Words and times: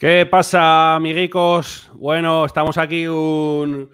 ¿Qué 0.00 0.24
pasa, 0.24 0.94
amiguicos? 0.94 1.90
Bueno, 1.92 2.46
estamos 2.46 2.78
aquí 2.78 3.06
un, 3.06 3.90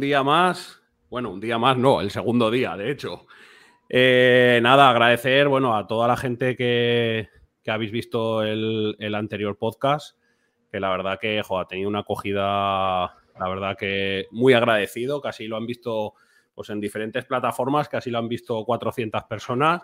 día 0.00 0.24
más. 0.24 0.82
Bueno, 1.08 1.30
un 1.30 1.38
día 1.38 1.58
más, 1.58 1.78
no, 1.78 2.00
el 2.00 2.10
segundo 2.10 2.50
día, 2.50 2.76
de 2.76 2.90
hecho. 2.90 3.28
Eh, 3.88 4.58
nada, 4.64 4.90
agradecer, 4.90 5.46
bueno, 5.46 5.76
a 5.76 5.86
toda 5.86 6.08
la 6.08 6.16
gente 6.16 6.56
que, 6.56 7.28
habéis 7.68 7.92
visto 7.92 8.42
el, 8.42 9.14
anterior 9.14 9.56
podcast, 9.56 10.18
que 10.72 10.80
la 10.80 10.90
verdad 10.90 11.20
que, 11.20 11.38
ha 11.38 11.64
tenido 11.68 11.88
una 11.88 12.00
acogida, 12.00 13.14
la 13.38 13.48
verdad 13.48 13.76
que 13.78 14.26
muy 14.32 14.54
agradecido, 14.54 15.20
casi 15.20 15.46
lo 15.46 15.56
han 15.56 15.66
visto 15.66 16.14
pues 16.52 16.68
en 16.70 16.80
diferentes 16.80 17.26
plataformas, 17.26 17.88
casi 17.88 18.10
lo 18.10 18.18
han 18.18 18.28
visto 18.28 18.64
400 18.64 19.22
personas. 19.22 19.82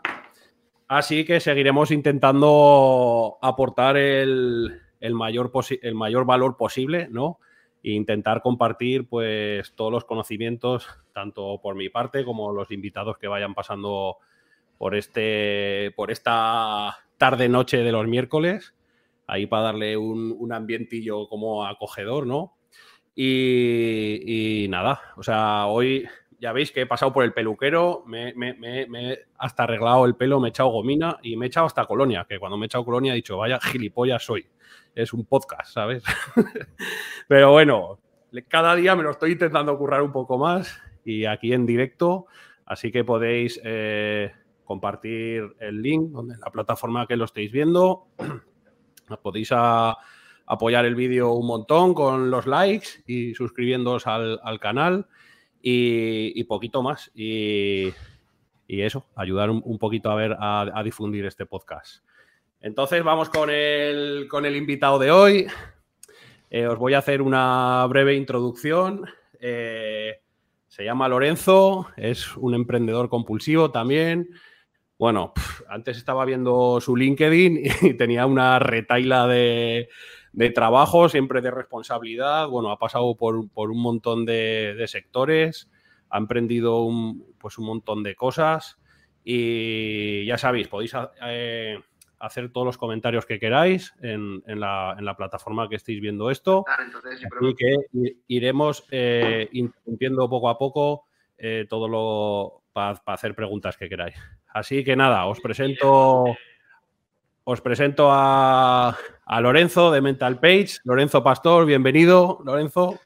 Así 0.88 1.24
que 1.24 1.38
seguiremos 1.38 1.92
intentando 1.92 3.38
aportar 3.40 3.96
el, 3.96 4.89
el 5.00 5.14
mayor, 5.14 5.50
el 5.82 5.94
mayor 5.94 6.24
valor 6.24 6.56
posible, 6.56 7.08
¿no? 7.10 7.38
E 7.82 7.92
intentar 7.92 8.42
compartir 8.42 9.08
pues 9.08 9.72
todos 9.74 9.90
los 9.90 10.04
conocimientos, 10.04 10.86
tanto 11.12 11.60
por 11.62 11.74
mi 11.74 11.88
parte 11.88 12.24
como 12.24 12.52
los 12.52 12.70
invitados 12.70 13.16
que 13.18 13.26
vayan 13.26 13.54
pasando 13.54 14.18
por 14.76 14.94
este 14.94 15.92
por 15.96 16.10
esta 16.10 16.98
tarde 17.18 17.48
noche 17.48 17.78
de 17.78 17.92
los 17.92 18.06
miércoles, 18.06 18.74
ahí 19.26 19.46
para 19.46 19.64
darle 19.64 19.96
un, 19.96 20.52
ambientillo 20.52 21.28
como 21.28 21.66
acogedor, 21.66 22.26
¿no? 22.26 22.56
Y, 23.14 24.64
y, 24.64 24.68
nada, 24.68 25.00
o 25.16 25.22
sea, 25.22 25.66
hoy 25.66 26.06
ya 26.40 26.52
veis 26.52 26.72
que 26.72 26.82
he 26.82 26.86
pasado 26.86 27.12
por 27.12 27.24
el 27.24 27.34
peluquero, 27.34 28.02
me, 28.06 28.30
he 28.30 29.26
hasta 29.36 29.64
arreglado 29.64 30.06
el 30.06 30.16
pelo, 30.16 30.40
me 30.40 30.48
he 30.48 30.50
echado 30.50 30.70
gomina 30.70 31.18
y 31.22 31.36
me 31.36 31.46
he 31.46 31.48
echado 31.48 31.66
hasta 31.66 31.84
colonia, 31.84 32.26
que 32.28 32.38
cuando 32.38 32.56
me 32.56 32.64
he 32.64 32.68
echado 32.68 32.84
colonia 32.84 33.12
he 33.12 33.16
dicho, 33.16 33.36
vaya 33.36 33.60
gilipollas 33.60 34.24
soy. 34.24 34.46
Es 34.94 35.12
un 35.12 35.24
podcast, 35.24 35.72
¿sabes? 35.72 36.02
Pero 37.28 37.52
bueno, 37.52 37.98
cada 38.48 38.74
día 38.74 38.96
me 38.96 39.02
lo 39.02 39.10
estoy 39.10 39.32
intentando 39.32 39.76
currar 39.78 40.02
un 40.02 40.12
poco 40.12 40.38
más 40.38 40.80
y 41.04 41.24
aquí 41.24 41.52
en 41.52 41.66
directo, 41.66 42.26
así 42.66 42.90
que 42.90 43.04
podéis 43.04 43.60
eh, 43.64 44.32
compartir 44.64 45.54
el 45.58 45.82
link 45.82 46.10
donde 46.10 46.36
la 46.36 46.50
plataforma 46.50 47.06
que 47.06 47.16
lo 47.16 47.24
estéis 47.24 47.52
viendo. 47.52 48.06
podéis 49.22 49.50
apoyar 49.52 50.84
el 50.84 50.94
vídeo 50.94 51.32
un 51.32 51.46
montón 51.46 51.94
con 51.94 52.30
los 52.30 52.46
likes 52.46 53.02
y 53.06 53.34
suscribiéndoos 53.34 54.06
al, 54.06 54.40
al 54.42 54.60
canal 54.60 55.06
y, 55.62 56.44
poquito 56.44 56.82
más. 56.82 57.10
Y, 57.14 57.92
eso, 58.68 59.06
ayudar 59.16 59.50
un, 59.50 59.78
poquito 59.78 60.10
a 60.10 60.14
ver, 60.14 60.36
a, 60.38 60.82
difundir 60.84 61.26
este 61.26 61.46
podcast. 61.46 62.04
Entonces 62.62 63.02
vamos 63.02 63.30
con 63.30 63.48
el, 63.48 64.26
con 64.28 64.44
el 64.44 64.54
invitado 64.54 64.98
de 64.98 65.10
hoy. 65.10 65.46
Eh, 66.50 66.66
os 66.66 66.78
voy 66.78 66.92
a 66.92 66.98
hacer 66.98 67.22
una 67.22 67.86
breve 67.88 68.14
introducción. 68.14 69.06
Eh, 69.40 70.20
se 70.68 70.84
llama 70.84 71.08
Lorenzo, 71.08 71.88
es 71.96 72.36
un 72.36 72.54
emprendedor 72.54 73.08
compulsivo 73.08 73.70
también. 73.70 74.28
Bueno, 74.98 75.32
antes 75.68 75.96
estaba 75.96 76.26
viendo 76.26 76.80
su 76.82 76.96
LinkedIn 76.96 77.62
y 77.82 77.94
tenía 77.94 78.26
una 78.26 78.58
retaila 78.58 79.26
de, 79.26 79.88
de 80.32 80.50
trabajo, 80.50 81.08
siempre 81.08 81.40
de 81.40 81.50
responsabilidad. 81.50 82.48
Bueno, 82.48 82.70
ha 82.70 82.78
pasado 82.78 83.16
por, 83.16 83.36
un 83.36 83.82
montón 83.82 84.26
de, 84.26 84.84
sectores, 84.86 85.70
ha 86.10 86.18
emprendido 86.18 86.82
un, 86.82 87.34
pues 87.38 87.56
un 87.56 87.64
montón 87.64 88.02
de 88.02 88.14
cosas 88.14 88.78
y 89.24 90.26
ya 90.26 90.36
sabéis, 90.36 90.68
podéis 90.68 90.92
eh, 91.22 91.78
hacer 92.20 92.52
todos 92.52 92.66
los 92.66 92.78
comentarios 92.78 93.26
que 93.26 93.40
queráis 93.40 93.94
en, 94.02 94.42
la, 94.46 95.14
plataforma 95.16 95.68
que 95.68 95.76
estéis 95.76 96.00
viendo 96.00 96.30
esto. 96.30 96.64
y 97.40 97.54
que 97.54 97.76
iremos 98.28 98.84
eh, 98.90 99.48
interrumpiendo 99.52 100.28
poco 100.28 100.48
a 100.48 100.58
poco 100.58 101.06
eh, 101.38 101.66
todo 101.68 101.88
lo 101.88 102.62
para 102.72 103.00
hacer 103.06 103.34
preguntas 103.34 103.76
que 103.76 103.88
queráis. 103.88 104.14
Así 104.48 104.84
que 104.84 104.94
nada, 104.94 105.26
os 105.26 105.40
presento 105.40 106.24
os 107.44 107.60
presento 107.60 108.08
a, 108.10 108.96
Lorenzo 109.40 109.90
de 109.90 110.00
Mental 110.00 110.38
Page. 110.38 110.78
Lorenzo 110.84 111.24
Pastor, 111.24 111.66
bienvenido, 111.66 112.40
Lorenzo. 112.44 113.00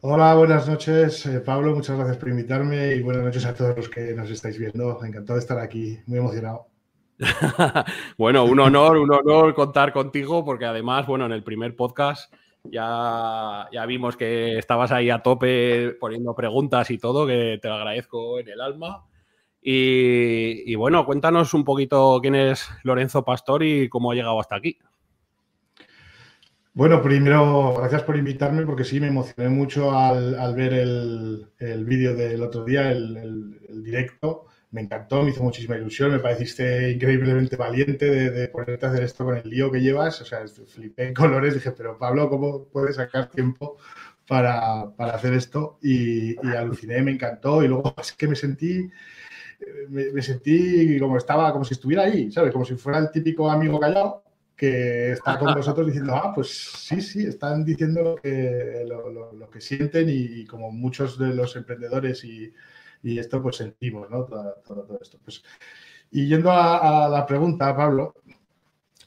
Hola, 0.00 0.34
buenas 0.34 0.66
noches, 0.66 1.26
eh, 1.26 1.40
Pablo. 1.40 1.74
Muchas 1.74 1.96
gracias 1.96 2.16
por 2.16 2.30
invitarme 2.30 2.94
y 2.94 3.02
buenas 3.02 3.22
noches 3.22 3.44
a 3.44 3.54
todos 3.54 3.76
los 3.76 3.88
que 3.88 4.14
nos 4.14 4.30
estáis 4.30 4.58
viendo. 4.58 5.04
Encantado 5.04 5.34
de 5.34 5.40
estar 5.40 5.58
aquí, 5.58 6.00
muy 6.06 6.18
emocionado. 6.18 6.69
bueno, 8.18 8.44
un 8.44 8.58
honor, 8.60 8.96
un 8.96 9.12
honor 9.12 9.54
contar 9.54 9.92
contigo 9.92 10.44
porque 10.44 10.64
además, 10.64 11.06
bueno, 11.06 11.26
en 11.26 11.32
el 11.32 11.42
primer 11.42 11.76
podcast 11.76 12.32
ya, 12.64 13.68
ya 13.72 13.86
vimos 13.86 14.16
que 14.16 14.58
estabas 14.58 14.92
ahí 14.92 15.10
a 15.10 15.22
tope 15.22 15.96
poniendo 16.00 16.34
preguntas 16.34 16.90
y 16.90 16.98
todo, 16.98 17.26
que 17.26 17.58
te 17.60 17.68
lo 17.68 17.74
agradezco 17.74 18.38
en 18.38 18.48
el 18.48 18.60
alma. 18.60 19.04
Y, 19.62 20.74
bueno, 20.74 21.04
cuéntanos 21.04 21.52
un 21.52 21.64
poquito 21.64 22.18
quién 22.22 22.34
es 22.34 22.68
Lorenzo 22.82 23.24
Pastor 23.24 23.62
y 23.62 23.88
cómo 23.88 24.10
ha 24.10 24.14
llegado 24.14 24.40
hasta 24.40 24.56
aquí. 24.56 24.78
Bueno, 26.72 27.02
primero, 27.02 27.74
gracias 27.76 28.02
por 28.04 28.16
invitarme 28.16 28.64
porque 28.64 28.84
sí, 28.84 29.00
me 29.00 29.08
emocioné 29.08 29.50
mucho 29.50 29.92
al, 29.92 30.54
ver 30.54 30.72
el, 30.72 31.84
vídeo 31.84 32.14
del 32.14 32.42
otro 32.42 32.64
día, 32.64 32.90
el, 32.90 33.82
directo. 33.82 34.46
Me 34.72 34.82
encantó, 34.82 35.22
me 35.22 35.30
hizo 35.30 35.42
muchísima 35.42 35.76
ilusión, 35.76 36.12
me 36.12 36.20
pareciste 36.20 36.92
increíblemente 36.92 37.56
valiente 37.56 38.30
de, 38.30 38.48
ponerte 38.48 38.86
a 38.86 38.90
hacer 38.90 39.02
esto 39.02 39.24
con 39.24 39.36
el 39.36 39.48
lío 39.48 39.70
que 39.70 39.80
llevas. 39.80 40.20
O 40.20 40.24
sea, 40.24 40.46
flipé 40.46 41.08
en 41.08 41.14
colores, 41.14 41.54
dije, 41.54 41.72
pero 41.72 41.98
Pablo, 41.98 42.28
¿cómo 42.30 42.64
puedes 42.66 42.96
sacar 42.96 43.28
tiempo 43.30 43.78
para, 44.26 44.82
hacer 44.98 45.34
esto? 45.34 45.78
Y, 45.82 46.34
y, 46.46 46.54
aluciné, 46.56 47.02
me 47.02 47.10
encantó. 47.10 47.64
Y 47.64 47.68
luego 47.68 47.94
es 47.98 48.12
que 48.12 48.28
me 48.28 48.36
sentí 48.36 48.88
me, 49.88 50.22
sentí 50.22 50.98
como 50.98 51.16
estaba, 51.16 51.52
como 51.52 51.64
si 51.64 51.74
estuviera 51.74 52.04
ahí, 52.04 52.30
¿sabes? 52.30 52.52
Como 52.52 52.64
si 52.64 52.74
fuera 52.76 52.98
el 52.98 53.10
típico 53.10 53.50
amigo 53.50 53.78
callado 53.78 54.24
que 54.56 55.12
está 55.12 55.38
con 55.38 55.54
nosotros 55.54 55.86
diciendo, 55.86 56.14
ah, 56.14 56.32
pues 56.34 56.48
sí, 56.50 57.00
sí, 57.00 57.24
están 57.24 57.64
diciendo 57.64 58.02
lo 58.02 58.16
que, 58.16 58.84
lo, 58.86 59.48
que 59.48 59.60
sienten 59.60 60.08
y, 60.10 60.44
como 60.44 60.70
muchos 60.70 61.18
de 61.18 61.34
los 61.34 61.56
emprendedores 61.56 62.24
y, 62.24 62.52
y 63.02 63.18
esto, 63.18 63.42
pues 63.42 63.56
sentimos, 63.56 64.10
¿no? 64.10 64.24
Todo, 64.24 64.98
esto. 65.00 65.18
Pues, 65.24 65.42
y 66.10 66.26
yendo 66.26 66.50
a, 66.50 67.08
la 67.08 67.26
pregunta, 67.26 67.74
Pablo, 67.76 68.14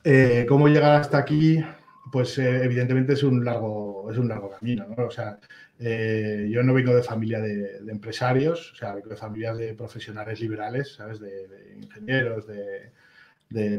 eh, 0.03 0.45
¿cómo 0.47 0.67
llegar 0.67 1.01
hasta 1.01 1.17
aquí? 1.17 1.63
Pues 2.11 2.37
eh, 2.37 2.63
evidentemente 2.63 3.13
es 3.13 3.23
un 3.23 3.43
largo, 3.43 4.09
es 4.11 4.17
un 4.17 4.27
largo 4.27 4.51
camino, 4.51 4.85
¿no? 4.87 5.05
O 5.05 5.11
sea, 5.11 5.39
eh, 5.79 6.47
yo 6.51 6.63
no 6.63 6.73
vengo 6.73 6.95
de 6.95 7.03
familia 7.03 7.39
de, 7.39 7.77
empresarios, 7.87 8.73
o 8.73 8.75
sea, 8.75 8.93
vengo 8.93 9.09
de 9.09 9.15
familias 9.15 9.57
de 9.57 9.73
profesionales 9.73 10.39
liberales, 10.39 10.93
¿sabes? 10.93 11.19
De, 11.19 11.77
ingenieros, 11.81 12.47
de, 12.47 12.91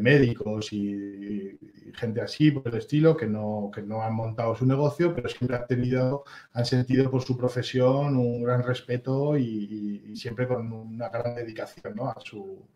médicos 0.00 0.72
y, 0.72 1.58
gente 1.94 2.20
así 2.20 2.50
por 2.50 2.66
el 2.68 2.78
estilo 2.78 3.16
que 3.16 3.26
no, 3.26 3.70
que 3.72 3.80
no 3.82 4.02
han 4.02 4.14
montado 4.14 4.54
su 4.56 4.66
negocio, 4.66 5.14
pero 5.14 5.28
siempre 5.28 5.56
han 5.56 5.66
tenido, 5.66 6.24
han 6.52 6.64
sentido 6.64 7.10
por 7.10 7.22
su 7.22 7.36
profesión 7.36 8.16
un 8.16 8.42
gran 8.42 8.62
respeto 8.62 9.36
y, 9.38 10.16
siempre 10.16 10.48
con 10.48 10.72
una 10.72 11.08
gran 11.08 11.34
dedicación 11.34 11.94
¿no? 11.94 12.08
a 12.08 12.20
su 12.20 12.66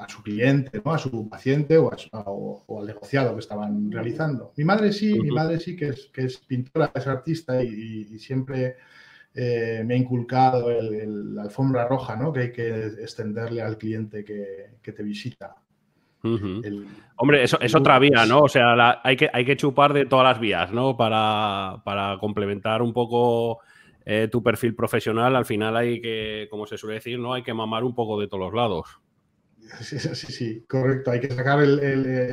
a 0.00 0.08
su 0.08 0.22
cliente, 0.22 0.80
¿no? 0.82 0.94
a 0.94 0.98
su 0.98 1.28
paciente 1.28 1.76
o, 1.76 1.90
al 1.90 2.86
negociado 2.86 3.34
que 3.34 3.40
estaban 3.40 3.92
realizando. 3.92 4.52
Mi 4.56 4.64
madre 4.64 4.92
sí, 4.92 5.12
mi 5.20 5.30
madre 5.30 5.60
sí 5.60 5.76
que 5.76 5.88
es, 5.88 6.10
que 6.12 6.24
es 6.24 6.38
pintora, 6.38 6.90
es 6.94 7.06
artista 7.06 7.62
y, 7.62 8.18
siempre 8.18 8.76
eh, 9.34 9.82
me 9.84 9.94
ha 9.94 9.96
inculcado 9.96 10.70
la 10.70 11.42
alfombra 11.42 11.86
roja 11.86 12.16
¿no? 12.16 12.32
que 12.32 12.40
hay 12.40 12.52
que 12.52 12.86
extenderle 12.86 13.62
al 13.62 13.78
cliente 13.78 14.24
que, 14.24 14.92
te 14.92 15.02
visita. 15.02 15.54
Hombre, 17.16 17.44
eso 17.44 17.58
es 17.60 17.74
otra 17.74 17.98
vía, 17.98 18.26
¿no? 18.26 18.40
O 18.40 18.48
sea, 18.48 19.00
hay, 19.02 19.16
que, 19.16 19.30
hay 19.32 19.44
que 19.44 19.56
chupar 19.56 19.92
de 19.92 20.04
todas 20.04 20.24
las 20.24 20.40
vías, 20.40 20.72
¿no? 20.72 20.96
Para, 20.96 21.80
complementar 22.20 22.82
un 22.82 22.92
poco 22.92 23.60
eh, 24.04 24.28
tu 24.30 24.42
perfil 24.42 24.74
profesional, 24.74 25.34
al 25.36 25.46
final 25.46 25.76
hay 25.76 26.00
que, 26.00 26.48
como 26.50 26.66
se 26.66 26.76
suele 26.76 26.96
decir, 26.96 27.18
¿no? 27.18 27.32
Hay 27.32 27.42
que 27.42 27.54
mamar 27.54 27.84
un 27.84 27.94
poco 27.94 28.20
de 28.20 28.26
todos 28.26 28.40
los 28.40 28.54
lados. 28.54 29.00
Sí, 29.80 29.98
sí, 29.98 30.32
sí, 30.32 30.64
correcto. 30.68 31.10
Hay 31.10 31.20
que 31.20 31.34
sacar 31.34 31.60
el, 31.60 31.78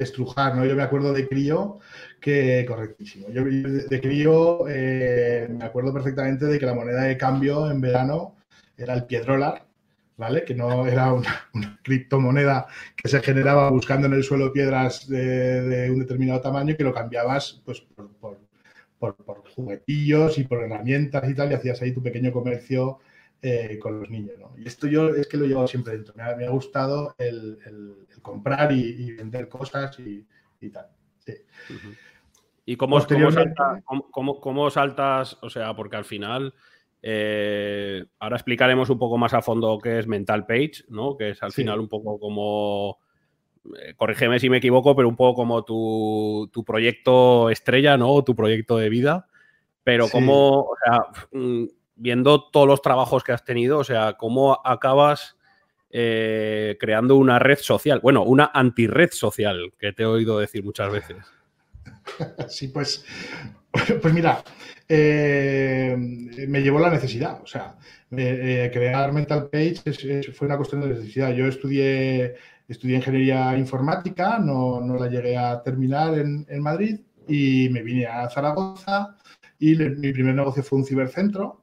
estrujar, 0.02 0.56
¿no? 0.56 0.66
Yo 0.66 0.76
me 0.76 0.84
acuerdo 0.84 1.14
de 1.14 1.28
crío 1.28 1.80
que, 2.20 2.66
correctísimo. 2.68 3.30
Yo 3.30 3.44
de 3.44 4.02
crío 4.02 4.68
eh, 4.68 5.48
me 5.50 5.66
acuerdo 5.66 5.94
perfectamente 5.94 6.46
de 6.46 6.60
que 6.60 6.66
la 6.66 6.74
moneda 6.74 7.04
de 7.04 7.18
cambio 7.18 7.70
en 7.70 7.82
verano 7.82 8.36
era 8.78 8.94
el 8.94 9.06
piedrolar, 9.06 9.66
¿vale? 10.18 10.44
Que 10.44 10.56
no 10.56 10.88
era 10.88 11.14
una, 11.14 11.50
criptomoneda 11.84 12.68
que 12.96 13.08
se 13.08 13.22
generaba 13.22 13.70
buscando 13.70 14.08
en 14.08 14.14
el 14.14 14.24
suelo 14.24 14.54
piedras 14.54 15.08
de, 15.08 15.90
un 15.92 16.00
determinado 16.00 16.42
tamaño 16.42 16.76
que 16.76 16.84
lo 16.84 16.94
cambiabas, 16.94 17.62
pues, 17.66 17.82
por, 19.00 19.16
por 19.16 19.44
juguetillos 19.56 20.38
y 20.38 20.44
por 20.44 20.64
herramientas 20.64 21.30
y 21.30 21.34
tal, 21.36 21.52
y 21.52 21.56
hacías 21.56 21.82
ahí 21.82 21.94
tu 21.94 22.02
pequeño 22.02 22.32
comercio 22.32 23.00
eh, 23.42 23.78
con 23.80 24.00
los 24.00 24.10
niños. 24.10 24.34
Y 24.58 24.68
esto 24.68 24.88
yo 24.88 25.10
es 25.10 25.28
que 25.28 25.38
lo 25.38 25.46
llevo 25.46 25.68
siempre 25.68 25.94
dentro. 25.94 26.14
Me 26.16 26.46
ha, 26.46 26.50
gustado 26.50 27.14
el, 27.20 27.60
comprar 28.22 28.72
y, 28.72 29.12
vender 29.12 29.48
cosas 29.48 29.98
y, 30.00 30.26
tal. 30.70 30.88
¿Y 32.66 32.76
cómo, 32.76 33.00
cómo, 34.42 34.70
saltas? 34.72 35.38
O 35.42 35.50
sea, 35.50 35.76
porque 35.76 35.98
al 35.98 36.06
final, 36.06 36.54
eh, 37.02 38.06
ahora 38.20 38.38
explicaremos 38.38 38.90
un 38.90 38.98
poco 38.98 39.18
más 39.18 39.34
a 39.34 39.44
fondo 39.44 39.78
qué 39.78 40.00
es 40.00 40.08
Mental 40.08 40.46
Page, 40.46 40.86
¿no? 40.90 41.16
Que 41.16 41.30
es 41.30 41.44
al 41.44 41.52
final 41.52 41.80
un 41.80 41.88
poco 41.88 42.20
como, 42.20 42.98
eh, 43.80 43.94
corrígeme 43.96 44.40
si 44.40 44.50
me 44.50 44.58
equivoco, 44.58 44.96
pero 44.96 45.08
un 45.08 45.16
poco 45.16 45.36
como 45.36 45.64
tu, 45.64 46.64
proyecto 46.66 47.52
estrella, 47.52 47.98
¿no? 47.98 48.24
Tu 48.24 48.36
proyecto 48.36 48.78
de 48.78 48.90
vida. 48.90 49.28
Pero 49.84 50.10
cómo, 50.10 50.62
o 50.62 50.76
sea, 50.84 51.06
mm, 51.32 51.66
viendo 51.98 52.50
todos 52.50 52.68
los 52.68 52.82
trabajos 52.82 53.24
que 53.24 53.32
has 53.32 53.44
tenido, 53.44 53.80
o 53.80 53.84
sea, 53.84 54.14
cómo 54.14 54.62
acabas 54.64 55.38
eh, 55.90 56.78
creando 56.80 57.16
una 57.16 57.40
red 57.40 57.60
social, 57.60 58.00
bueno, 58.02 58.24
una 58.24 58.52
anti-red 58.54 59.12
social, 59.12 59.72
que 59.80 59.94
te 59.94 60.04
he 60.04 60.06
oído 60.06 60.40
decir 60.40 60.64
muchas 60.64 60.92
veces. 60.92 61.18
Sí, 62.48 62.70
pues, 62.70 63.06
pues 64.02 64.14
mira, 64.14 64.42
eh, 64.88 65.96
me 66.48 66.62
llevó 66.62 66.80
la 66.80 66.90
necesidad. 66.90 67.42
O 67.42 67.48
sea, 67.48 67.76
eh, 68.12 68.70
crear 68.74 69.12
Mental 69.12 69.50
Page 69.50 70.32
fue 70.32 70.48
una 70.48 70.58
cuestión 70.58 70.82
de 70.82 70.88
necesidad. 70.88 71.34
Yo 71.34 71.46
estudié, 71.48 72.36
estudié 72.68 72.98
ingeniería 72.98 73.58
informática, 73.58 74.40
no, 74.40 74.82
la 74.98 75.08
llegué 75.08 75.38
a 75.38 75.62
terminar 75.62 76.18
en, 76.18 76.62
Madrid 76.62 77.00
y 77.28 77.70
me 77.70 77.84
vine 77.84 78.06
a 78.06 78.30
Zaragoza 78.30 79.18
y 79.60 79.76
mi 79.76 80.14
primer 80.14 80.36
negocio 80.36 80.64
fue 80.64 80.80
un 80.80 80.86
cibercentro, 80.86 81.62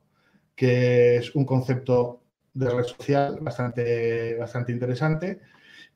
que 0.54 1.16
es 1.16 1.34
un 1.34 1.44
concepto 1.44 2.22
de 2.52 2.70
red 2.70 2.84
social 2.84 3.38
bastante, 3.40 4.36
bastante 4.36 4.72
interesante 4.72 5.40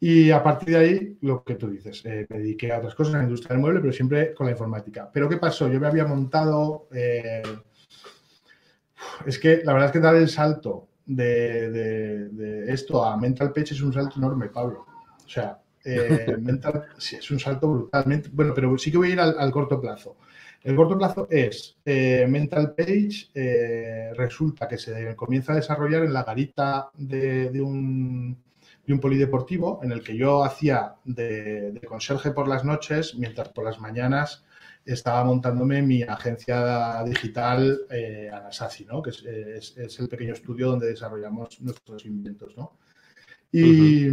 y 0.00 0.31
a 0.31 0.43
partir 0.43 0.70
de 0.70 0.76
ahí, 0.76 1.19
lo 1.22 1.43
que 1.43 1.56
tú 1.56 1.69
dices, 1.69 2.05
eh, 2.05 2.26
me 2.28 2.38
dediqué 2.38 2.72
a 2.72 2.78
otras 2.78 2.94
cosas 2.94 3.14
en 3.14 3.19
la 3.19 3.25
industria 3.25 3.55
del 3.55 3.60
mueble, 3.60 3.81
pero 3.81 3.93
siempre 3.93 4.32
con 4.32 4.46
la 4.46 4.52
informática. 4.52 5.10
Pero 5.12 5.28
¿qué 5.28 5.38
pasó? 5.38 5.69
Yo 5.69 5.81
me 5.81 5.88
había 5.88 6.05
montado... 6.05 6.88
Eh, 6.93 7.43
es 9.26 9.38
que 9.38 9.62
la 9.64 9.72
verdad 9.72 9.88
es 9.88 9.93
que 9.93 10.00
dar 10.00 10.14
el 10.14 10.28
salto 10.28 10.88
de, 11.05 12.64
esto 12.69 13.05
a 13.05 13.16
Mental 13.16 13.52
Page 13.52 13.75
es 13.75 13.82
un 13.82 13.93
salto 13.93 14.19
enorme, 14.19 14.49
Pablo. 14.49 14.87
O 15.25 15.28
sea, 15.28 15.58
eh, 15.84 16.37
mental, 16.40 16.84
es 16.96 17.31
un 17.32 17.40
salto 17.40 17.69
brutalmente... 17.69 18.31
Bueno, 18.32 18.52
pero 18.55 18.78
sí 18.78 18.93
que 18.93 18.99
voy 18.99 19.10
a 19.10 19.12
ir 19.14 19.20
al, 19.20 19.50
corto 19.50 19.81
plazo. 19.81 20.16
El 20.62 20.76
corto 20.76 20.99
plazo 20.99 21.28
es 21.31 21.76
Mental 21.84 22.75
Page, 22.75 24.12
resulta 24.14 24.66
que 24.66 24.76
se 24.76 25.14
comienza 25.14 25.52
a 25.52 25.56
desarrollar 25.56 26.05
en 26.05 26.12
la 26.12 26.25
garita 26.25 26.90
de 26.94 27.60
un 27.60 28.37
de 28.88 28.94
un 28.94 29.00
polideportivo 29.00 29.81
en 29.82 29.93
el 29.93 30.02
que 30.02 30.16
yo 30.16 30.43
hacía 30.43 30.94
de, 31.05 31.78
conserje 31.87 32.31
por 32.31 32.49
las 32.49 32.64
noches, 32.64 33.14
mientras 33.16 33.50
por 33.50 33.64
las 33.64 33.78
mañanas 33.78 34.44
estaba 34.82 35.22
montándome 35.25 35.82
mi 35.82 36.02
agencia 36.02 37.05
digital 37.05 37.81
eh, 37.90 38.31
Anasazi, 38.32 38.87
¿no? 38.87 39.02
que 39.02 39.10
es, 39.10 39.76
el 39.76 40.08
pequeño 40.08 40.32
estudio 40.32 40.70
donde 40.70 40.87
desarrollamos 40.87 41.60
nuestros 41.60 42.06
inventos. 42.06 42.56
¿no? 42.56 42.78
Y, 43.52 44.08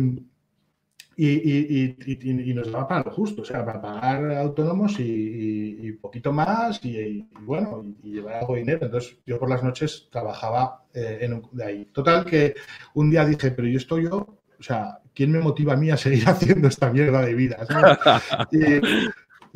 y, 1.18 2.54
nos 2.54 2.72
daba 2.72 2.88
para 2.88 3.04
lo 3.04 3.12
justo, 3.12 3.42
o 3.42 3.46
sea, 3.46 3.66
para 3.66 3.82
pagar 3.82 4.32
autónomos 4.34 4.96
y, 5.00 5.92
poquito 6.02 6.32
más 6.32 6.84
y, 6.84 7.28
bueno, 7.42 7.86
y, 8.04 8.14
llevar 8.14 8.36
algo 8.36 8.54
de 8.54 8.60
dinero. 8.62 8.86
Entonces 8.86 9.18
yo 9.26 9.40
por 9.40 9.50
las 9.50 9.64
noches 9.64 10.08
trabajaba 10.12 10.84
eh, 10.94 11.20
en 11.22 11.42
de 11.52 11.64
ahí. 11.64 11.86
Total 11.86 12.26
que 12.26 12.56
un 12.94 13.10
día 13.10 13.26
dije, 13.26 13.52
pero 13.52 13.68
yo 13.68 13.78
estoy 13.78 14.04
yo 14.04 14.40
o 14.60 14.64
sea, 14.64 15.00
¿quién 15.14 15.32
me 15.32 15.40
motiva 15.40 15.74
a 15.74 15.78
mí 15.78 15.90
a 15.90 15.98
seguir 15.98 16.24
haciendo 16.30 16.68
esta 16.68 16.90
mierda 16.90 17.22
de 17.22 17.34
vida? 17.34 17.58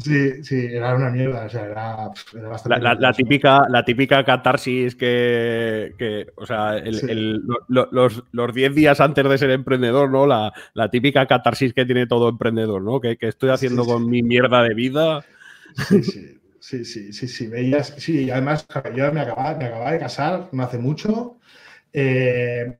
Sí, 0.03 0.43
sí, 0.43 0.67
era 0.71 0.95
una 0.95 1.09
mierda, 1.09 1.45
o 1.45 1.49
sea, 1.49 1.65
era, 1.65 2.11
bastante... 2.49 2.79
La, 2.81 3.13
típica, 3.13 3.67
la 3.69 3.85
típica 3.85 4.23
catarsis 4.23 4.95
que, 4.95 6.27
o 6.35 6.45
sea, 6.45 6.81
los 7.67 8.53
10 8.53 8.75
días 8.75 8.99
antes 8.99 9.29
de 9.29 9.37
ser 9.37 9.51
emprendedor, 9.51 10.09
¿no? 10.09 10.25
La, 10.25 10.89
típica 10.91 11.25
catarsis 11.27 11.73
que 11.73 11.85
tiene 11.85 12.07
todo 12.07 12.29
emprendedor, 12.29 12.81
¿no? 12.81 12.99
Que, 12.99 13.17
estoy 13.19 13.49
haciendo 13.49 13.85
con 13.85 14.09
mi 14.09 14.23
mierda 14.23 14.63
de 14.63 14.73
vida. 14.73 15.23
Sí, 15.87 16.03
sí. 16.03 16.35
Sí, 16.61 16.83
sí, 16.83 17.13
sí, 17.13 17.27
sí, 17.27 17.47
veías, 17.47 17.95
sí, 17.97 18.29
además 18.29 18.67
yo 18.93 19.11
me 19.13 19.21
acababa, 19.21 19.55
me 19.55 19.65
acababa 19.65 19.93
de 19.93 19.99
casar 19.99 20.49
no 20.51 20.63
hace 20.63 20.77
mucho, 20.77 21.39
eh, 21.93 22.77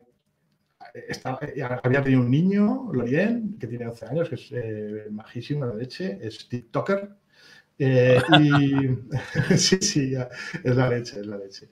eh, 0.93 1.63
había 1.83 2.03
tenido 2.03 2.21
un 2.21 2.31
niño, 2.31 2.89
Lorien, 2.93 3.57
que 3.59 3.67
tiene 3.67 3.87
11 3.87 4.05
años, 4.05 4.29
que 4.29 4.35
es 4.35 4.51
eh, 4.51 5.07
majísimo 5.11 5.65
la 5.65 5.75
leche, 5.75 6.19
es 6.21 6.47
TikToker. 6.47 7.09
Eh, 7.77 8.21
y 8.39 8.73
sí, 9.57 9.77
sí, 9.81 10.13
es 10.63 10.75
la 10.75 10.89
leche, 10.89 11.19
es 11.19 11.25
la 11.27 11.37
leche. 11.37 11.69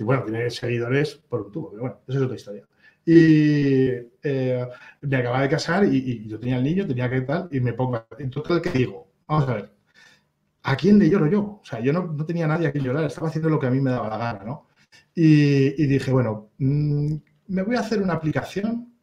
bueno, 0.00 0.24
tiene 0.24 0.50
seguidores 0.50 1.16
por 1.16 1.42
un 1.42 1.52
tubo, 1.52 1.70
pero 1.70 1.82
bueno, 1.82 2.00
esa 2.06 2.18
es 2.18 2.24
otra 2.24 2.36
historia. 2.36 2.66
Y 3.04 3.90
me 4.22 5.16
acababa 5.16 5.42
de 5.42 5.48
casar 5.48 5.84
y, 5.86 6.28
yo 6.28 6.38
tenía 6.38 6.58
el 6.58 6.64
niño, 6.64 6.86
tenía 6.86 7.10
que 7.10 7.22
tal, 7.22 7.48
y 7.50 7.60
me 7.60 7.72
pongo, 7.72 8.06
en 8.18 8.30
total, 8.30 8.60
¿qué 8.60 8.70
digo? 8.70 9.10
Vamos 9.26 9.48
a 9.48 9.54
ver, 9.54 9.72
¿a 10.62 10.76
quién 10.76 10.98
le 10.98 11.08
lloro 11.10 11.26
yo? 11.26 11.40
O 11.40 11.64
sea, 11.64 11.80
yo 11.80 11.92
no, 11.92 12.24
tenía 12.26 12.46
nadie 12.46 12.68
a 12.68 12.72
quien 12.72 12.84
llorar, 12.84 13.04
estaba 13.04 13.28
haciendo 13.28 13.48
lo 13.48 13.58
que 13.58 13.66
a 13.66 13.70
mí 13.70 13.80
me 13.80 13.90
daba 13.90 14.08
la 14.10 14.18
gana, 14.18 14.44
¿no? 14.44 14.68
Y, 15.14 15.82
y 15.82 15.86
dije, 15.86 16.12
bueno, 16.12 16.50
mmm, 16.58 17.16
me 17.50 17.62
voy 17.62 17.76
a 17.76 17.80
hacer 17.80 18.00
una 18.00 18.14
aplicación 18.14 18.94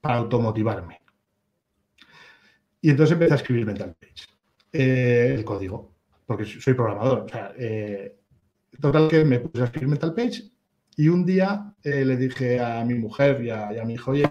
para 0.00 0.16
automotivarme. 0.16 1.00
Y 2.80 2.90
entonces 2.90 3.12
empecé 3.12 3.34
a 3.34 3.36
escribir 3.36 3.66
Mental 3.66 3.94
Page, 4.00 4.26
eh, 4.72 5.34
el 5.36 5.44
código, 5.44 5.92
porque 6.24 6.46
soy 6.46 6.72
programador. 6.72 7.20
O 7.20 7.28
sea, 7.28 7.52
eh, 7.58 8.16
total 8.80 9.08
que 9.08 9.24
me 9.24 9.40
puse 9.40 9.62
a 9.62 9.66
escribir 9.66 9.88
Mental 9.88 10.14
Page 10.14 10.44
y 10.96 11.08
un 11.08 11.26
día 11.26 11.74
eh, 11.82 12.04
le 12.06 12.16
dije 12.16 12.58
a 12.58 12.84
mi 12.86 12.94
mujer 12.94 13.42
y 13.42 13.50
a, 13.50 13.84
mi 13.84 13.94
hijo, 13.94 14.12
oye, 14.12 14.30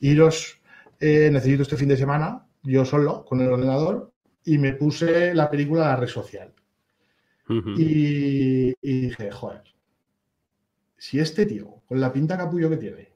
iros, 0.00 0.60
necesito 1.00 1.62
este 1.62 1.76
fin 1.76 1.88
de 1.88 1.96
semana, 1.96 2.46
yo 2.62 2.84
solo, 2.84 3.24
con 3.24 3.40
el 3.40 3.50
ordenador, 3.50 4.12
y 4.44 4.58
me 4.58 4.74
puse 4.74 5.34
la 5.34 5.50
película 5.50 5.88
La 5.88 5.96
Red 5.96 6.08
Social. 6.08 6.52
y, 7.48 8.74
y 8.82 9.00
dije, 9.00 9.30
joder, 9.30 9.62
si 10.98 11.20
este 11.20 11.46
tío, 11.46 11.82
con 11.86 12.00
la 12.00 12.12
pinta 12.12 12.36
capullo 12.36 12.68
que 12.68 12.76
tiene, 12.76 13.08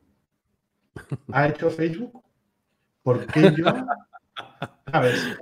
ha 1.32 1.49
hecho 1.49 1.70
Facebook, 1.70 2.23
¿por 3.02 3.26
qué 3.26 3.52
yo? 3.56 3.67
¿Sabes? 4.90 5.38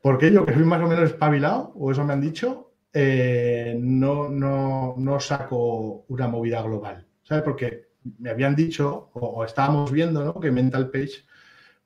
¿Por 0.00 0.18
qué 0.18 0.30
yo, 0.30 0.46
que 0.46 0.54
soy 0.54 0.64
más 0.64 0.82
o 0.82 0.86
menos 0.86 1.10
espabilado, 1.10 1.72
o 1.74 1.90
eso 1.90 2.04
me 2.04 2.12
han 2.12 2.20
dicho, 2.20 2.74
eh, 2.92 3.76
no, 3.80 4.28
no, 4.28 4.94
no 4.98 5.18
saco 5.18 6.04
una 6.08 6.28
movida 6.28 6.62
global? 6.62 7.06
¿Sabes? 7.22 7.42
Porque 7.42 7.88
me 8.18 8.30
habían 8.30 8.54
dicho, 8.54 9.10
o, 9.14 9.44
estábamos 9.44 9.90
viendo, 9.90 10.24
¿no? 10.24 10.38
Que 10.38 10.50
Mental 10.50 10.90
Page 10.90 11.24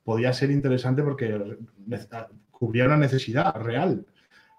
podía 0.05 0.33
ser 0.33 0.51
interesante 0.51 1.03
porque 1.03 1.59
cubría 2.51 2.85
una 2.85 2.97
necesidad 2.97 3.55
real. 3.55 4.05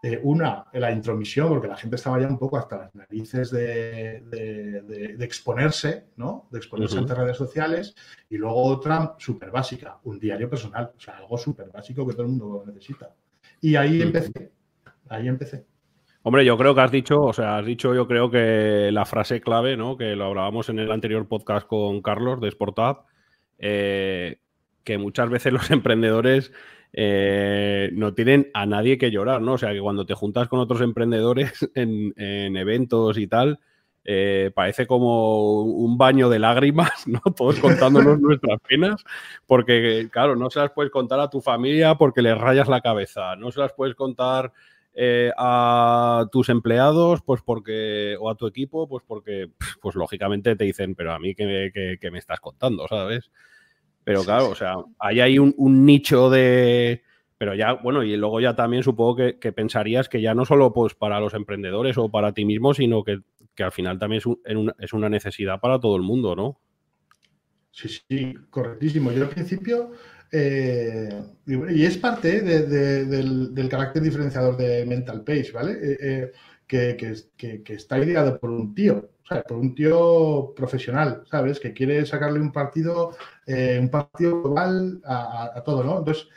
Eh, 0.03 0.19
una, 0.23 0.65
la 0.73 0.91
intromisión, 0.91 1.49
porque 1.49 1.67
la 1.67 1.77
gente 1.77 1.95
estaba 1.95 2.19
ya 2.19 2.27
un 2.27 2.39
poco 2.39 2.57
hasta 2.57 2.75
las 2.75 2.95
narices 2.95 3.51
de, 3.51 4.23
exponerse, 5.19 6.07
¿no? 6.15 6.47
De 6.49 6.57
exponerse 6.57 6.97
ante 6.97 7.13
redes 7.13 7.37
sociales. 7.37 7.93
Y 8.27 8.37
luego 8.37 8.63
otra 8.63 9.13
súper 9.19 9.51
básica, 9.51 9.99
un 10.03 10.19
diario 10.19 10.49
personal. 10.49 10.91
O 10.97 10.99
sea, 10.99 11.17
algo 11.17 11.37
súper 11.37 11.69
básico 11.69 12.07
que 12.07 12.13
todo 12.13 12.23
el 12.23 12.29
mundo 12.29 12.63
necesita. 12.65 13.13
Y 13.61 13.75
ahí 13.75 14.01
empecé. 14.01 14.51
Ahí 15.07 15.27
empecé. 15.27 15.65
Hombre, 16.23 16.45
yo 16.45 16.57
creo 16.57 16.73
que 16.73 16.81
has 16.81 16.91
dicho, 16.91 17.21
o 17.21 17.33
sea, 17.33 17.57
has 17.57 17.65
dicho 17.65 17.93
yo 17.93 18.07
creo 18.07 18.31
que 18.31 18.89
la 18.91 19.05
frase 19.05 19.39
clave, 19.39 19.77
¿no? 19.77 19.97
Que 19.97 20.15
lo 20.15 20.25
hablábamos 20.25 20.69
en 20.69 20.79
el 20.79 20.91
anterior 20.91 21.27
podcast 21.27 21.67
con 21.67 22.01
Carlos 22.01 22.41
de 22.41 22.49
Sportab, 22.49 23.05
eh, 23.59 24.39
que 24.83 24.97
muchas 24.97 25.29
veces 25.29 25.53
los 25.53 25.69
emprendedores 25.71 26.51
eh, 26.93 27.89
no 27.93 28.13
tienen 28.13 28.49
a 28.53 28.65
nadie 28.65 28.97
que 28.97 29.11
llorar, 29.11 29.41
¿no? 29.41 29.53
O 29.53 29.57
sea, 29.57 29.71
que 29.71 29.79
cuando 29.79 30.05
te 30.05 30.13
juntas 30.13 30.47
con 30.47 30.59
otros 30.59 30.81
emprendedores 30.81 31.51
en, 31.75 32.13
eventos 32.57 33.17
y 33.17 33.27
tal, 33.27 33.59
eh, 34.03 34.51
parece 34.53 34.87
como 34.87 35.61
un 35.61 35.97
baño 35.97 36.29
de 36.29 36.39
lágrimas, 36.39 36.91
¿no? 37.07 37.21
Todos 37.35 37.59
contándonos 37.59 38.19
nuestras 38.21 38.59
penas, 38.67 39.03
porque, 39.45 40.09
claro, 40.11 40.35
no 40.35 40.49
se 40.49 40.59
las 40.59 40.71
puedes 40.71 40.91
contar 40.91 41.19
a 41.19 41.29
tu 41.29 41.41
familia 41.41 41.95
porque 41.95 42.21
les 42.21 42.37
rayas 42.37 42.67
la 42.67 42.81
cabeza, 42.81 43.35
no 43.35 43.51
se 43.51 43.59
las 43.59 43.73
puedes 43.73 43.95
contar 43.95 44.51
eh, 44.93 45.31
a 45.37 46.25
tus 46.31 46.49
empleados, 46.49 47.21
pues 47.21 47.41
porque, 47.41 48.17
o 48.19 48.29
a 48.29 48.35
tu 48.35 48.45
equipo, 48.45 48.89
pues 48.89 49.03
porque, 49.07 49.49
pues 49.81 49.95
lógicamente 49.95 50.55
te 50.57 50.65
dicen, 50.65 50.95
pero 50.95 51.13
a 51.13 51.19
mí 51.19 51.33
que, 51.33 51.97
me 52.11 52.19
estás 52.19 52.41
contando, 52.41 52.87
¿sabes? 52.89 53.31
Pero 54.03 54.23
claro, 54.23 54.49
o 54.49 54.55
sea, 54.55 54.75
ahí 54.99 55.19
hay 55.19 55.39
un, 55.39 55.85
nicho 55.85 56.29
de... 56.29 57.03
Pero 57.37 57.55
ya, 57.55 57.73
bueno, 57.73 58.03
y 58.03 58.15
luego 58.17 58.39
ya 58.39 58.55
también 58.55 58.83
supongo 58.83 59.15
que, 59.15 59.51
pensarías 59.51 60.09
que 60.09 60.21
ya 60.21 60.35
no 60.35 60.45
solo 60.45 60.73
pues 60.73 60.93
para 60.93 61.19
los 61.19 61.33
emprendedores 61.33 61.97
o 61.97 62.09
para 62.09 62.33
ti 62.33 62.45
mismo, 62.45 62.73
sino 62.73 63.03
que, 63.03 63.19
al 63.57 63.71
final 63.71 63.99
también 63.99 64.21
es, 64.79 64.93
una 64.93 65.09
necesidad 65.09 65.59
para 65.59 65.79
todo 65.79 65.95
el 65.95 66.01
mundo, 66.01 66.35
¿no? 66.35 66.59
Sí, 67.71 67.87
sí, 67.87 68.33
correctísimo. 68.49 69.11
Yo 69.11 69.23
al 69.23 69.29
principio 69.29 69.91
Eh, 70.33 71.09
y, 71.45 71.83
es 71.83 71.97
parte 71.97 72.39
del, 72.41 73.69
carácter 73.69 74.01
diferenciador 74.01 74.55
de 74.55 74.85
Mental 74.85 75.23
Page, 75.25 75.51
¿vale? 75.51 75.77
Eh, 75.81 76.31
que, 76.65 77.73
está 77.73 77.99
ideado 77.99 78.39
por 78.39 78.49
un 78.49 78.73
tío, 78.73 79.09
por 79.47 79.57
un 79.57 79.73
tío 79.73 80.53
profesional, 80.55 81.23
¿sabes? 81.29 81.59
Que 81.59 81.73
quiere 81.73 82.05
sacarle 82.05 82.39
un 82.39 82.51
partido, 82.51 83.15
un 83.47 83.89
partido 83.89 84.41
global 84.41 85.01
a, 85.05 85.61
todo, 85.65 85.83
¿no? 85.83 85.99
Entonces, 85.99 86.27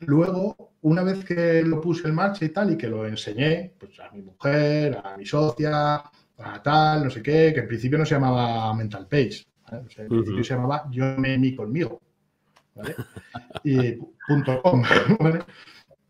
luego, 0.00 0.72
una 0.82 1.02
vez 1.02 1.24
que 1.24 1.62
lo 1.62 1.80
puse 1.80 2.08
en 2.08 2.14
marcha 2.14 2.44
y 2.44 2.50
tal, 2.50 2.72
y 2.72 2.76
que 2.76 2.88
lo 2.88 3.06
enseñé 3.06 3.72
pues, 3.78 3.98
a 4.00 4.10
mi 4.10 4.22
mujer, 4.22 5.00
a 5.02 5.16
mi 5.16 5.26
socia, 5.26 6.02
a 6.38 6.62
tal, 6.62 7.04
no 7.04 7.10
sé 7.10 7.22
qué, 7.22 7.52
que 7.52 7.60
en 7.60 7.68
principio 7.68 7.98
no 7.98 8.06
se 8.06 8.14
llamaba 8.14 8.72
Mental 8.74 9.06
Page, 9.08 9.46
en 9.72 10.08
principio 10.08 10.44
se 10.44 10.54
llamaba 10.54 10.88
Yo 10.90 11.16
me 11.16 11.38
mi 11.38 11.54
conmigo, 11.54 12.00
¿vale? 12.74 12.94
Y 13.62 13.92
punto 14.26 14.60
com, 14.62 14.82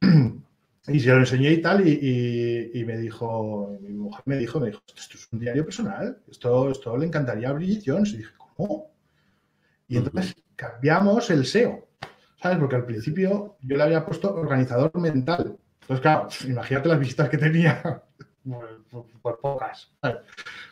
Y 0.86 1.00
se 1.00 1.08
lo 1.08 1.18
enseñé 1.18 1.52
y 1.52 1.62
tal, 1.62 1.88
y, 1.88 2.84
me 2.86 2.98
dijo, 2.98 3.74
mi 3.80 3.94
mujer 3.94 4.22
me 4.26 4.36
dijo, 4.36 4.60
me 4.60 4.66
dijo, 4.66 4.82
esto 4.94 5.16
es 5.16 5.28
un 5.32 5.38
diario 5.38 5.64
personal, 5.64 6.18
esto, 6.30 6.70
esto 6.70 6.96
le 6.98 7.06
encantaría 7.06 7.48
a 7.48 7.52
Bridget 7.54 7.84
Jones. 7.86 8.12
Y 8.12 8.18
dije, 8.18 8.32
¿cómo? 8.36 8.90
Y 9.88 9.96
entonces 9.96 10.36
cambiamos 10.56 11.30
el 11.30 11.46
SEO, 11.46 11.88
¿sabes? 12.40 12.58
Porque 12.58 12.76
al 12.76 12.84
principio 12.84 13.56
yo 13.62 13.76
le 13.76 13.82
había 13.82 14.04
puesto 14.04 14.34
organizador 14.34 14.90
mental. 14.98 15.56
Entonces, 15.80 16.02
claro, 16.02 16.28
imagínate 16.48 16.88
las 16.88 16.98
visitas 16.98 17.28
que 17.30 17.38
tenía 17.38 18.02
por, 19.22 19.40
pocas. 19.40 19.90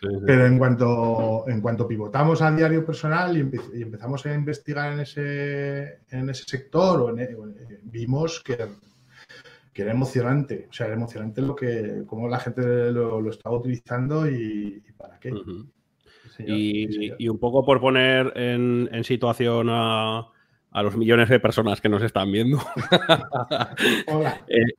Pero 0.00 0.46
en 0.46 0.58
cuanto, 0.58 1.44
en 1.48 1.60
cuanto 1.60 1.88
pivotamos 1.88 2.42
al 2.42 2.56
diario 2.56 2.84
personal 2.84 3.36
y, 3.36 3.40
empezamos 3.80 4.26
a 4.26 4.34
investigar 4.34 4.92
en 4.92 5.00
ese, 5.00 6.00
en 6.10 6.28
ese 6.28 6.44
sector, 6.44 7.18
eh, 7.18 7.34
vimos 7.84 8.42
que, 8.42 8.58
que, 9.72 9.82
era 9.82 9.92
emocionante. 9.92 10.66
O 10.68 10.72
sea, 10.72 10.86
era 10.86 10.96
emocionante 10.96 11.42
lo 11.42 11.54
que, 11.54 12.04
cómo 12.06 12.28
la 12.28 12.38
gente 12.38 12.92
lo, 12.92 13.28
estaba 13.30 13.56
utilizando 13.56 14.28
y, 14.28 14.82
para 14.96 15.18
qué. 15.18 15.32
y, 16.38 17.28
un 17.28 17.38
poco 17.38 17.64
por 17.64 17.80
poner 17.80 18.32
en, 18.36 19.04
situación 19.04 19.68
a, 19.70 20.26
a 20.70 20.82
los 20.82 20.96
millones 20.96 21.28
de 21.28 21.40
personas 21.40 21.80
que 21.80 21.88
nos 21.88 22.02
están 22.02 22.30
viendo. 22.32 22.58
Hola. 24.08 24.40
Eh, 24.48 24.74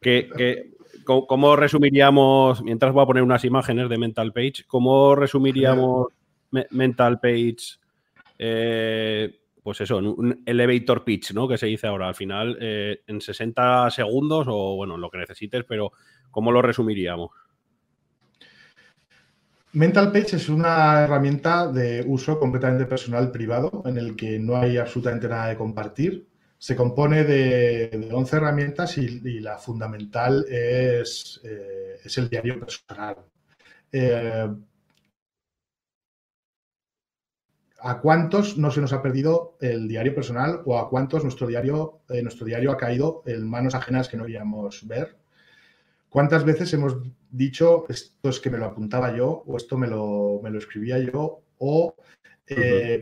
que, 0.00 0.70
¿Cómo, 1.04 1.54
resumiríamos, 1.54 2.62
mientras 2.62 2.92
voy 2.92 3.04
a 3.04 3.06
poner 3.06 3.22
unas 3.22 3.44
imágenes 3.44 3.88
de 3.88 3.96
Mental 3.96 4.32
Page, 4.32 4.64
cómo 4.66 5.14
resumiríamos 5.14 6.08
Mental 6.70 7.20
Page, 7.20 7.78
eh, 8.38 9.38
pues 9.66 9.80
eso, 9.80 9.96
un 9.96 10.44
elevator 10.46 11.02
pitch, 11.02 11.32
¿no? 11.32 11.48
Que 11.48 11.58
se 11.58 11.66
dice 11.66 11.88
ahora, 11.88 12.06
al 12.06 12.14
final, 12.14 12.56
eh, 12.60 13.00
en 13.04 13.20
60 13.20 13.90
segundos 13.90 14.46
o, 14.48 14.76
bueno, 14.76 14.96
lo 14.96 15.10
que 15.10 15.18
necesites, 15.18 15.64
pero 15.64 15.90
¿cómo 16.30 16.52
lo 16.52 16.62
resumiríamos? 16.62 17.32
Mental 19.72 20.12
Page 20.12 20.36
es 20.36 20.48
una 20.48 21.00
herramienta 21.00 21.66
de 21.66 22.04
uso 22.06 22.38
completamente 22.38 22.86
personal 22.86 23.32
privado 23.32 23.82
en 23.86 23.98
el 23.98 24.14
que 24.14 24.38
no 24.38 24.56
hay 24.56 24.76
absolutamente 24.76 25.28
nada 25.28 25.48
de 25.48 25.56
compartir 25.56 26.28
se 26.58 26.76
compone 26.76 27.24
de, 27.24 28.08
11 28.12 28.36
herramientas 28.36 28.96
y, 28.98 29.40
la 29.40 29.58
fundamental 29.58 30.46
es, 30.48 31.40
eh, 31.42 31.96
es, 32.04 32.18
el 32.18 32.28
diario 32.28 32.60
personal. 32.60 33.16
Eh, 33.90 34.48
¿A 37.88 38.00
cuántos 38.00 38.58
no 38.58 38.70
se 38.72 38.80
nos 38.80 38.92
ha 38.92 39.00
perdido 39.00 39.56
el 39.60 39.86
diario 39.86 40.12
personal 40.12 40.60
o 40.64 40.76
a 40.76 40.90
cuántos 40.90 41.22
nuestro 41.22 41.46
diario, 41.46 42.00
eh, 42.08 42.20
nuestro 42.20 42.44
diario 42.44 42.72
ha 42.72 42.76
caído 42.76 43.22
en 43.26 43.48
manos 43.48 43.76
ajenas 43.76 44.08
que 44.08 44.16
no 44.16 44.24
queríamos 44.24 44.86
ver? 44.88 45.16
¿Cuántas 46.08 46.44
veces 46.44 46.72
hemos 46.72 46.96
dicho 47.30 47.84
esto 47.88 48.28
es 48.28 48.40
que 48.40 48.50
me 48.50 48.58
lo 48.58 48.66
apuntaba 48.66 49.16
yo 49.16 49.44
o 49.46 49.56
esto 49.56 49.78
me 49.78 49.86
lo, 49.86 50.40
me 50.42 50.50
lo 50.50 50.58
escribía 50.58 50.98
yo? 50.98 51.42
¿O 51.58 51.94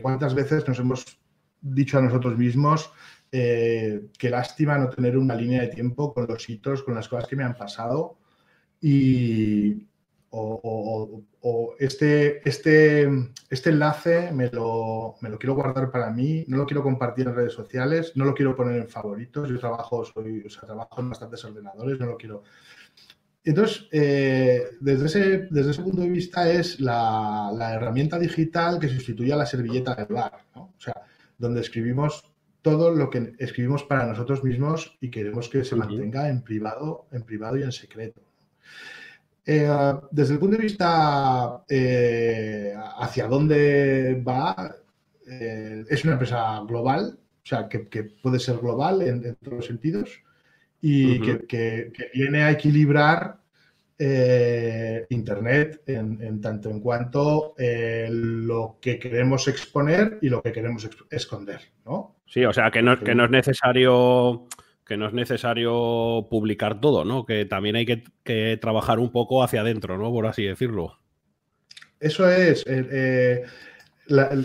cuántas 0.01 0.35
veces 0.35 0.67
nos 0.67 0.77
hemos 0.79 1.03
dicho 1.61 1.97
a 1.97 2.01
nosotros 2.01 2.37
mismos 2.37 2.91
eh, 3.31 4.07
qué 4.17 4.29
lástima 4.29 4.77
no 4.77 4.89
tener 4.89 5.17
una 5.17 5.35
línea 5.35 5.61
de 5.61 5.67
tiempo 5.67 6.13
con 6.13 6.27
los 6.27 6.49
hitos, 6.49 6.83
con 6.83 6.95
las 6.95 7.09
cosas 7.09 7.27
que 7.27 7.35
me 7.35 7.43
han 7.43 7.55
pasado. 7.55 8.17
Y 8.79 9.87
o, 10.37 11.75
este, 11.79 12.47
este, 12.47 13.07
este 13.49 13.69
enlace 13.69 14.31
me 14.31 14.49
lo, 14.49 15.15
me 15.21 15.29
lo, 15.29 15.37
quiero 15.37 15.55
guardar 15.55 15.91
para 15.91 16.11
mí, 16.11 16.43
no 16.47 16.57
lo 16.57 16.65
quiero 16.65 16.83
compartir 16.83 17.27
en 17.27 17.35
redes 17.35 17.53
sociales, 17.53 18.11
no 18.15 18.25
lo 18.25 18.33
quiero 18.33 18.55
poner 18.55 18.77
en 18.77 18.89
favoritos. 18.89 19.49
Yo 19.49 19.59
trabajo, 19.59 20.03
soy, 20.03 20.43
o 20.45 20.49
sea, 20.49 20.63
trabajo 20.63 20.99
en 20.99 21.09
bastantes 21.09 21.43
ordenadores, 21.45 21.99
no 21.99 22.07
lo 22.07 22.17
quiero. 22.17 22.43
Entonces, 23.43 23.87
eh, 23.91 24.63
desde, 24.79 25.05
ese, 25.05 25.47
desde 25.51 25.71
ese 25.71 25.83
punto 25.83 26.01
de 26.01 26.09
vista 26.09 26.51
es 26.51 26.79
la, 26.79 27.51
la 27.55 27.75
herramienta 27.75 28.17
digital 28.17 28.79
que 28.79 28.89
sustituye 28.89 29.31
a 29.33 29.37
la 29.37 29.45
servilleta 29.45 29.93
del 29.95 30.07
bar, 30.07 30.45
¿no? 30.55 30.73
o 30.75 30.79
sea, 30.79 31.03
donde 31.37 31.61
escribimos 31.61 32.23
todo 32.63 32.89
lo 32.89 33.11
que 33.11 33.33
escribimos 33.37 33.83
para 33.83 34.07
nosotros 34.07 34.43
mismos 34.43 34.97
y 34.99 35.11
queremos 35.11 35.49
que 35.49 35.63
se 35.63 35.75
mantenga 35.75 36.29
en 36.29 36.41
privado, 36.41 37.05
en 37.11 37.21
privado 37.21 37.57
y 37.57 37.63
en 37.63 37.71
secreto. 37.71 38.21
Eh, 39.45 39.69
desde 40.09 40.33
el 40.33 40.39
punto 40.39 40.57
de 40.57 40.63
vista 40.63 41.63
eh, 41.69 42.73
hacia 42.97 43.27
dónde 43.27 44.23
va, 44.27 44.75
eh, 45.27 45.83
es 45.87 46.03
una 46.03 46.13
empresa 46.13 46.63
global, 46.67 47.19
o 47.19 47.47
sea, 47.47 47.69
que, 47.69 47.79
puede 48.23 48.39
ser 48.39 48.57
global 48.57 49.03
en, 49.03 49.35
todos 49.35 49.57
los 49.57 49.65
sentidos 49.67 50.09
y 50.81 51.19
que, 51.45 51.91
viene 52.13 52.43
a 52.43 52.51
equilibrar 52.51 53.37
Internet 53.97 55.83
en, 55.85 56.41
tanto 56.41 56.69
en 56.69 56.79
cuanto 56.79 57.53
lo 57.57 58.77
que 58.81 58.99
queremos 58.99 59.47
exponer 59.47 60.17
y 60.21 60.29
lo 60.29 60.41
que 60.41 60.51
queremos 60.51 60.89
esconder, 61.11 61.61
¿no? 61.85 62.15
Sí, 62.25 62.43
o 62.43 62.51
sea, 62.51 62.71
que 62.71 62.81
no, 62.81 62.99
que 62.99 63.15
no 63.15 63.25
es 63.25 63.31
necesario 63.31 64.47
que 64.85 64.97
no 64.97 65.07
es 65.07 65.13
necesario 65.13 66.27
publicar 66.29 66.79
todo, 66.79 67.03
¿no? 67.03 67.25
Que 67.25 67.45
también 67.45 67.75
hay 67.75 67.85
que, 67.85 68.57
trabajar 68.61 68.99
un 68.99 69.11
poco 69.11 69.43
hacia 69.43 69.61
adentro, 69.61 69.97
¿no? 69.97 70.11
Por 70.11 70.27
así 70.27 70.43
decirlo. 70.43 70.99
Eso 71.99 72.29
es. 72.29 72.63
Eh, 72.67 72.87
eh, 72.91 73.45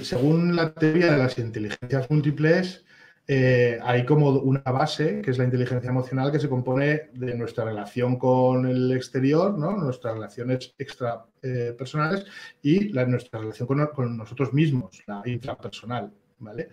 según 0.02 0.56
la 0.56 0.72
teoría 0.72 1.12
de 1.12 1.18
las 1.18 1.38
inteligencias 1.38 2.10
múltiples, 2.10 2.86
eh, 3.28 3.78
hay 3.82 4.06
como 4.06 4.30
una 4.30 4.62
base, 4.62 5.20
que 5.20 5.30
es 5.30 5.38
la 5.38 5.44
inteligencia 5.44 5.90
emocional, 5.90 6.32
que 6.32 6.40
se 6.40 6.48
compone 6.48 7.10
de 7.12 7.34
nuestra 7.34 7.64
relación 7.64 8.16
con 8.16 8.66
el 8.66 8.90
exterior, 8.92 9.56
¿no? 9.58 9.76
nuestras 9.76 10.14
relaciones 10.14 10.74
extrapersonales 10.78 12.24
y 12.62 12.88
nuestra 12.88 13.40
relación 13.40 13.68
con, 13.68 13.86
con, 13.88 14.16
nosotros 14.16 14.52
mismos, 14.52 15.02
la 15.06 15.22
intrapersonal. 15.26 16.10
¿vale? 16.40 16.70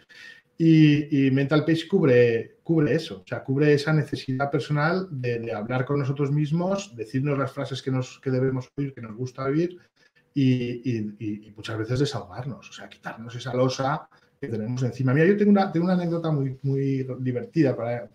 Y, 0.60 1.30
Mental 1.32 1.64
Page 1.64 1.88
cubre, 1.88 2.58
cubre 2.64 2.96
eso, 2.96 3.22
o 3.22 3.28
sea, 3.28 3.44
cubre 3.44 3.74
esa 3.74 3.94
necesidad 3.94 4.50
personal 4.50 5.08
de, 5.12 5.54
hablar 5.54 5.86
con 5.86 6.00
nosotros 6.00 6.32
mismos, 6.32 6.96
decirnos 6.96 7.38
las 7.38 7.52
frases 7.52 7.82
que, 7.82 7.92
nos, 7.92 8.20
que 8.20 8.32
debemos 8.32 8.70
oír, 8.76 8.94
que 8.94 9.02
nos 9.02 9.16
gusta 9.16 9.44
oír 9.44 9.78
y, 10.34 11.54
muchas 11.56 11.78
veces 11.78 12.00
desahogarnos, 12.00 12.70
o 12.70 12.74
sea, 12.74 12.90
quitarnos 12.90 13.36
esa 13.36 13.54
losa 13.54 14.10
que 14.40 14.48
tenemos 14.48 14.82
encima. 14.84 15.14
Mira, 15.14 15.28
yo 15.28 15.38
tengo 15.38 15.52
una, 15.52 15.72
tengo 15.72 15.86
una 15.86 15.96
anécdota 15.96 16.32
muy, 16.32 16.58
muy 16.64 17.08
divertida 17.20 17.76
para, 17.76 18.10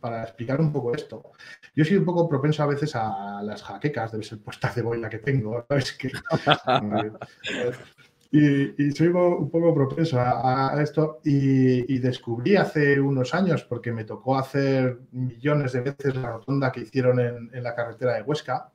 para 0.00 0.22
explicar 0.22 0.60
un 0.60 0.72
poco 0.72 0.94
esto. 0.94 1.32
Yo 1.74 1.84
soy 1.84 1.96
un 1.96 2.04
poco 2.04 2.28
propenso 2.28 2.62
a 2.62 2.66
veces 2.66 2.94
a 2.94 3.42
las 3.42 3.62
jaquecas, 3.62 4.12
debe 4.12 4.24
ser 4.24 4.38
puesta 4.38 4.70
cebolla 4.70 5.08
que 5.08 5.18
tengo, 5.18 5.64
¿sabes? 5.68 5.92
Que, 5.92 6.10
Y, 8.30 8.90
soy 8.92 9.08
un 9.08 9.50
poco 9.50 9.74
propenso 9.74 10.20
a, 10.20 10.80
esto 10.82 11.20
y, 11.24 11.98
descubrí 11.98 12.56
hace 12.56 13.00
unos 13.00 13.34
años, 13.34 13.64
porque 13.64 13.92
me 13.92 14.04
tocó 14.04 14.36
hacer 14.36 14.98
millones 15.12 15.72
de 15.72 15.80
veces 15.80 16.16
la 16.16 16.32
rotonda 16.32 16.72
que 16.72 16.80
hicieron 16.80 17.20
en, 17.20 17.62
la 17.62 17.74
carretera 17.74 18.14
de 18.14 18.22
Huesca. 18.22 18.70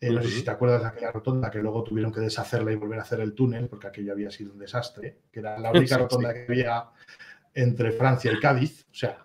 Eh, 0.00 0.10
no 0.10 0.22
sé 0.22 0.28
si 0.28 0.42
te 0.42 0.50
acuerdas 0.50 0.82
de 0.82 0.88
aquella 0.88 1.12
rotonda 1.12 1.50
que 1.50 1.60
luego 1.60 1.82
tuvieron 1.82 2.12
que 2.12 2.20
deshacerla 2.20 2.72
y 2.72 2.76
volver 2.76 2.98
a 2.98 3.02
hacer 3.02 3.20
el 3.20 3.32
túnel, 3.32 3.68
porque 3.68 3.86
aquello 3.86 4.12
había 4.12 4.30
sido 4.30 4.52
un 4.52 4.58
desastre, 4.58 5.18
que 5.32 5.40
era 5.40 5.58
la 5.58 5.70
única 5.70 5.96
rotonda 5.98 6.34
que 6.34 6.46
había 6.48 6.84
entre 7.54 7.92
Francia 7.92 8.32
y 8.32 8.38
Cádiz. 8.38 8.86
O 8.90 8.94
sea, 8.94 9.18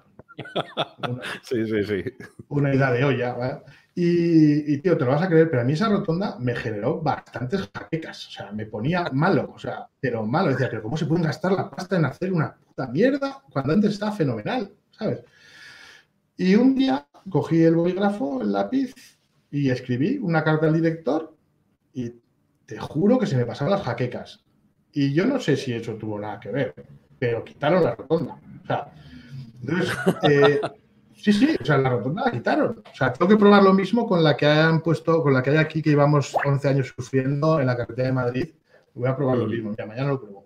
una, 1.08 1.22
sí, 1.44 1.66
sí, 1.66 1.84
sí. 1.84 2.04
una 2.48 2.74
idea 2.74 2.92
de 2.92 3.04
olla. 3.04 3.64
Y, 4.01 4.77
tío, 4.77 4.98
te 4.98 5.03
lo 5.03 5.12
vas 5.12 5.24
a 5.24 5.27
creer, 5.27 5.50
pero 5.50 5.62
a 5.62 5.65
mí 5.65 5.74
esa 5.74 5.89
rotonda 5.89 6.38
me 6.39 6.56
generó 6.56 7.01
bastantes 7.01 7.70
jaquecas. 7.75 8.27
O 8.27 8.32
sea, 8.32 8.51
me 8.53 8.65
ponía 8.65 9.10
malo, 9.12 9.51
o 9.53 9.60
sea, 9.60 9.89
pero 10.00 10.25
malo. 10.25 10.51
Decía, 10.51 10.70
pero 10.70 10.84
¿cómo 10.84 10.96
se 10.96 11.06
puede 11.06 11.24
gastar 11.24 11.51
la 11.51 11.70
pasta 11.70 11.98
en 11.98 12.06
hacer 12.06 12.32
una 12.32 12.56
puta 12.56 12.88
mierda 12.88 13.44
cuando 13.51 13.74
antes 13.74 13.91
estaba 13.91 14.13
fenomenal? 14.13 14.72
¿Sabes? 14.91 15.25
Y 16.38 16.56
un 16.56 16.75
día 16.75 17.10
cogí 17.29 17.62
el 17.62 17.75
bolígrafo, 17.75 18.41
el 18.41 18.53
lápiz 18.53 18.94
y 19.51 19.70
escribí 19.70 20.18
una 20.18 20.46
carta 20.46 20.68
al 20.68 20.75
director 20.75 21.36
y 21.94 22.13
te 22.65 22.79
juro 22.79 23.20
que 23.20 23.27
se 23.27 23.36
me 23.36 23.46
pasaron 23.46 23.74
las 23.74 23.84
jaquecas. 23.84 24.46
Y 24.94 25.13
yo 25.13 25.25
no 25.25 25.41
sé 25.41 25.58
si 25.58 25.74
eso 25.74 25.96
tuvo 25.96 26.18
nada 26.18 26.39
que 26.39 26.51
ver. 26.51 26.74
pero 27.20 27.44
quitaron 27.44 27.84
la 27.84 27.96
rotonda. 27.96 28.39
O 28.63 28.65
sea, 28.65 28.94
entonces, 29.62 29.94
eh, 30.24 30.62
sí, 31.20 31.34
sí, 31.34 31.58
o 31.60 31.66
sea, 31.66 31.78
la 31.78 31.90
rotonda 31.90 32.26
la 32.26 32.32
quitaron. 32.32 32.82
O 32.92 32.96
sea, 32.96 33.14
tengo 33.14 33.30
que 33.30 33.38
probar 33.38 33.64
lo 33.64 33.74
mismo 33.74 34.08
con 34.08 34.24
la 34.24 34.36
que 34.36 34.46
hayan 34.46 34.82
puesto, 34.82 35.22
con 35.22 35.34
la 35.34 35.44
que 35.44 35.52
hay 35.52 35.58
aquí 35.58 35.82
que 35.82 35.92
llevamos 35.92 36.36
11 36.44 36.68
años 36.68 36.94
sufriendo 36.96 37.60
en 37.60 37.68
la 37.68 37.76
carretera 37.76 38.08
de 38.08 38.14
Madrid. 38.14 38.50
Voy 38.94 39.10
a 39.10 39.16
probar 39.16 39.38
lo 39.38 39.48
mismo. 39.48 39.74
mañana 39.78 40.10
lo 40.10 40.20
pruebo. 40.20 40.44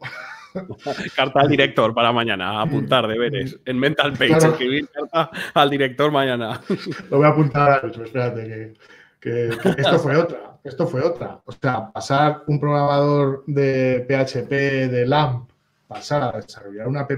Carta 1.16 1.42
al 1.42 1.50
director 1.50 1.94
para 1.94 2.12
mañana, 2.12 2.62
apuntar 2.62 3.08
deberes. 3.08 3.60
En 3.66 3.80
Mental 3.80 4.14
Page, 4.14 4.38
escribir 4.38 4.88
carta 4.90 5.32
al 5.54 5.70
director 5.70 6.12
mañana. 6.12 6.62
Lo 7.10 7.18
voy 7.18 7.26
a 7.26 7.30
apuntar, 7.30 7.82
pero 7.82 8.04
espérate, 8.04 8.74
que, 9.20 9.48
esto 9.50 9.98
fue 9.98 10.16
otra. 10.16 10.60
Esto 10.64 10.86
fue 10.86 11.02
otra. 11.02 11.42
O 11.46 11.52
sea, 11.52 11.92
pasar 11.92 12.44
un 12.46 12.60
programador 12.60 13.44
de 13.48 14.06
PHP, 14.08 14.52
de 14.92 15.06
LAMP, 15.08 15.50
pasar 15.88 16.24
a 16.24 16.40
desarrollar 16.40 16.88
una 16.88 17.02
app, 17.02 17.12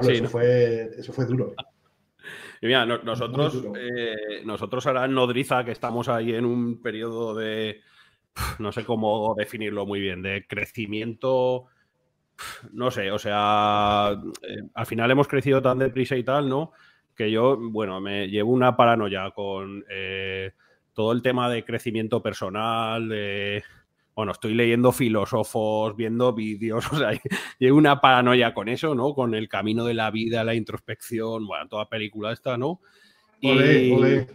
Pablo, 0.00 0.10
eso, 0.10 0.28
fue, 0.28 0.90
eso 0.96 1.12
fue 1.12 1.26
duro. 1.26 1.54
Y 2.60 2.66
mira, 2.66 2.86
nosotros, 2.86 3.62
eh, 3.76 4.42
nosotros 4.44 4.86
ahora 4.86 5.04
en 5.04 5.14
Nodriza, 5.14 5.64
que 5.64 5.72
estamos 5.72 6.08
ahí 6.08 6.34
en 6.34 6.46
un 6.46 6.80
periodo 6.80 7.34
de, 7.34 7.82
no 8.58 8.72
sé 8.72 8.84
cómo 8.84 9.34
definirlo 9.36 9.84
muy 9.86 10.00
bien, 10.00 10.22
de 10.22 10.46
crecimiento, 10.46 11.66
no 12.72 12.90
sé, 12.90 13.10
o 13.10 13.18
sea, 13.18 14.12
eh, 14.42 14.62
al 14.74 14.86
final 14.86 15.10
hemos 15.10 15.28
crecido 15.28 15.60
tan 15.60 15.78
deprisa 15.78 16.16
y 16.16 16.24
tal, 16.24 16.48
¿no? 16.48 16.72
Que 17.14 17.30
yo, 17.30 17.58
bueno, 17.60 18.00
me 18.00 18.28
llevo 18.28 18.52
una 18.52 18.76
paranoia 18.76 19.30
con 19.30 19.84
eh, 19.90 20.52
todo 20.94 21.12
el 21.12 21.22
tema 21.22 21.50
de 21.50 21.64
crecimiento 21.64 22.22
personal, 22.22 23.08
de, 23.08 23.62
bueno, 24.14 24.32
estoy 24.32 24.54
leyendo 24.54 24.92
filósofos, 24.92 25.96
viendo 25.96 26.32
vídeos, 26.32 26.84
o 26.92 26.96
sea, 26.96 27.10
llevo 27.58 27.78
una 27.78 28.00
paranoia 28.00 28.54
con 28.54 28.68
eso, 28.68 28.94
¿no? 28.94 29.14
Con 29.14 29.34
el 29.34 29.48
camino 29.48 29.84
de 29.84 29.94
la 29.94 30.10
vida, 30.10 30.44
la 30.44 30.54
introspección, 30.54 31.46
bueno, 31.46 31.68
toda 31.68 31.88
película 31.88 32.32
esta, 32.32 32.56
¿no? 32.56 32.80
Y, 33.40 34.28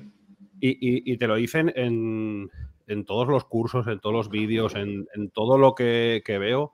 y 0.62 1.18
te 1.18 1.26
lo 1.26 1.36
dicen 1.36 1.72
en, 1.76 2.52
en 2.90 3.06
todos 3.06 3.28
los 3.28 3.46
cursos, 3.46 3.88
en 3.88 4.00
todos 4.00 4.16
los 4.16 4.30
vídeos, 4.30 4.74
en, 4.76 5.08
todo 5.32 5.58
lo 5.58 5.76
que, 5.76 6.22
veo, 6.26 6.74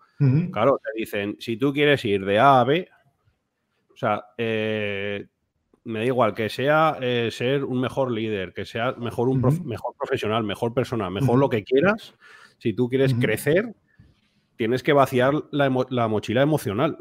claro, 0.51 0.79
te 0.81 0.99
dicen, 0.99 1.35
si 1.39 1.57
tú 1.57 1.73
quieres 1.73 2.03
ir 2.05 2.25
de 2.25 2.39
A 2.39 2.61
a 2.61 2.63
B, 2.63 2.87
o 3.93 3.97
sea, 3.97 4.25
eh, 4.37 5.27
me 5.83 5.99
da 5.99 6.05
igual 6.05 6.33
que 6.33 6.49
sea 6.49 6.97
eh, 7.01 7.29
ser 7.31 7.65
un 7.65 7.81
mejor 7.81 8.11
líder, 8.11 8.53
que 8.53 8.65
sea 8.65 8.93
mejor 8.93 9.27
un 9.27 9.41
mejor 9.65 9.93
profesional, 9.97 10.43
mejor 10.45 10.73
persona, 10.73 11.09
mejor 11.09 11.37
lo 11.37 11.49
que 11.49 11.63
quieras. 11.63 12.15
Si 12.57 12.73
tú 12.73 12.89
quieres 12.89 13.13
crecer, 13.13 13.75
tienes 14.55 14.83
que 14.83 14.93
vaciar 14.93 15.33
la, 15.51 15.71
la 15.89 16.07
mochila 16.07 16.41
emocional. 16.41 16.97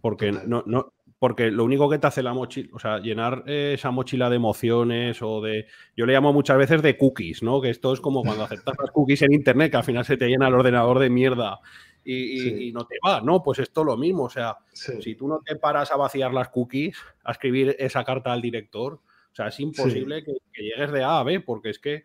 Porque 0.00 0.32
no, 0.32 0.64
no, 0.66 0.92
porque 1.22 1.52
lo 1.52 1.62
único 1.62 1.88
que 1.88 2.00
te 2.00 2.08
hace 2.08 2.20
la 2.20 2.34
mochila, 2.34 2.68
o 2.72 2.80
sea, 2.80 2.98
llenar 2.98 3.44
eh, 3.46 3.74
esa 3.74 3.92
mochila 3.92 4.28
de 4.28 4.34
emociones 4.34 5.22
o 5.22 5.40
de, 5.40 5.68
yo 5.96 6.04
le 6.04 6.14
llamo 6.14 6.32
muchas 6.32 6.58
veces 6.58 6.82
de 6.82 6.98
cookies, 6.98 7.44
¿no? 7.44 7.60
Que 7.60 7.70
esto 7.70 7.92
es 7.92 8.00
como 8.00 8.24
cuando 8.24 8.42
aceptas 8.42 8.74
las 8.76 8.90
cookies 8.90 9.22
en 9.22 9.32
Internet, 9.32 9.70
que 9.70 9.76
al 9.76 9.84
final 9.84 10.04
se 10.04 10.16
te 10.16 10.26
llena 10.26 10.48
el 10.48 10.54
ordenador 10.54 10.98
de 10.98 11.10
mierda 11.10 11.60
y, 12.04 12.72
no 12.72 12.86
te 12.86 12.96
va, 13.06 13.20
¿no? 13.20 13.40
Pues 13.40 13.60
esto 13.60 13.82
es 13.82 13.86
lo 13.86 13.96
mismo, 13.96 14.24
o 14.24 14.30
sea, 14.30 14.56
si 14.72 15.14
tú 15.14 15.28
no 15.28 15.38
te 15.38 15.54
paras 15.54 15.92
a 15.92 15.96
vaciar 15.96 16.34
las 16.34 16.48
cookies, 16.48 16.96
a 17.22 17.30
escribir 17.30 17.76
esa 17.78 18.02
carta 18.02 18.32
al 18.32 18.42
director, 18.42 18.94
o 18.94 19.34
sea, 19.34 19.46
es 19.46 19.60
imposible 19.60 20.24
que, 20.24 20.32
llegues 20.60 20.90
de 20.90 21.04
A 21.04 21.20
a 21.20 21.22
B, 21.22 21.38
porque 21.38 21.70
es 21.70 21.78
que 21.78 22.02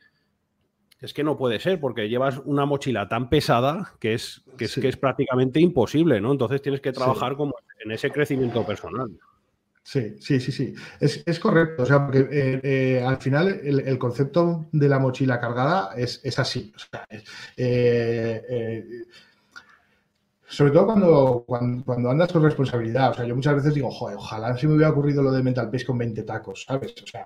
es 0.99 1.13
que 1.13 1.23
no 1.23 1.37
puede 1.37 1.59
ser, 1.59 1.79
porque 1.79 2.09
llevas 2.09 2.39
una 2.45 2.65
mochila 2.65 3.07
tan 3.07 3.29
pesada 3.29 3.93
que 3.99 4.13
es, 4.13 4.43
que 4.57 4.65
es, 4.65 4.75
que 4.75 4.87
es 4.87 4.97
prácticamente 4.97 5.59
imposible, 5.59 6.19
¿no? 6.19 6.31
Entonces 6.31 6.61
tienes 6.61 6.81
que 6.81 6.91
trabajar 6.91 7.35
como 7.35 7.55
en 7.83 7.91
ese 7.91 8.09
crecimiento 8.11 8.65
personal. 8.65 9.11
Sí, 9.87 10.17
sí, 10.19 10.41
sí, 10.41 10.51
sí. 10.51 10.73
Es, 10.99 11.39
correcto. 11.39 11.83
O 11.83 11.85
sea, 11.85 12.03
porque 12.05 12.27
eh, 12.29 12.59
eh, 12.61 13.03
al 13.05 13.17
final 13.17 13.47
el, 13.47 13.97
concepto 13.97 14.67
de 14.73 14.89
la 14.89 14.99
mochila 14.99 15.39
cargada 15.39 15.93
es, 15.95 16.19
así. 16.37 16.73
Eh, 17.55 19.05
sobre 20.45 20.71
todo 20.71 20.85
cuando, 20.87 21.83
cuando, 21.85 22.09
andas 22.09 22.33
con 22.33 22.43
responsabilidad. 22.43 23.11
O 23.11 23.13
sea, 23.13 23.25
yo 23.25 23.33
muchas 23.33 23.55
veces 23.55 23.73
digo, 23.75 23.89
joder, 23.89 24.17
ojalá 24.17 24.57
se 24.57 24.67
me 24.67 24.73
hubiera 24.73 24.91
ocurrido 24.91 25.23
lo 25.23 25.31
de 25.31 25.41
Mental 25.41 25.71
Pace 25.71 25.85
con 25.85 25.97
20 25.97 26.23
tacos, 26.23 26.65
¿sabes? 26.67 26.93
O 27.01 27.07
sea, 27.07 27.25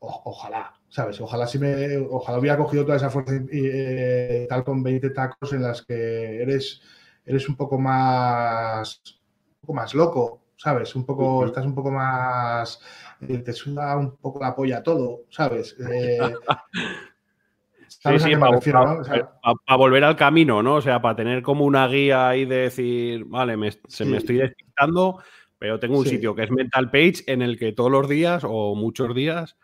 ojalá, 0.00 0.74
¿sabes? 0.88 1.20
Ojalá 1.20 1.46
si 1.46 1.58
me, 1.58 1.98
ojalá 1.98 2.38
hubiera 2.38 2.56
cogido 2.56 2.84
toda 2.84 2.96
esa 2.96 3.10
fuerza 3.10 3.32
eh, 3.50 4.46
tal 4.48 4.64
con 4.64 4.82
20 4.82 5.10
tacos 5.10 5.52
en 5.52 5.62
las 5.62 5.82
que 5.82 6.42
eres, 6.42 6.80
eres 7.24 7.48
un 7.48 7.56
poco 7.56 7.78
más, 7.78 9.02
un 9.06 9.60
poco 9.60 9.74
más 9.74 9.94
loco, 9.94 10.42
¿sabes? 10.56 10.94
Un 10.94 11.04
poco, 11.04 11.46
estás 11.46 11.66
un 11.66 11.74
poco 11.74 11.90
más, 11.90 12.80
eh, 13.20 13.38
te 13.38 13.52
suda 13.52 13.96
un 13.96 14.16
poco 14.16 14.40
la 14.40 14.54
polla 14.54 14.82
todo, 14.82 15.24
¿sabes? 15.30 15.76
Eh, 15.90 16.18
sí, 17.88 18.18
sí, 18.18 18.36
para, 18.36 19.76
volver 19.76 20.04
al 20.04 20.16
camino, 20.16 20.62
¿no? 20.62 20.76
O 20.76 20.80
sea, 20.80 21.02
para 21.02 21.16
tener 21.16 21.42
como 21.42 21.64
una 21.64 21.86
guía 21.88 22.28
ahí 22.28 22.44
de 22.44 22.56
decir, 22.56 23.24
vale, 23.24 23.56
me, 23.56 23.72
se 23.88 24.04
me 24.04 24.18
estoy 24.18 24.36
despistando, 24.36 25.20
pero 25.58 25.80
tengo 25.80 25.98
un 25.98 26.06
sitio 26.06 26.36
que 26.36 26.44
es 26.44 26.50
Mental 26.52 26.90
Page 26.90 27.24
en 27.26 27.42
el 27.42 27.58
que 27.58 27.72
todos 27.72 27.90
los 27.90 28.08
días 28.08 28.44
o 28.46 28.76
muchos 28.76 29.12
días 29.12 29.56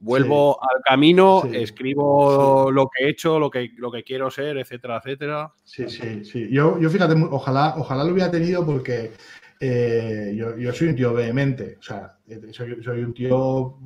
Vuelvo 0.00 0.62
al 0.62 0.82
camino, 0.82 1.42
escribo 1.52 2.70
lo 2.70 2.88
que 2.88 3.04
he 3.04 3.08
hecho, 3.10 3.38
lo 3.38 3.50
que, 3.50 3.72
lo 3.76 3.90
que 3.90 4.04
quiero 4.04 4.30
ser, 4.30 4.56
etcétera, 4.58 4.98
etcétera. 4.98 5.52
Sí, 5.64 5.88
sí, 5.88 6.24
sí. 6.24 6.48
Yo, 6.50 6.78
yo 6.78 6.88
fíjate, 6.88 7.14
ojalá, 7.30 7.74
ojalá 7.76 8.04
lo 8.04 8.12
hubiera 8.12 8.30
tenido 8.30 8.64
porque 8.64 9.12
eh, 9.60 10.34
yo, 10.36 10.72
soy 10.72 10.88
un 10.88 10.96
tío 10.96 11.12
vehemente. 11.12 11.76
O 11.78 11.82
sea, 11.82 12.16
eh, 12.28 12.40
soy, 12.52 13.02
un 13.02 13.12
tío, 13.12 13.76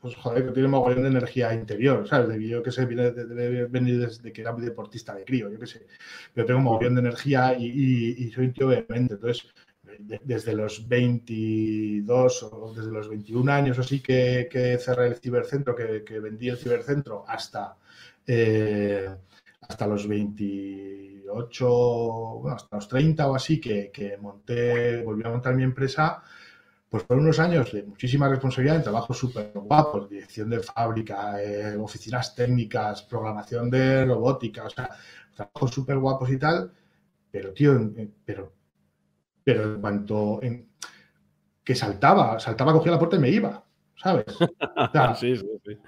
pues 0.00 0.14
joder, 0.16 0.44
que 0.44 0.52
tiene 0.52 0.66
un 0.66 0.72
mogollón 0.72 1.02
de 1.02 1.08
energía 1.08 1.54
interior, 1.54 2.06
¿sabes? 2.06 2.28
De, 2.28 2.46
yo 2.46 2.62
que 2.62 2.70
sé, 2.70 2.84
viene 2.84 3.10
debe 3.10 3.66
venir 3.66 4.00
desde 4.00 4.32
que 4.32 4.42
era 4.42 4.52
deportista 4.52 5.14
de 5.14 5.24
crío, 5.24 5.50
yo 5.50 5.58
qué 5.58 5.66
sé. 5.66 5.86
Yo 6.36 6.44
tengo 6.44 6.58
un 6.58 6.64
mogollón 6.64 6.94
de 6.94 7.00
energía 7.00 7.56
y, 7.58 8.16
y 8.18 8.30
soy 8.32 8.46
un 8.46 8.52
tío 8.52 8.68
vehemente. 8.68 9.14
Entonces, 9.14 9.46
desde 9.98 10.54
los 10.54 10.88
22 10.88 12.42
o 12.44 12.72
desde 12.74 12.90
los 12.90 13.08
21 13.08 13.52
años 13.52 13.78
o 13.78 13.80
así 13.82 14.00
que, 14.00 14.48
cerré 14.80 15.06
el 15.08 15.16
cibercentro, 15.16 15.74
que, 15.74 16.20
vendí 16.20 16.48
el 16.48 16.56
cibercentro 16.56 17.24
hasta, 17.26 17.76
eh, 18.26 19.08
hasta 19.60 19.86
los 19.86 20.06
28, 20.06 21.68
bueno, 22.40 22.56
hasta 22.56 22.76
los 22.76 22.88
30 22.88 23.30
o 23.30 23.34
así 23.34 23.60
que, 23.60 24.18
monté, 24.20 25.02
volví 25.02 25.22
a 25.24 25.30
montar 25.30 25.54
mi 25.54 25.62
empresa, 25.62 26.22
pues 26.88 27.02
fueron 27.04 27.24
unos 27.24 27.38
años 27.40 27.72
de 27.72 27.82
muchísima 27.82 28.28
responsabilidad, 28.28 28.76
en 28.76 28.82
trabajos 28.84 29.18
súper 29.18 29.50
guapos, 29.54 30.08
dirección 30.08 30.50
de 30.50 30.60
fábrica, 30.60 31.42
eh, 31.42 31.76
oficinas 31.76 32.34
técnicas, 32.34 33.02
programación 33.02 33.68
de 33.70 34.04
robótica, 34.04 34.64
o 34.64 34.70
sea, 34.70 34.90
trabajos 35.34 35.72
súper 35.72 35.98
guapos 35.98 36.30
y 36.30 36.38
tal, 36.38 36.72
pero 37.30 37.52
tío, 37.52 37.90
pero 38.24 38.52
pero 39.44 39.74
en 39.74 39.80
cuanto 39.80 40.40
que 41.62 41.74
saltaba, 41.74 42.40
saltaba, 42.40 42.72
cogía 42.72 42.92
la 42.92 42.98
puerta 42.98 43.16
y 43.16 43.20
me 43.20 43.30
iba, 43.30 43.64
¿sabes? 43.96 44.24
sí, 45.20 45.36
sí, 45.36 45.46
sí. 45.64 45.78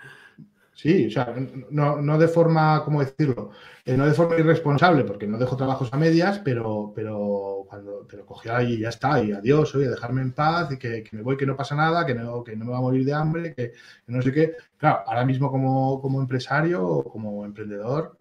Sí, 0.76 1.06
o 1.06 1.10
sea, 1.10 1.34
no, 1.70 2.18
de 2.18 2.28
forma, 2.28 2.84
¿cómo 2.84 3.00
decirlo? 3.00 3.50
Eh, 3.82 3.96
no 3.96 4.04
de 4.04 4.12
forma 4.12 4.36
irresponsable, 4.36 5.04
porque 5.04 5.26
no 5.26 5.38
dejo 5.38 5.56
trabajos 5.56 5.90
a 5.90 5.96
medias, 5.96 6.38
pero, 6.40 6.92
pero 6.94 7.64
cuando 7.66 8.06
pero 8.06 8.26
cogía 8.26 8.62
y 8.62 8.80
ya 8.80 8.90
está, 8.90 9.22
y 9.22 9.32
adiós, 9.32 9.74
oye, 9.74 9.88
dejarme 9.88 10.20
en 10.20 10.32
paz, 10.32 10.70
y 10.72 10.78
que, 10.78 11.02
me 11.12 11.22
voy, 11.22 11.38
que 11.38 11.46
no 11.46 11.56
pasa 11.56 11.74
nada, 11.74 12.04
que 12.04 12.14
no, 12.14 12.44
que 12.44 12.54
no 12.56 12.66
me 12.66 12.72
va 12.72 12.78
a 12.78 12.82
morir 12.82 13.06
de 13.06 13.14
hambre, 13.14 13.54
que, 13.54 13.72
no 14.08 14.20
sé 14.20 14.32
qué. 14.32 14.52
Claro, 14.76 15.02
ahora 15.06 15.24
mismo 15.24 15.50
como, 15.50 15.98
como 16.02 16.20
empresario 16.20 16.86
o 16.86 17.04
como 17.04 17.46
emprendedor, 17.46 18.18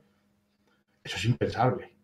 eso 1.04 1.17
es 1.17 1.26
impensable. 1.26 1.94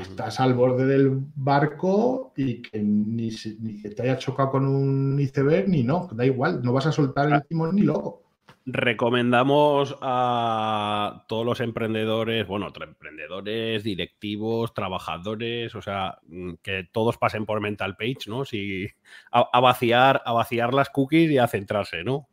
Estás 0.00 0.40
al 0.40 0.54
borde 0.54 0.86
del 0.86 1.10
barco 1.34 2.32
y 2.36 2.62
que 2.62 2.78
ni, 2.78 3.30
ni 3.60 3.82
te 3.82 4.02
haya 4.02 4.16
chocado 4.16 4.50
con 4.50 4.66
un 4.66 5.20
iceberg 5.20 5.68
ni 5.68 5.82
no, 5.82 6.08
da 6.12 6.24
igual, 6.24 6.62
no 6.62 6.72
vas 6.72 6.86
a 6.86 6.92
soltar 6.92 7.30
el 7.30 7.42
timón 7.44 7.76
ni 7.76 7.82
loco. 7.82 8.22
Recomendamos 8.64 9.96
a 10.00 11.24
todos 11.26 11.44
los 11.44 11.60
emprendedores, 11.60 12.46
bueno, 12.46 12.68
emprendedores, 12.68 13.82
directivos, 13.82 14.74
trabajadores, 14.74 15.74
o 15.74 15.82
sea, 15.82 16.18
mm, 16.26 16.54
que 16.62 16.86
todos 16.90 17.16
pasen 17.16 17.46
por 17.46 17.60
Mental 17.60 17.96
Page, 17.96 18.28
¿no? 18.28 18.44
Si, 18.44 18.86
a 19.30 19.60
vaciar, 19.60 20.22
a 20.24 20.32
vaciar 20.32 20.74
las 20.74 20.90
cookies 20.90 21.30
y 21.30 21.38
a 21.38 21.46
centrarse, 21.46 22.04
¿no? 22.04 22.28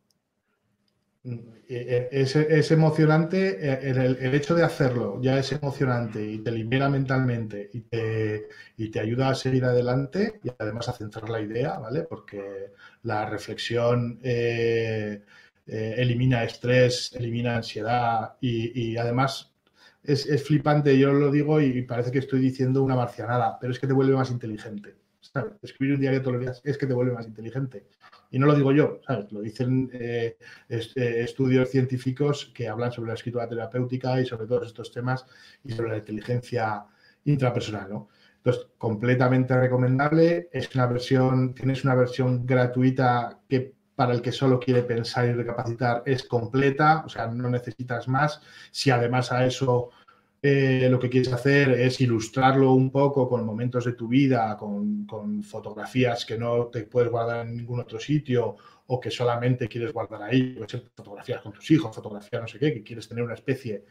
Eh, 1.68 2.08
es, 2.12 2.70
emocionante, 2.70 3.58
eh, 3.60 3.90
el, 3.90 4.34
hecho 4.34 4.54
de 4.54 4.62
hacerlo 4.62 5.20
ya 5.20 5.36
es 5.38 5.50
emocionante 5.50 6.24
y 6.24 6.38
te 6.38 6.52
libera 6.52 6.88
mentalmente 6.88 7.68
y 7.72 7.80
te, 7.80 8.46
y 8.76 8.88
te, 8.90 9.00
ayuda 9.00 9.30
a 9.30 9.34
seguir 9.34 9.64
adelante 9.64 10.38
y 10.44 10.50
además 10.56 10.88
a 10.88 10.92
centrar 10.92 11.28
la 11.28 11.40
idea, 11.40 11.78
¿vale? 11.78 12.04
Porque 12.04 12.72
la 13.02 13.28
reflexión 13.28 14.20
eh, 14.22 15.24
elimina 15.66 16.44
estrés, 16.44 17.12
elimina 17.14 17.56
ansiedad 17.56 18.36
y, 18.40 18.96
además 18.96 19.52
es, 20.04 20.44
flipante, 20.44 20.96
yo 20.96 21.12
lo 21.12 21.32
digo 21.32 21.60
y 21.60 21.82
parece 21.82 22.12
que 22.12 22.20
estoy 22.20 22.38
diciendo 22.38 22.84
una 22.84 22.94
marcianada, 22.94 23.58
pero 23.60 23.72
es 23.72 23.80
que 23.80 23.88
te 23.88 23.92
vuelve 23.92 24.14
más 24.14 24.30
inteligente. 24.30 24.94
Escribir 25.62 25.94
un 25.94 26.00
diario 26.00 26.20
todos 26.20 26.34
los 26.34 26.42
días 26.42 26.60
es 26.64 26.78
que 26.78 26.86
te 26.86 26.94
vuelve 26.94 27.12
más 27.12 27.26
inteligente. 27.26 27.84
Y 28.30 28.38
no 28.38 28.46
lo 28.46 28.54
digo 28.54 28.72
yo, 28.72 29.00
¿sabes? 29.06 29.30
Lo 29.32 29.40
dicen 29.40 29.90
eh, 29.92 30.36
eh, 30.68 30.84
estudios 30.94 31.70
científicos 31.70 32.52
que 32.54 32.68
hablan 32.68 32.92
sobre 32.92 33.08
la 33.08 33.14
escritura 33.14 33.48
terapéutica 33.48 34.20
y 34.20 34.26
sobre 34.26 34.46
todos 34.46 34.66
estos 34.66 34.92
temas 34.92 35.26
y 35.64 35.72
sobre 35.72 35.90
la 35.90 35.98
inteligencia 35.98 36.84
intrapersonal, 37.24 37.90
¿no? 37.90 38.08
Entonces, 38.36 38.68
completamente 38.78 39.58
recomendable. 39.58 40.48
Es 40.52 40.72
una 40.74 40.86
versión, 40.86 41.54
tienes 41.54 41.84
una 41.84 41.94
versión 41.94 42.46
gratuita 42.46 43.40
que 43.48 43.74
para 43.96 44.12
el 44.12 44.22
que 44.22 44.30
solo 44.30 44.60
quiere 44.60 44.82
pensar 44.82 45.26
y 45.26 45.32
recapacitar 45.32 46.02
es 46.06 46.22
completa, 46.24 47.02
o 47.04 47.08
sea, 47.08 47.26
no 47.26 47.48
necesitas 47.50 48.06
más. 48.06 48.40
Si 48.70 48.90
además 48.90 49.32
a 49.32 49.44
eso 49.46 49.90
eh, 50.42 50.88
lo 50.90 50.98
que 50.98 51.08
quieres 51.08 51.32
hacer 51.32 51.70
es 51.70 52.00
ilustrarlo 52.00 52.72
un 52.72 52.90
poco 52.90 53.28
con 53.28 53.44
momentos 53.44 53.84
de 53.84 53.92
tu 53.92 54.06
vida, 54.06 54.56
con, 54.56 55.42
fotografías 55.42 56.24
que 56.24 56.38
no 56.38 56.66
te 56.66 56.84
puedes 56.84 57.10
guardar 57.10 57.46
en 57.46 57.56
ningún 57.56 57.80
otro 57.80 57.98
sitio 57.98 58.56
o 58.86 59.00
que 59.00 59.10
solamente 59.10 59.68
quieres 59.68 59.92
guardar 59.92 60.22
ahí, 60.22 60.58
fotografías 60.94 61.40
con 61.40 61.52
tus 61.52 61.70
hijos, 61.70 61.94
fotografías 61.94 62.42
no 62.42 62.48
sé 62.48 62.58
qué, 62.58 62.72
que 62.72 62.82
quieres 62.82 63.08
tener 63.08 63.24
una 63.24 63.34
especie 63.34 63.84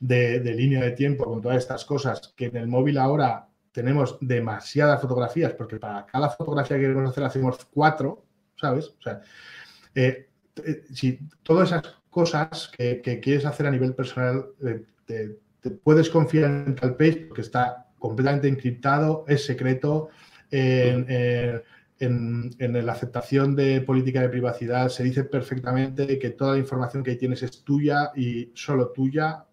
de, 0.00 0.40
línea 0.54 0.82
de 0.82 0.92
tiempo 0.92 1.24
con 1.24 1.40
todas 1.40 1.58
estas 1.58 1.84
cosas, 1.84 2.32
que 2.34 2.46
en 2.46 2.56
el 2.56 2.66
móvil 2.66 2.98
ahora 2.98 3.48
tenemos 3.70 4.18
demasiadas 4.20 5.00
fotografías, 5.00 5.52
porque 5.52 5.76
para 5.76 6.06
cada 6.06 6.30
fotografía 6.30 6.76
que 6.76 6.82
queremos 6.82 7.10
hacer 7.10 7.24
hacemos 7.24 7.64
cuatro, 7.66 8.24
¿sabes? 8.56 8.88
O 8.98 9.02
sea, 9.02 9.20
eh, 9.94 10.28
eh, 10.64 10.84
si 10.92 11.18
todas 11.42 11.68
esas 11.68 11.94
cosas 12.08 12.72
que, 12.76 13.00
quieres 13.22 13.44
hacer 13.44 13.66
a 13.66 13.70
nivel 13.70 13.94
personal, 13.94 14.46
te, 15.04 15.38
puedes 15.82 16.08
confiar 16.10 16.44
en 16.44 16.64
Mentalpage 16.64 17.26
porque 17.28 17.42
está 17.42 17.86
completamente 17.98 18.48
encriptado, 18.48 19.24
es 19.28 19.44
secreto. 19.44 20.08
En, 20.50 21.06
la 22.58 22.92
aceptación 22.92 23.54
de 23.54 23.82
política 23.82 24.22
de 24.22 24.30
privacidad 24.30 24.88
se 24.88 25.04
dice 25.04 25.24
perfectamente 25.24 26.18
que 26.18 26.30
toda 26.30 26.52
la 26.52 26.58
información 26.58 27.02
que 27.02 27.16
tienes 27.16 27.42
es 27.42 27.62
tuya 27.62 28.10
y 28.16 28.50
solo 28.54 28.90
tuya. 28.90 29.44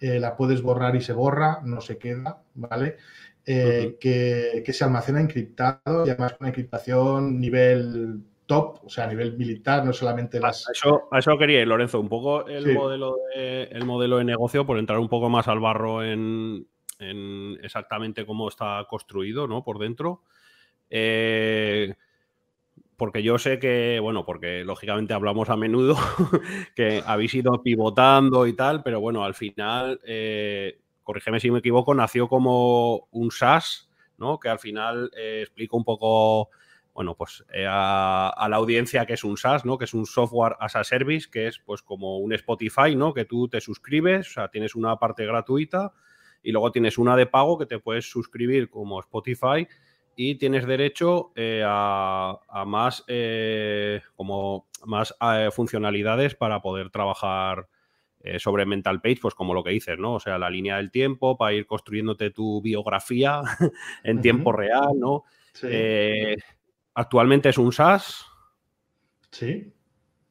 la 0.00 0.34
puedes 0.34 0.62
borrar 0.62 0.96
y 0.96 1.02
se 1.02 1.12
borra, 1.12 1.60
no 1.62 1.82
se 1.82 1.98
queda, 1.98 2.42
¿vale? 2.54 2.96
que, 3.44 4.62
que, 4.64 4.72
se 4.72 4.84
almacena 4.84 5.20
encriptado 5.20 6.06
y 6.06 6.10
además 6.10 6.36
una 6.40 6.48
encriptación 6.48 7.38
nivel 7.38 8.22
top, 8.50 8.84
o 8.84 8.88
sea, 8.88 9.04
a 9.04 9.06
nivel 9.06 9.36
militar, 9.38 9.84
no 9.84 9.92
solamente 9.92 10.40
las... 10.40 10.68
A 10.68 10.72
eso, 10.72 11.02
a 11.12 11.20
eso 11.20 11.38
quería 11.38 11.60
ir, 11.60 11.68
Lorenzo, 11.68 12.00
un 12.00 12.08
poco 12.08 12.48
el, 12.48 12.74
modelo 12.74 13.14
de, 13.32 13.62
el 13.70 13.84
modelo 13.84 14.18
de 14.18 14.24
negocio, 14.24 14.66
por 14.66 14.76
entrar 14.76 14.98
un 14.98 15.08
poco 15.08 15.30
más 15.30 15.46
al 15.46 15.60
barro 15.60 16.02
en, 16.02 16.66
exactamente 17.62 18.26
cómo 18.26 18.48
está 18.48 18.84
construido, 18.88 19.46
¿no? 19.46 19.62
Por 19.62 19.78
dentro. 19.78 20.22
Eh, 20.90 21.94
porque 22.96 23.22
yo 23.22 23.38
sé 23.38 23.60
que, 23.60 24.00
bueno, 24.02 24.24
porque 24.24 24.64
lógicamente 24.64 25.14
hablamos 25.14 25.48
a 25.48 25.56
menudo, 25.56 25.94
que 26.74 27.04
habéis 27.06 27.32
ido 27.34 27.62
pivotando 27.62 28.48
y 28.48 28.54
tal, 28.54 28.82
pero 28.82 29.00
bueno, 29.00 29.22
al 29.22 29.34
final, 29.34 30.00
eh, 30.04 30.80
corrígeme 31.04 31.38
si 31.38 31.52
me 31.52 31.60
equivoco, 31.60 31.94
nació 31.94 32.26
como 32.26 33.06
un 33.12 33.30
SaaS, 33.30 33.88
¿no? 34.18 34.40
Que 34.40 34.48
al 34.48 34.58
final 34.58 35.08
eh, 35.16 35.42
explica 35.42 35.76
un 35.76 35.84
poco 35.84 36.50
bueno, 36.92 37.14
pues 37.16 37.44
eh, 37.52 37.66
a, 37.68 38.46
la 38.50 38.56
audiencia 38.56 39.06
que 39.06 39.14
es 39.14 39.24
un 39.24 39.36
SaaS, 39.36 39.64
¿no? 39.64 39.78
Que 39.78 39.84
es 39.84 39.94
un 39.94 40.06
software 40.06 40.56
as 40.58 40.76
a 40.76 40.84
service, 40.84 41.28
que 41.30 41.46
es 41.46 41.58
pues 41.64 41.82
como 41.82 42.18
un 42.18 42.32
Spotify, 42.32 42.96
¿no? 42.96 43.14
Que 43.14 43.24
tú 43.24 43.48
te 43.48 43.60
suscribes, 43.60 44.28
o 44.28 44.32
sea, 44.32 44.48
tienes 44.48 44.74
una 44.74 44.96
parte 44.96 45.24
gratuita 45.24 45.92
y 46.42 46.52
luego 46.52 46.72
tienes 46.72 46.98
una 46.98 47.16
de 47.16 47.26
pago 47.26 47.58
que 47.58 47.66
te 47.66 47.78
puedes 47.78 48.10
suscribir 48.10 48.70
como 48.70 48.98
Spotify 49.00 49.68
y 50.16 50.34
tienes 50.34 50.66
derecho 50.66 51.32
eh, 51.36 51.62
a, 51.64 52.38
más 52.66 53.04
eh, 53.06 54.02
como 54.16 54.66
más 54.84 55.14
funcionalidades 55.52 56.34
para 56.34 56.60
poder 56.60 56.90
trabajar 56.90 57.68
sobre 58.38 58.66
Mental 58.66 59.00
Page, 59.00 59.18
pues 59.22 59.34
como 59.34 59.54
lo 59.54 59.64
que 59.64 59.70
dices, 59.70 59.98
¿no? 59.98 60.14
O 60.14 60.20
sea, 60.20 60.38
la 60.38 60.50
línea 60.50 60.76
del 60.76 60.90
tiempo 60.90 61.38
para 61.38 61.54
ir 61.54 61.64
construyéndote 61.64 62.30
tu 62.30 62.60
biografía 62.60 63.40
en 64.04 64.20
tiempo 64.20 64.52
real, 64.52 64.90
¿no? 64.98 65.24
Sí. 65.54 65.68
Actualmente 67.00 67.48
es 67.48 67.56
un 67.56 67.72
SaaS. 67.72 68.26
Sí. 69.30 69.72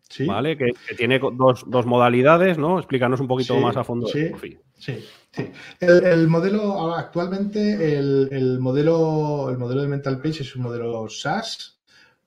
Sí. 0.08 0.25
¿Vale? 0.27 0.55
Que, 0.55 0.71
tiene 0.95 1.19
dos, 1.19 1.65
modalidades, 1.88 2.60
¿no? 2.60 2.77
Explícanos 2.77 3.19
un 3.19 3.27
poquito 3.27 3.60
más 3.60 3.75
a 3.75 3.84
fondo. 3.84 4.05
Sí, 4.05 4.32
sí, 4.77 5.03
sí. 5.32 5.51
El, 5.79 6.27
modelo, 6.27 6.93
actualmente, 6.93 7.97
el, 7.97 8.60
modelo, 8.60 9.49
el 9.49 9.58
modelo 9.58 9.82
de 9.82 9.88
Mental 9.88 10.21
Page 10.21 10.43
es 10.43 10.55
un 10.55 10.62
modelo 10.62 11.10
SaaS, 11.10 11.79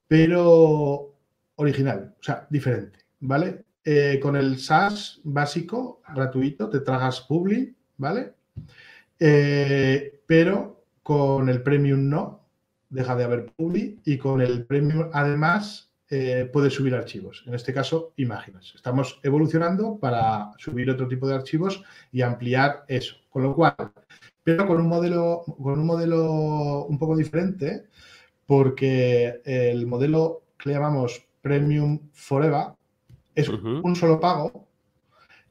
pero 0.08 1.14
original, 1.56 2.16
o 2.18 2.22
sea, 2.22 2.46
diferente, 2.50 2.98
¿vale? 3.20 3.64
Eh, 3.84 4.18
con 4.20 4.34
el 4.34 4.58
SaaS 4.58 5.20
básico, 5.22 6.02
gratuito, 6.12 6.68
te 6.68 6.80
tragas 6.80 7.20
Publi, 7.20 7.76
¿vale? 7.96 8.34
Eh, 9.20 10.20
pero 10.26 10.84
con 11.02 11.48
el 11.48 11.62
Premium 11.62 12.08
no, 12.08 12.41
deja 12.92 13.16
de 13.16 13.24
haber 13.24 13.46
publi 13.56 13.98
y 14.04 14.18
con 14.18 14.40
el 14.40 14.64
premium 14.66 15.08
además 15.12 15.90
eh, 16.10 16.48
puedes 16.52 16.74
subir 16.74 16.94
archivos, 16.94 17.42
en 17.46 17.54
este 17.54 17.72
caso 17.72 18.12
imágenes. 18.16 18.74
Estamos 18.76 19.18
evolucionando 19.22 19.96
para 19.98 20.50
subir 20.58 20.90
otro 20.90 21.08
tipo 21.08 21.26
de 21.26 21.34
archivos 21.34 21.82
y 22.12 22.20
ampliar 22.20 22.84
eso. 22.86 23.16
Con 23.30 23.44
lo 23.44 23.54
cual, 23.54 23.74
pero 24.44 24.66
con 24.66 24.78
un 24.78 24.88
modelo, 24.88 25.42
con 25.46 25.78
un 25.80 25.86
modelo 25.86 26.84
un 26.84 26.98
poco 26.98 27.16
diferente, 27.16 27.86
porque 28.44 29.40
el 29.44 29.86
modelo 29.86 30.42
que 30.58 30.68
le 30.68 30.74
llamamos 30.74 31.24
Premium 31.40 31.98
Forever 32.12 32.74
es 33.34 33.48
un 33.48 33.96
solo 33.96 34.20
pago 34.20 34.68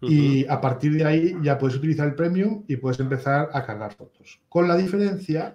y 0.02 0.46
a 0.48 0.60
partir 0.62 0.94
de 0.94 1.06
ahí 1.06 1.36
ya 1.42 1.58
puedes 1.58 1.78
utilizar 1.78 2.08
el 2.08 2.16
Premium 2.16 2.64
y 2.68 2.76
puedes 2.76 3.00
empezar 3.00 3.50
a 3.54 3.66
cargar 3.66 3.94
fotos. 3.94 4.40
Con 4.50 4.68
la 4.68 4.76
diferencia 4.76 5.54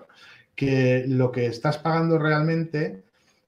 que 0.57 1.05
lo 1.07 1.31
que 1.31 1.47
estás 1.47 1.79
pagando 1.79 2.19
realmente 2.19 3.05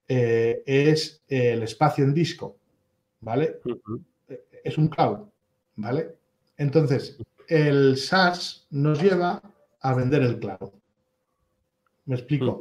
eh, 0.06 0.62
es 0.66 1.22
el 1.26 1.62
espacio 1.62 2.04
en 2.04 2.14
disco, 2.14 2.58
¿vale? 3.20 3.60
Es 4.62 4.78
un 4.78 4.88
cloud, 4.88 5.26
¿vale? 5.76 6.16
Entonces, 6.58 7.16
el 7.48 7.96
SaaS 7.96 8.66
nos 8.70 9.02
lleva 9.02 9.42
a 9.80 9.94
vender 9.94 10.22
el 10.22 10.38
cloud. 10.38 10.70
¿Me 12.04 12.16
explico? 12.16 12.60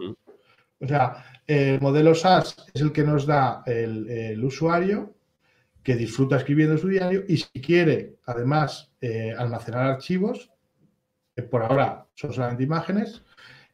O 0.80 0.88
sea, 0.88 1.26
el 1.46 1.82
modelo 1.82 2.16
SaaS 2.16 2.56
es 2.74 2.82
el 2.82 2.92
que 2.92 3.04
nos 3.04 3.26
da 3.26 3.64
el, 3.66 4.44
usuario 4.44 5.14
que 5.84 5.96
disfruta 5.96 6.38
escribiendo 6.38 6.78
su 6.78 6.88
diario 6.88 7.24
y 7.28 7.38
si 7.38 7.62
quiere, 7.62 8.18
además, 8.26 8.92
eh, 9.02 9.34
almacenar 9.38 9.88
archivos, 9.88 10.52
que 11.36 11.44
por 11.44 11.64
ahora 11.64 12.08
son 12.14 12.34
solamente 12.34 12.64
imágenes, 12.64 13.24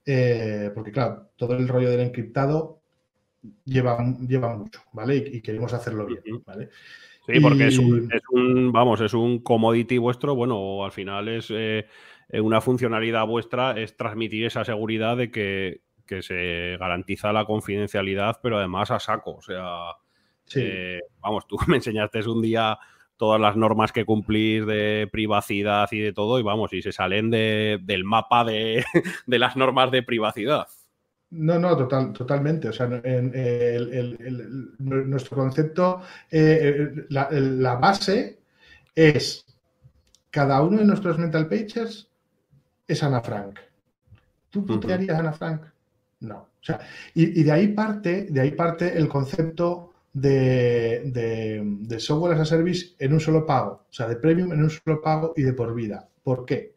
eh, 0.05 0.71
porque 0.73 0.91
claro, 0.91 1.31
todo 1.35 1.55
el 1.55 1.67
rollo 1.67 1.89
del 1.89 2.01
encriptado 2.01 2.81
lleva, 3.65 3.97
lleva 4.27 4.55
mucho, 4.55 4.81
¿vale? 4.91 5.17
Y, 5.17 5.41
queremos 5.41 5.73
hacerlo 5.73 6.05
bien, 6.05 6.21
¿vale? 6.45 6.69
Sí, 7.25 7.39
porque 7.39 7.67
es, 7.67 7.79
un, 7.79 8.71
vamos, 8.73 8.99
es 8.99 9.13
un 9.13 9.39
commodity 9.39 9.97
vuestro, 9.97 10.35
bueno, 10.35 10.83
al 10.83 10.91
final 10.91 11.29
es 11.29 11.47
eh, 11.51 11.85
una 12.33 12.59
funcionalidad 12.59 13.25
vuestra, 13.25 13.79
es 13.79 13.95
transmitir 13.95 14.45
esa 14.45 14.65
seguridad 14.65 15.15
de 15.17 15.31
que, 15.31 15.81
se 16.21 16.77
garantiza 16.77 17.33
la 17.33 17.43
confidencialidad, 17.43 18.39
pero 18.43 18.59
además 18.59 18.91
a 18.91 18.99
saco, 18.99 19.37
o 19.37 19.41
sea, 19.41 19.95
eh, 20.55 20.99
vamos, 21.19 21.47
tú 21.47 21.57
me 21.67 21.77
enseñaste 21.77 22.19
un 22.29 22.39
día 22.39 22.77
todas 23.17 23.39
las 23.39 23.55
normas 23.55 23.91
que 23.91 24.05
cumplir 24.05 24.65
de 24.65 25.07
privacidad 25.11 25.87
y 25.91 25.99
de 25.99 26.13
todo, 26.13 26.39
y 26.39 26.43
vamos, 26.43 26.73
y 26.73 26.81
se 26.81 26.91
salen 26.91 27.29
del 27.29 28.03
mapa 28.03 28.43
de, 28.45 28.83
las 29.27 29.55
normas 29.55 29.91
de 29.91 30.03
privacidad. 30.03 30.67
No, 31.31 31.57
no, 31.57 31.75
total, 31.75 32.13
totalmente. 32.13 32.69
O 32.69 32.73
sea, 32.73 32.87
nuestro 34.77 35.37
concepto, 35.37 36.01
eh, 36.29 36.75
eh, 36.77 37.05
la, 37.09 37.75
base 37.75 38.39
es 38.93 39.45
cada 40.29 40.61
uno 40.61 40.77
de 40.77 40.85
nuestros 40.85 41.17
mental 41.17 41.47
pages 41.47 42.07
es 42.87 43.01
Ana 43.01 43.21
Frank. 43.21 43.59
¿Tú 44.51 44.63
putearías 44.65 45.15
a 45.15 45.19
Ana 45.19 45.33
Frank? 45.33 45.61
No. 46.19 46.35
O 46.35 46.65
sea, 46.65 46.79
y, 47.15 47.41
y, 47.41 47.43
de 47.43 47.51
ahí 47.51 47.69
parte, 47.69 48.27
de 48.29 48.39
ahí 48.39 48.51
parte 48.51 48.95
el 48.95 49.07
concepto 49.07 49.92
de, 50.13 51.97
software 51.99 52.33
as 52.33 52.41
a 52.41 52.45
service 52.45 52.95
en 52.99 53.13
un 53.13 53.19
solo 53.19 53.45
pago, 53.45 53.85
o 53.89 53.93
sea, 53.93 54.07
de 54.07 54.15
premium 54.15 54.53
en 54.53 54.63
un 54.63 54.69
solo 54.69 55.01
pago 55.01 55.33
y 55.35 55.41
de 55.41 55.53
por 55.53 55.73
vida. 55.73 56.07
¿Por 56.23 56.45
qué? 56.45 56.75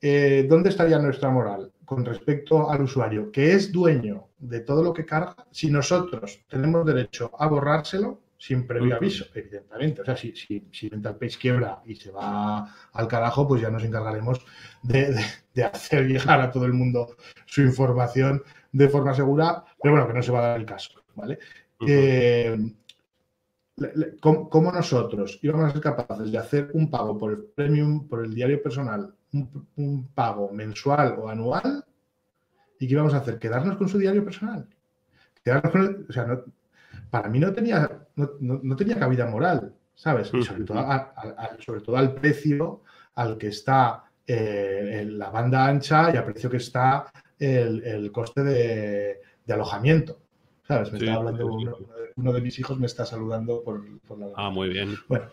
Eh, 0.00 0.46
¿Dónde 0.48 0.70
estaría 0.70 0.98
nuestra 0.98 1.30
moral 1.30 1.72
con 1.84 2.04
respecto 2.04 2.70
al 2.70 2.82
usuario? 2.82 3.30
Que 3.30 3.52
es 3.52 3.72
dueño 3.72 4.28
de 4.38 4.60
todo 4.60 4.82
lo 4.82 4.92
que 4.92 5.06
carga. 5.06 5.46
Si 5.50 5.70
nosotros 5.70 6.44
tenemos 6.48 6.84
derecho 6.84 7.30
a 7.38 7.46
borrárselo, 7.46 8.20
sin 8.38 8.66
previo 8.66 8.96
aviso, 8.96 9.24
evidentemente. 9.34 10.02
O 10.02 10.04
sea, 10.04 10.16
si, 10.16 10.34
si, 10.36 10.68
si 10.70 10.90
Mental 10.90 11.16
Page 11.16 11.38
quiebra 11.38 11.82
y 11.86 11.94
se 11.94 12.10
va 12.10 12.70
al 12.92 13.08
carajo, 13.08 13.48
pues 13.48 13.62
ya 13.62 13.70
nos 13.70 13.82
encargaremos 13.82 14.44
de, 14.82 15.16
hacer 15.64 16.06
llegar 16.06 16.40
a 16.40 16.50
todo 16.50 16.66
el 16.66 16.74
mundo 16.74 17.16
su 17.46 17.62
información 17.62 18.42
de 18.72 18.88
forma 18.88 19.14
segura, 19.14 19.64
pero 19.80 19.94
bueno, 19.94 20.06
que 20.06 20.14
no 20.14 20.22
se 20.22 20.32
va 20.32 20.40
a 20.40 20.48
dar 20.48 20.60
el 20.60 20.66
caso, 20.66 21.02
¿vale? 21.14 21.38
Eh, 21.86 22.56
¿cómo, 24.20 24.72
nosotros 24.72 25.38
íbamos 25.42 25.66
a 25.66 25.72
ser 25.72 25.80
capaces 25.80 26.32
de 26.32 26.38
hacer 26.38 26.70
un 26.72 26.90
pago 26.90 27.18
por 27.18 27.32
el 27.32 27.44
premium, 27.54 28.08
por 28.08 28.24
el 28.24 28.34
diario 28.34 28.62
personal, 28.62 29.14
un, 29.76 30.08
pago 30.14 30.50
mensual 30.52 31.16
o 31.18 31.28
anual? 31.28 31.84
¿Y 32.78 32.86
qué 32.86 32.94
íbamos 32.94 33.14
a 33.14 33.18
hacer? 33.18 33.38
¿Quedarnos 33.38 33.76
con 33.76 33.88
su 33.88 33.98
diario 33.98 34.24
personal? 34.24 34.68
Quedarnos 35.44 35.72
con 35.72 35.80
el, 35.82 36.06
o 36.08 36.12
sea, 36.12 36.24
no, 36.24 36.42
para 37.10 37.28
mí 37.28 37.38
no 37.38 37.52
tenía, 37.52 38.06
no, 38.16 38.76
tenía 38.76 38.98
cabida 38.98 39.26
moral, 39.26 39.74
¿sabes? 39.94 40.28
sobre, 40.28 40.64
todo 40.64 41.96
al 41.96 42.14
precio 42.14 42.82
al 43.14 43.38
que 43.38 43.48
está 43.48 44.04
eh, 44.26 45.06
la 45.08 45.30
banda 45.30 45.66
ancha 45.66 46.12
y 46.12 46.16
al 46.16 46.24
precio 46.24 46.50
que 46.50 46.56
está 46.58 47.06
el, 47.38 48.10
coste 48.12 48.42
de, 48.42 49.20
alojamiento. 49.48 50.20
¿Sabes? 50.66 50.92
Me 50.92 51.10
hablando 51.10 51.46
uno, 52.16 52.32
de 52.32 52.40
mis 52.40 52.58
hijos 52.58 52.78
me 52.78 52.86
está 52.86 53.06
saludando 53.06 53.62
por, 53.62 53.84
la. 54.18 54.26
Ah, 54.36 54.50
muy 54.50 54.68
bien. 54.68 54.96
Bueno. 55.06 55.26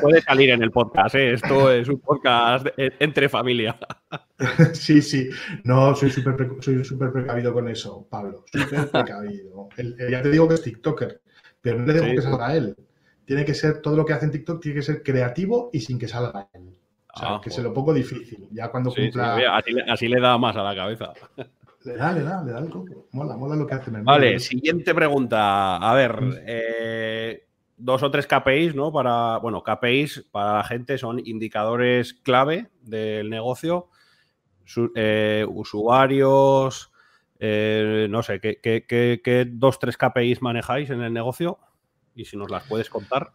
Puede, 0.00 0.20
salir 0.20 0.50
en 0.50 0.62
el 0.62 0.70
podcast, 0.70 1.16
¿eh? 1.16 1.32
Esto 1.32 1.72
es 1.72 1.88
un 1.88 1.98
podcast 1.98 2.66
entre 2.76 3.28
familia. 3.28 3.76
sí, 4.72 5.02
sí. 5.02 5.28
No, 5.64 5.96
soy 5.96 6.10
súper 6.10 6.36
soy 6.60 6.84
super 6.84 7.10
precavido 7.10 7.52
con 7.52 7.68
eso, 7.68 8.06
Pablo. 8.08 8.44
Súper 8.52 8.88
precavido. 8.92 9.68
ya 10.10 10.22
te 10.22 10.30
digo 10.30 10.46
que 10.46 10.54
es 10.54 10.62
TikToker, 10.62 11.20
pero 11.60 11.80
no 11.80 11.86
le 11.86 12.00
digo 12.00 12.14
que 12.14 12.22
salga 12.22 12.54
él. 12.54 12.76
Tiene 13.24 13.44
que 13.44 13.54
ser, 13.54 13.80
todo 13.80 13.96
lo 13.96 14.04
que 14.04 14.12
hace 14.12 14.26
en 14.26 14.32
TikTok 14.32 14.62
tiene 14.62 14.76
que 14.76 14.82
ser 14.82 15.02
creativo 15.02 15.70
y 15.72 15.80
sin 15.80 15.98
que 15.98 16.06
salga 16.06 16.48
él. 16.52 16.76
O 17.14 17.18
sea, 17.18 17.28
ah, 17.36 17.40
que 17.42 17.50
se 17.50 17.62
lo 17.62 17.72
pongo 17.72 17.94
difícil. 17.94 18.48
Ya 18.50 18.70
cuando 18.70 18.92
cumpla. 18.92 19.36
así, 19.88 20.08
le 20.08 20.20
da 20.20 20.36
más 20.36 20.56
a 20.56 20.62
la 20.62 20.74
cabeza. 20.74 21.12
Le 21.84 21.96
da, 21.96 22.12
le 22.12 22.22
da, 22.22 22.42
le 22.42 22.52
da 22.52 22.58
el 22.60 22.70
coco. 22.70 23.08
Mola, 23.12 23.36
mola 23.36 23.56
lo 23.56 23.66
que 23.66 23.74
hace. 23.74 23.90
Vale, 23.90 24.38
siguiente 24.38 24.94
pregunta. 24.94 25.76
A 25.76 25.94
ver, 25.94 26.42
eh, 26.46 27.46
dos 27.76 28.02
o 28.02 28.10
tres 28.10 28.26
KPIs, 28.26 28.74
¿no? 28.74 28.90
Para, 28.90 29.38
bueno, 29.38 29.62
KPIs 29.62 30.26
para 30.30 30.58
la 30.58 30.64
gente 30.64 30.96
son 30.96 31.20
indicadores 31.24 32.14
clave 32.14 32.70
del 32.80 33.28
negocio. 33.28 33.88
Eh, 34.94 35.44
usuarios, 35.46 36.90
eh, 37.38 38.06
no 38.08 38.22
sé, 38.22 38.40
¿qué, 38.40 38.58
qué, 38.62 39.20
qué, 39.22 39.46
dos, 39.46 39.78
tres 39.78 39.98
KPIs 39.98 40.40
manejáis 40.40 40.88
en 40.88 41.02
el 41.02 41.12
negocio? 41.12 41.58
Y 42.14 42.24
si 42.24 42.38
nos 42.38 42.50
las 42.50 42.64
puedes 42.64 42.88
contar. 42.88 43.32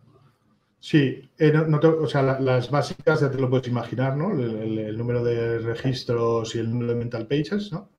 Sí, 0.80 1.30
o 1.38 2.08
sea, 2.08 2.24
las 2.24 2.72
básicas 2.72 3.20
ya 3.20 3.30
te 3.30 3.38
lo 3.38 3.50
puedes 3.50 3.68
imaginar, 3.68 4.16
¿no? 4.16 4.32
El, 4.32 4.98
número 4.98 5.24
de 5.24 5.60
registros 5.60 6.56
y 6.56 6.60
el 6.60 6.70
número 6.72 6.94
de 6.94 7.00
mental 7.00 7.28
pages, 7.28 7.72
¿no? 7.72 7.90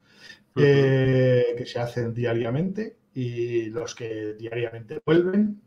Eh, 0.57 1.55
que 1.57 1.65
se 1.65 1.79
hacen 1.79 2.13
diariamente 2.13 2.97
y 3.15 3.67
los 3.67 3.95
que 3.95 4.35
diariamente 4.35 5.01
vuelven 5.05 5.63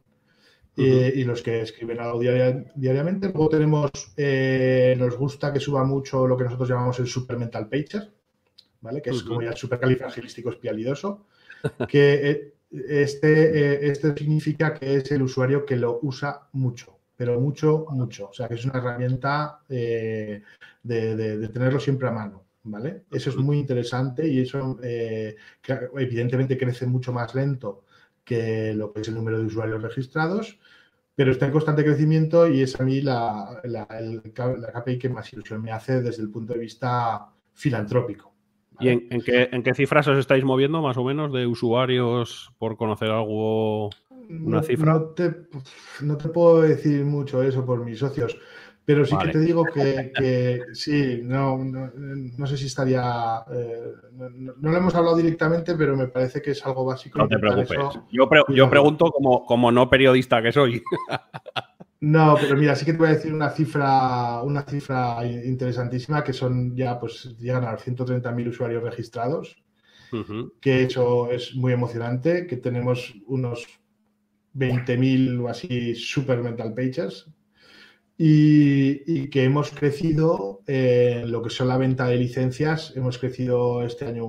y 0.76 1.24
los 1.24 1.42
que 1.42 1.62
escriben 1.62 2.00
algo 2.00 2.20
diariamente. 2.20 3.28
Luego 3.28 3.50
tenemos, 3.50 3.92
eh, 4.18 4.96
nos 4.98 5.16
gusta 5.16 5.54
que 5.54 5.60
suba 5.60 5.84
mucho 5.84 6.28
lo 6.28 6.36
que 6.36 6.46
nosotros 6.46 6.68
llamamos 6.68 7.00
el 7.00 7.08
super 7.08 7.38
mental 7.38 7.70
pager, 7.70 8.12
¿vale? 8.82 9.02
Que 9.02 9.12
es 9.12 9.24
como 9.24 9.42
ya 9.42 9.52
el 9.52 9.58
supercalifragilístico 9.58 10.50
espialidoso, 10.50 11.28
que 11.88 12.30
eh, 12.30 12.54
este, 12.72 13.88
este 13.88 14.18
significa 14.18 14.74
que 14.74 14.96
es 14.96 15.12
el 15.12 15.22
usuario 15.22 15.66
que 15.66 15.76
lo 15.76 16.00
usa 16.02 16.50
mucho, 16.54 16.98
pero 17.16 17.40
mucho, 17.40 17.86
mucho. 17.92 18.30
O 18.30 18.34
sea, 18.34 18.48
que 18.48 18.56
es 18.56 18.66
una 18.66 18.80
herramienta 18.80 19.60
de, 19.70 20.42
de 20.82 21.48
tenerlo 21.50 21.80
siempre 21.80 22.08
a 22.08 22.12
mano. 22.12 22.44
¿Vale? 22.64 23.04
Eso 23.12 23.30
es 23.30 23.36
muy 23.36 23.60
interesante 23.60 24.28
y 24.28 24.40
eso 24.40 24.80
eh, 24.82 25.36
evidentemente 25.98 26.58
crece 26.58 26.86
mucho 26.86 27.12
más 27.12 27.36
lento 27.36 27.84
que 28.24 28.74
lo 28.74 28.94
que 28.94 29.02
es 29.02 29.08
el 29.10 29.16
número 29.16 29.38
de 29.38 29.46
usuarios 29.46 29.82
registrados, 29.82 30.58
pero 31.16 31.32
está 31.32 31.46
en 31.46 31.52
constante 31.52 31.84
crecimiento 31.84 32.48
y 32.48 32.62
es 32.62 32.80
a 32.80 32.84
mí 32.84 33.02
la, 33.02 33.62
la, 33.66 33.86
KPI 33.86 34.98
que 34.98 35.10
más 35.10 35.32
ilusión 35.34 35.62
me 35.62 35.72
hace 35.72 36.02
desde 36.02 36.24
el 36.24 36.30
punto 36.30 36.54
de 36.54 36.60
vista 36.60 37.30
filantrópico. 37.54 38.34
¿Y 38.80 38.90
en, 38.90 39.22
qué, 39.22 39.50
en, 39.52 39.62
qué, 39.62 39.74
cifras 39.76 40.08
os 40.08 40.18
estáis 40.18 40.44
moviendo 40.44 40.82
más 40.82 40.98
o 40.98 41.04
menos 41.04 41.32
de 41.32 41.46
usuarios 41.46 42.52
por 42.58 42.76
conocer 42.76 43.12
algo, 43.12 43.92
una 44.30 44.64
cifra? 44.64 44.94
No 44.94 45.02
te, 45.10 45.36
no 46.02 46.18
te 46.18 46.30
puedo 46.30 46.62
decir 46.62 47.06
mucho 47.06 47.44
eso 47.44 47.64
por 47.64 47.86
mis 47.86 48.00
socios. 48.00 48.36
Pero 48.86 49.06
sí 49.06 49.16
que 49.18 49.30
te 49.30 49.40
digo 49.40 49.64
que, 49.64 50.62
sí, 50.74 51.22
no, 51.24 51.58
no, 51.64 52.48
sé 52.48 52.58
si 52.58 52.66
estaría. 52.66 53.44
Eh, 53.54 53.94
no, 54.12 54.72
lo 54.72 54.78
hemos 54.78 54.94
hablado 54.94 55.16
directamente, 55.16 55.76
pero 55.76 55.96
me 55.96 56.08
parece 56.08 56.42
que 56.42 56.52
es 56.52 56.66
algo 56.66 56.84
básico. 56.84 57.18
No 57.18 57.28
te 57.30 57.40
preocupes. 57.40 57.78
yo, 58.12 58.28
yo, 58.50 58.70
pregunto 58.70 59.06
como, 59.06 59.46
como 59.46 59.72
no 59.72 59.90
periodista 59.90 60.42
que 60.42 60.52
soy. 60.52 60.84
No, 62.02 62.36
pero 62.38 62.58
mira, 62.58 62.76
sí 62.76 62.84
que 62.84 62.92
te 62.92 62.98
voy 62.98 63.08
a 63.08 63.14
decir 63.14 63.34
una 63.34 63.50
cifra, 63.50 64.42
una 64.42 64.64
cifra 64.64 65.26
interesantísima 65.26 66.22
que 66.22 66.34
son 66.34 66.76
ya, 66.76 67.00
pues 67.00 67.38
llegan 67.40 67.64
a 67.64 67.72
los 67.72 67.88
130.000 67.88 68.50
usuarios 68.50 68.84
registrados, 68.84 69.64
que 70.60 70.84
eso 70.84 71.32
es 71.32 71.56
muy 71.56 71.72
emocionante, 71.72 72.46
que 72.46 72.58
tenemos 72.58 73.16
unos 73.26 73.66
20.000 74.54 75.42
o 75.46 75.48
así 75.48 75.96
super 75.96 76.44
mental 76.44 76.74
pages, 76.74 77.26
y, 78.18 79.30
que 79.30 79.44
hemos 79.44 79.72
crecido 79.72 80.62
en 80.68 81.32
lo 81.32 81.42
que 81.42 81.50
son 81.50 81.68
la 81.68 81.78
venta 81.78 82.06
de 82.06 82.18
licencias, 82.18 82.94
hemos 82.96 83.18
crecido 83.18 83.84
este 83.84 84.06
año 84.06 84.28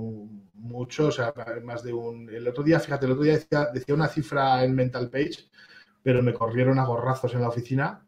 mucho, 0.54 1.08
o 1.08 1.12
sea, 1.12 1.34
más 1.62 1.82
de 1.82 1.92
un... 1.92 2.30
El 2.30 2.48
otro 2.48 2.64
día, 2.64 2.80
fíjate, 2.80 3.06
el 3.06 3.12
otro 3.12 3.24
día 3.24 3.34
decía, 3.34 3.94
una 3.94 4.08
cifra 4.08 4.64
en 4.64 4.74
Mental 4.74 5.10
Page, 5.10 5.48
pero 6.02 6.22
me 6.22 6.32
corrieron 6.32 6.78
a 6.78 6.86
gorrazos 6.86 7.34
en 7.34 7.42
la 7.42 7.48
oficina 7.48 8.04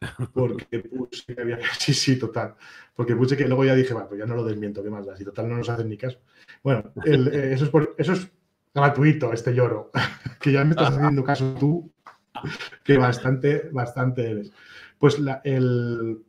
porque 0.32 0.80
puse 0.80 1.34
que 1.34 1.40
había... 1.40 1.58
Sí, 1.78 1.92
sí, 1.92 2.18
total. 2.18 2.54
Porque 2.94 3.14
puse 3.14 3.36
que 3.36 3.46
luego 3.46 3.64
ya 3.64 3.74
dije, 3.74 3.92
bueno, 3.92 4.08
pues 4.08 4.18
ya 4.18 4.26
no 4.26 4.34
lo 4.34 4.44
desmiento, 4.44 4.82
¿qué 4.82 4.90
más 4.90 5.06
da? 5.06 5.16
Si 5.16 5.24
total 5.24 5.48
no 5.48 5.56
nos 5.56 5.68
hacen 5.68 5.88
ni 5.88 5.98
caso. 5.98 6.18
Bueno, 6.62 6.92
eh, 7.04 7.50
eso, 7.52 7.66
es 7.66 7.88
eso 7.98 8.12
es 8.12 8.32
gratuito, 8.74 9.32
este 9.32 9.54
lloro, 9.54 9.90
que 10.40 10.52
ya 10.52 10.64
me 10.64 10.70
estás 10.70 10.96
haciendo 10.96 11.22
caso 11.22 11.54
tú, 11.60 11.92
que 12.82 12.96
bastante, 12.96 13.68
bastante 13.72 14.30
eres 14.30 14.52
pues 14.98 15.18
la, 15.18 15.40
el, 15.44 16.22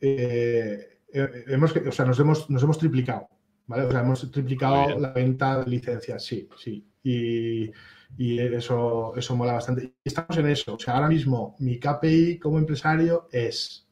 eh, 0.00 0.98
eh, 1.12 1.44
hemos, 1.46 1.74
o 1.74 1.92
sea, 1.92 2.04
nos 2.04 2.18
hemos, 2.18 2.50
nos 2.50 2.62
hemos 2.62 2.78
triplicado, 2.78 3.28
¿vale? 3.66 3.84
O 3.84 3.90
sea, 3.90 4.00
hemos 4.00 4.30
triplicado 4.30 4.98
la 4.98 5.12
venta 5.12 5.60
de 5.60 5.70
licencias, 5.70 6.24
sí, 6.24 6.48
sí. 6.58 6.84
Y, 7.04 7.70
y, 8.18 8.38
eso, 8.38 9.14
eso 9.16 9.36
mola 9.36 9.54
bastante. 9.54 9.84
Y 9.84 9.92
estamos 10.04 10.36
en 10.36 10.48
eso. 10.48 10.74
O 10.74 10.78
sea, 10.78 10.94
ahora 10.94 11.08
mismo 11.08 11.56
mi 11.60 11.78
KPI 11.78 12.38
como 12.38 12.58
empresario 12.58 13.28
es 13.30 13.88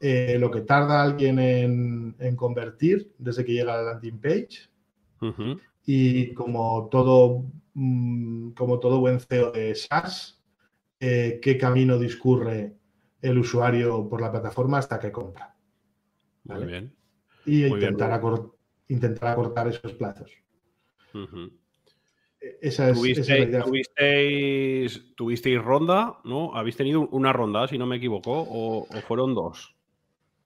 eh, 0.00 0.36
lo 0.38 0.50
que 0.50 0.60
tarda 0.62 1.02
alguien 1.02 1.38
en, 1.38 2.16
en, 2.18 2.36
convertir 2.36 3.12
desde 3.18 3.44
que 3.44 3.52
llega 3.52 3.74
a 3.74 3.78
la 3.78 3.92
landing 3.92 4.20
page. 4.20 4.68
Y 5.86 6.34
como 6.34 6.88
todo, 6.90 7.44
mm, 7.74 8.50
como 8.50 8.78
todo 8.80 9.00
buen 9.00 9.20
CEO 9.20 9.50
de 9.52 9.74
SaaS, 9.74 10.40
qué 10.98 11.58
camino 11.58 11.98
discurre 11.98 12.74
el 13.22 13.38
usuario 13.38 14.08
por 14.08 14.20
la 14.20 14.30
plataforma 14.30 14.78
hasta 14.78 14.98
que 14.98 15.12
compra. 15.12 15.54
Muy 16.44 16.66
bien. 16.66 16.94
Y 17.46 17.64
intentar, 17.64 18.12
acortar 18.12 19.68
esos 19.68 19.92
plazos. 19.92 20.32
E-, 21.14 22.58
esa 22.60 22.90
es, 22.90 22.96
tuvisteis, 23.64 25.14
tuvisteis, 25.14 25.62
ronda, 25.62 26.18
¿no? 26.24 26.54
¿Habéis 26.54 26.76
tenido 26.76 27.08
una 27.08 27.32
ronda, 27.32 27.68
si 27.68 27.78
no 27.78 27.86
me 27.86 27.96
equivoco, 27.96 28.32
o, 28.34 28.86
fueron 29.06 29.34
dos? 29.34 29.74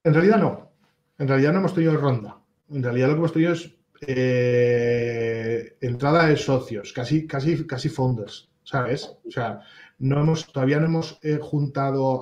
En 0.04 0.14
realidad 0.14 0.38
no. 0.38 0.70
En 1.18 1.28
realidad 1.28 1.52
no 1.52 1.60
hemos 1.60 1.74
tenido 1.74 1.96
ronda. 1.96 2.38
En 2.70 2.82
realidad 2.82 3.08
lo 3.08 3.14
que 3.14 3.18
hemos 3.18 3.32
tenido 3.32 3.52
es 3.52 3.74
eh, 4.02 5.78
entrada 5.80 6.26
de 6.26 6.36
socios, 6.36 6.92
casi, 6.92 7.26
casi, 7.26 7.66
casi 7.66 7.88
founders, 7.88 8.50
¿sabes? 8.62 9.16
O 9.26 9.30
sea, 9.30 9.62
no 9.98 10.20
hemos, 10.20 10.46
todavía 10.52 10.78
no 10.78 10.86
hemos 10.86 11.18
eh, 11.22 11.38
juntado 11.40 12.20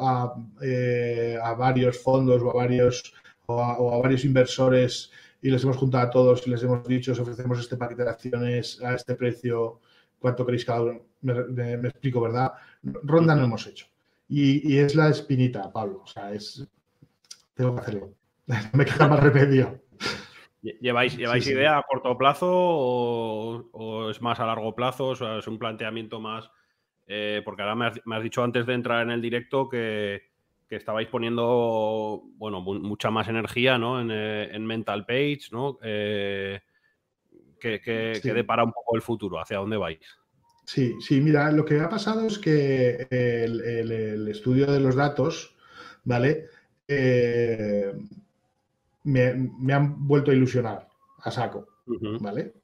eh, 0.62 1.38
a, 1.42 1.54
varios 1.54 1.98
fondos 1.98 2.42
o 2.42 2.50
a 2.50 2.54
varios, 2.54 3.14
o 3.46 3.60
a, 3.60 3.98
varios 4.00 4.24
inversores 4.24 5.10
y 5.42 5.50
les 5.50 5.62
hemos 5.64 5.76
juntado 5.76 6.06
a 6.06 6.10
todos 6.10 6.46
y 6.46 6.50
les 6.50 6.62
hemos 6.62 6.86
dicho, 6.86 7.12
os 7.12 7.18
ofrecemos 7.18 7.58
este 7.58 7.76
paquete 7.76 8.04
de 8.04 8.10
acciones 8.10 8.82
a 8.82 8.94
este 8.94 9.14
precio, 9.14 9.80
cuánto 10.18 10.46
queréis 10.46 10.64
cada 10.64 10.82
uno. 10.82 11.00
Me, 11.20 11.88
explico, 11.88 12.20
¿verdad? 12.20 12.52
Ronda 12.82 13.34
no 13.34 13.44
hemos 13.44 13.66
hecho. 13.66 13.86
Y, 14.28 14.78
es 14.78 14.94
la 14.94 15.10
espinita, 15.10 15.70
Pablo. 15.70 16.02
O 16.04 16.06
sea, 16.06 16.32
es. 16.32 16.66
Tengo 17.54 17.74
que 17.74 17.80
hacerlo. 17.80 18.14
me 18.72 18.84
queda 18.84 19.08
más 19.08 19.20
remedio. 19.20 19.80
¿Lleváis, 20.62 21.16
lleváis 21.16 21.46
idea 21.46 21.76
a 21.76 21.82
corto 21.82 22.16
plazo 22.16 22.48
o, 22.50 23.68
o, 23.72 24.10
es 24.10 24.22
más 24.22 24.40
a 24.40 24.46
largo 24.46 24.74
plazo? 24.74 25.08
O 25.08 25.16
sea, 25.16 25.38
es 25.38 25.46
un 25.46 25.58
planteamiento 25.58 26.20
más 26.20 26.50
eh, 27.06 27.42
porque 27.44 27.62
ahora 27.62 27.74
me 27.74 28.16
has, 28.16 28.22
dicho 28.22 28.42
antes 28.42 28.66
de 28.66 28.74
entrar 28.74 29.02
en 29.02 29.10
el 29.10 29.20
directo 29.20 29.68
que, 29.68 30.32
estabais 30.70 31.06
poniendo, 31.06 32.24
bueno, 32.36 32.60
mucha 32.60 33.08
más 33.08 33.28
energía, 33.28 33.78
¿no? 33.78 34.00
En, 34.00 34.08
eh, 34.10 34.58
Mental 34.58 35.06
Page, 35.06 35.42
¿no? 35.52 35.78
Eh, 35.80 36.60
que, 37.60 37.80
que, 37.80 38.34
depara 38.34 38.64
un 38.64 38.72
poco 38.72 38.96
el 38.96 39.02
futuro, 39.02 39.38
hacia 39.38 39.58
dónde 39.58 39.76
vais. 39.76 40.04
Sí, 40.66 40.96
sí, 41.00 41.20
mira, 41.20 41.52
lo 41.52 41.64
que 41.64 41.78
ha 41.78 41.88
pasado 41.88 42.26
es 42.26 42.40
que 42.40 43.06
el, 43.08 44.26
estudio 44.28 44.66
de 44.66 44.80
los 44.80 44.96
datos, 44.96 45.54
¿vale? 46.02 46.46
me, 49.04 49.72
han 49.72 50.08
vuelto 50.08 50.32
a 50.32 50.34
ilusionar 50.34 50.88
a 51.22 51.30
saco, 51.30 51.68
¿vale? 52.20 52.63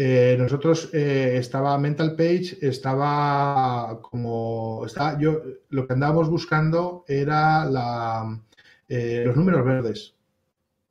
Eh, 0.00 0.36
nosotros 0.38 0.90
eh, 0.94 1.38
estaba 1.38 1.76
Mental 1.76 2.14
Page, 2.14 2.56
estaba 2.60 4.00
como 4.00 4.84
está, 4.86 5.18
yo 5.18 5.42
lo 5.70 5.88
que 5.88 5.92
andábamos 5.92 6.30
buscando 6.30 7.04
era 7.08 7.64
la, 7.64 8.40
eh, 8.86 9.24
los 9.26 9.34
números 9.34 9.64
verdes, 9.64 10.14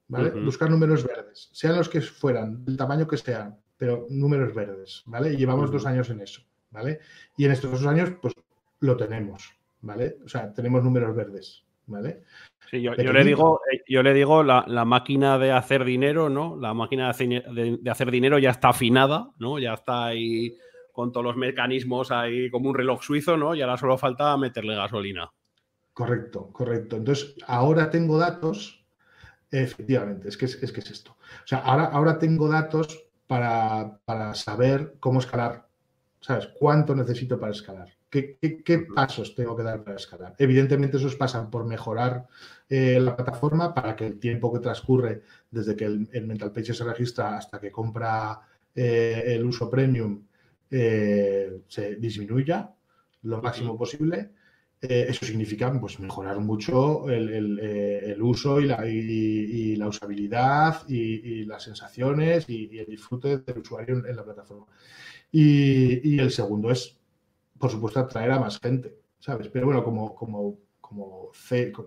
¿vale? 0.10 0.32
Buscar 0.44 0.70
números 0.70 1.06
verdes, 1.06 1.48
sean 1.54 1.78
los 1.78 1.88
que 1.88 2.02
fueran, 2.02 2.66
del 2.66 2.76
tamaño 2.76 3.08
que 3.08 3.16
sean, 3.16 3.58
pero 3.78 4.08
números 4.10 4.54
verdes, 4.54 5.04
¿vale? 5.06 5.32
Y 5.32 5.38
llevamos 5.38 5.72
dos 5.72 5.86
años 5.86 6.10
en 6.10 6.20
eso, 6.20 6.42
¿vale? 6.72 7.00
Y 7.38 7.46
en 7.46 7.52
estos 7.52 7.72
dos 7.72 7.86
años, 7.86 8.12
pues 8.22 8.34
lo 8.82 8.98
tenemos, 8.98 9.58
¿vale? 9.80 10.18
O 10.26 10.28
sea, 10.28 10.54
tenemos 10.54 10.84
números 10.84 11.16
verdes, 11.16 11.64
¿vale? 11.88 12.24
Sí, 12.70 12.82
yo, 12.82 12.94
le 12.94 13.24
digo, 13.24 13.62
eh, 13.72 13.82
yo 13.88 14.04
le 14.04 14.14
digo 14.14 14.44
la, 14.44 14.86
máquina 14.86 15.38
de 15.38 15.52
hacer 15.52 15.86
dinero, 15.86 16.30
¿no? 16.30 16.58
La 16.58 16.74
máquina 16.74 17.12
de, 17.14 17.80
hacer 17.90 18.12
dinero 18.12 18.38
ya 18.40 18.52
está 18.52 18.70
afinada, 18.70 19.32
¿no? 19.40 19.58
Ya 19.58 19.74
está 19.74 20.08
ahí 20.08 20.56
con 20.92 21.12
todos 21.12 21.26
los 21.26 21.38
mecanismos 21.38 22.12
ahí 22.12 22.50
como 22.50 22.70
un 22.70 22.76
reloj 22.76 23.02
suizo, 23.02 23.38
¿no? 23.38 23.56
Y 23.56 23.62
ahora 23.62 23.78
solo 23.78 23.98
falta 23.98 24.36
meterle 24.38 24.76
gasolina. 24.76 25.32
Correcto, 25.94 26.52
correcto. 26.52 26.98
Entonces, 26.98 27.36
ahora 27.48 27.90
tengo 27.90 28.18
datos, 28.18 28.86
efectivamente, 29.50 30.28
es 30.28 30.38
que 30.38 30.46
es, 30.46 30.56
que 30.58 30.80
es 30.80 30.92
esto. 30.92 31.12
O 31.12 31.48
sea, 31.48 31.60
ahora, 31.60 31.86
ahora 31.86 32.20
tengo 32.20 32.50
datos 32.50 33.06
para, 33.28 34.00
para 34.04 34.34
saber 34.34 34.96
cómo 35.00 35.20
escalar, 35.20 35.68
¿sabes? 36.20 36.50
¿Cuánto 36.60 36.94
necesito 36.96 37.40
para 37.40 37.54
escalar? 37.54 37.97
¿Qué, 38.10 38.88
pasos 38.96 39.36
tengo 39.36 39.56
que 39.56 39.64
dar 39.64 39.84
para 39.84 39.98
escalar? 39.98 40.34
Evidentemente, 40.38 40.96
esos 40.96 41.16
pasan 41.16 41.50
por 41.50 41.66
mejorar 41.66 42.28
eh, 42.70 43.00
la 43.02 43.16
plataforma 43.16 43.74
para 43.74 43.98
que 43.98 44.08
el 44.08 44.20
tiempo 44.20 44.54
que 44.54 44.60
transcurre 44.60 45.24
desde 45.52 45.76
que 45.76 45.86
el, 45.86 46.26
Mental 46.26 46.54
Page 46.54 46.74
se 46.74 46.86
registra 46.86 47.38
hasta 47.38 47.60
que 47.60 47.70
compra 47.70 48.40
eh, 48.74 49.24
el 49.26 49.46
uso 49.46 49.70
premium 49.70 50.24
eh, 50.72 51.62
se 51.68 51.96
disminuya 51.96 52.74
lo 53.24 53.42
máximo 53.42 53.78
posible. 53.78 54.32
eso 54.80 55.26
significa 55.26 55.72
pues, 55.80 56.00
mejorar 56.00 56.40
mucho 56.40 57.10
el, 57.10 58.22
uso 58.22 58.62
y 58.62 58.68
la, 58.68 58.88
y, 58.88 59.76
la 59.76 59.88
usabilidad 59.88 60.88
y, 60.88 61.44
las 61.46 61.64
sensaciones 61.64 62.50
y, 62.50 62.78
el 62.78 62.86
disfrute 62.86 63.40
del 63.40 63.58
usuario 63.60 64.06
en, 64.08 64.16
la 64.16 64.24
plataforma. 64.24 64.68
y 65.32 66.20
el 66.20 66.32
segundo 66.32 66.72
es 66.72 66.98
por 67.58 67.72
supuesto, 67.72 68.00
atraer 68.00 68.32
a 68.32 68.40
más 68.40 68.60
gente, 68.60 68.98
¿sabes? 69.20 69.48
Pero 69.50 69.66
bueno, 69.66 69.84
como, 69.84 70.16
como, 70.16 70.60
como, 70.82 71.32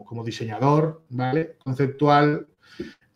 como, 0.05 0.25
diseñador, 0.25 1.05
¿vale? 1.11 1.57
Conceptual, 1.59 2.49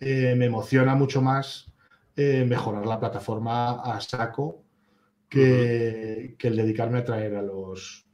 eh, 0.01 0.35
me 0.37 0.47
emociona 0.47 0.95
mucho 0.95 1.21
más 1.21 1.73
eh, 2.17 2.45
mejorar 2.45 2.87
la 2.87 3.01
plataforma 3.01 3.83
a 3.83 4.01
saco 4.01 4.65
que, 5.29 6.37
el 6.39 6.57
dedicarme 6.57 6.99
a 6.99 7.05
traer 7.05 7.35
a 7.37 7.43
los, 7.43 8.07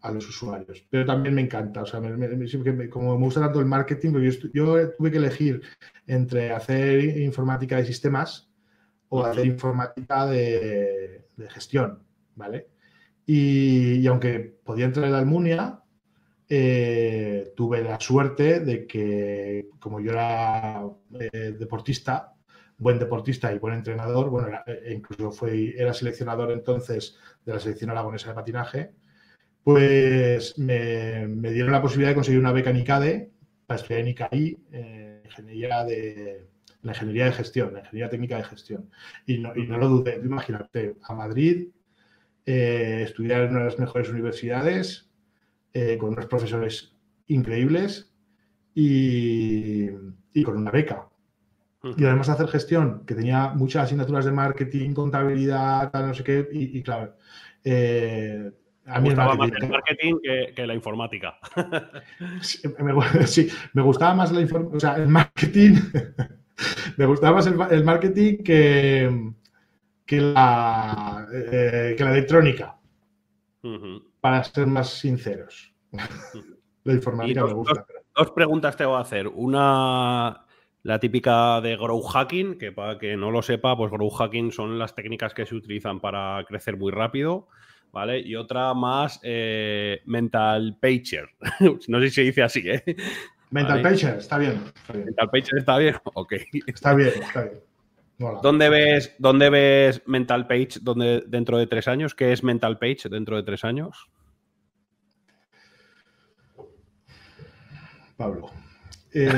a 0.00 0.10
los 0.10 0.28
usuarios. 0.28 0.84
Pero 0.90 1.06
también 1.06 1.34
me 1.34 1.42
encanta, 1.42 1.82
o 1.82 1.86
sea, 1.86 2.00
como 2.90 3.18
me 3.18 3.24
gusta 3.24 3.40
tanto 3.40 3.60
el 3.60 3.66
marketing, 3.66 4.12
yo, 4.12 4.48
yo, 4.52 4.90
tuve 4.92 5.10
que 5.10 5.18
elegir 5.18 5.62
entre 6.06 6.52
hacer 6.52 7.18
informática 7.18 7.76
de 7.76 7.86
sistemas 7.86 8.50
o 9.08 9.24
hacer 9.24 9.46
informática 9.46 10.26
de, 10.26 11.26
de 11.36 11.50
gestión, 11.50 12.02
¿vale? 12.34 12.68
Y, 13.30 14.06
aunque 14.06 14.40
podía 14.64 14.86
entrar 14.86 15.04
en 15.04 15.12
la 15.12 15.18
Almunia, 15.18 15.82
eh, 16.48 17.52
tuve 17.54 17.82
la 17.84 18.00
suerte 18.00 18.60
de 18.60 18.86
que, 18.86 19.68
como 19.78 20.00
yo 20.00 20.12
era 20.12 20.82
eh, 21.20 21.54
deportista, 21.58 22.32
buen 22.78 22.98
deportista 22.98 23.52
y 23.52 23.58
buen 23.58 23.74
entrenador, 23.74 24.30
bueno, 24.30 24.48
eh, 24.66 24.94
incluso 24.96 25.30
fue, 25.30 25.74
era 25.76 25.92
seleccionador 25.92 26.52
entonces 26.52 27.18
de 27.44 27.52
la 27.52 27.60
selección 27.60 27.90
aragonesa 27.90 28.30
de 28.30 28.34
patinaje, 28.34 28.92
pues 29.62 30.58
me, 30.58 31.26
dieron 31.50 31.72
la 31.72 31.82
posibilidad 31.82 32.12
de 32.12 32.14
conseguir 32.14 32.40
una 32.40 32.52
beca 32.52 32.70
en 32.70 32.76
ICADE 32.78 33.30
para 33.66 33.78
estudiar 33.78 34.00
en 34.00 34.08
ICAI, 34.08 34.58
ingeniería 35.26 35.84
de, 35.84 36.48
la 36.80 36.92
ingeniería 36.92 37.26
de 37.26 37.32
gestión, 37.32 37.74
la 37.74 37.80
ingeniería 37.80 38.08
técnica 38.08 38.38
de 38.38 38.44
gestión. 38.44 38.90
Y 39.26 39.36
no, 39.36 39.54
y 39.54 39.66
no 39.66 39.76
lo 39.76 39.88
dudé, 39.88 40.18
imagínate, 40.24 40.96
a 41.02 41.14
Madrid, 41.14 41.68
eh, 42.50 43.02
estudiar 43.02 43.42
en 43.42 43.50
una 43.50 43.58
de 43.58 43.64
las 43.66 43.78
mejores 43.78 44.08
universidades, 44.08 45.10
eh, 45.74 45.98
con 45.98 46.14
unos 46.14 46.24
profesores 46.24 46.94
increíbles 47.26 48.10
y, 48.74 49.90
con 50.42 50.56
una 50.56 50.70
beca. 50.70 51.10
Y 51.98 52.06
además 52.06 52.30
hacer 52.30 52.48
gestión, 52.48 53.04
que 53.04 53.14
tenía 53.14 53.48
muchas 53.50 53.84
asignaturas 53.84 54.24
de 54.24 54.32
marketing, 54.32 54.94
contabilidad, 54.94 55.90
tal, 55.90 56.06
no 56.06 56.14
sé 56.14 56.24
qué, 56.24 56.48
y, 56.50 56.82
claro. 56.82 57.16
Eh, 57.62 58.50
a 58.86 58.98
mí 58.98 59.10
me 59.10 59.14
gustaba 59.14 59.34
más 59.34 59.50
el 59.52 59.68
marketing 59.68 60.14
que, 60.56 60.66
la 60.66 60.74
informática. 60.74 61.38
Sí, 62.40 63.48
me, 63.74 63.82
gustaba 63.82 64.14
más 64.14 64.32
la 64.32 64.40
o 64.72 64.80
sea, 64.80 64.96
el 64.96 65.08
marketing. 65.08 65.74
me 66.96 67.04
gustaba 67.04 67.36
más 67.36 67.46
el 67.46 67.84
marketing 67.84 68.38
que, 68.38 69.34
que 70.08 70.22
la, 70.22 71.28
eh, 71.30 71.94
que 71.96 72.02
la 72.02 72.12
electrónica, 72.12 72.78
para 74.22 74.42
ser 74.42 74.66
más 74.66 74.88
sinceros. 74.88 75.74
la 76.84 76.94
informática 76.94 77.44
me 77.44 77.52
gusta. 77.52 77.86
Dos, 78.16 78.30
preguntas 78.30 78.74
te 78.74 78.86
voy 78.86 78.96
a 78.96 79.00
hacer. 79.00 79.28
Una, 79.28 80.46
la 80.82 80.98
típica 80.98 81.60
de 81.60 81.76
grow 81.76 82.00
hacking, 82.00 82.56
que 82.56 82.72
para 82.72 82.98
que 82.98 83.18
no 83.18 83.30
lo 83.30 83.42
sepa, 83.42 83.76
pues 83.76 83.92
grow 83.92 84.08
hacking 84.08 84.50
son 84.50 84.78
las 84.78 84.94
técnicas 84.94 85.34
que 85.34 85.44
se 85.44 85.54
utilizan 85.54 86.00
para 86.00 86.42
crecer 86.48 86.78
muy 86.78 86.90
rápido. 86.90 87.48
¿Vale? 87.90 88.20
Y 88.20 88.36
otra 88.36 88.74
más 88.74 89.18
eh, 89.22 90.02
mental 90.06 90.78
pager. 90.80 91.28
no 91.88 92.00
sé 92.00 92.08
si 92.08 92.14
se 92.14 92.22
dice 92.22 92.42
así, 92.42 92.62
¿eh? 92.66 92.82
Mental 93.50 93.82
pager, 93.82 94.18
está 94.18 94.38
bien, 94.38 94.62
está 94.74 94.92
bien. 94.92 95.04
Mental 95.06 95.30
pager 95.30 95.58
está 95.58 95.78
bien, 95.78 95.96
ok. 96.14 96.32
Está 96.66 96.94
bien, 96.94 97.12
está 97.22 97.42
bien. 97.44 97.67
¿Dónde 98.18 98.68
ves, 98.68 99.14
¿Dónde 99.18 99.48
ves 99.48 100.02
Mental 100.06 100.46
Page 100.48 100.80
dentro 101.26 101.56
de 101.56 101.66
tres 101.68 101.86
años? 101.86 102.14
¿Qué 102.14 102.32
es 102.32 102.42
Mental 102.42 102.78
Page 102.78 103.08
dentro 103.08 103.36
de 103.36 103.44
tres 103.44 103.64
años? 103.64 104.08
Pablo. 108.16 108.50
Eh, 109.10 109.32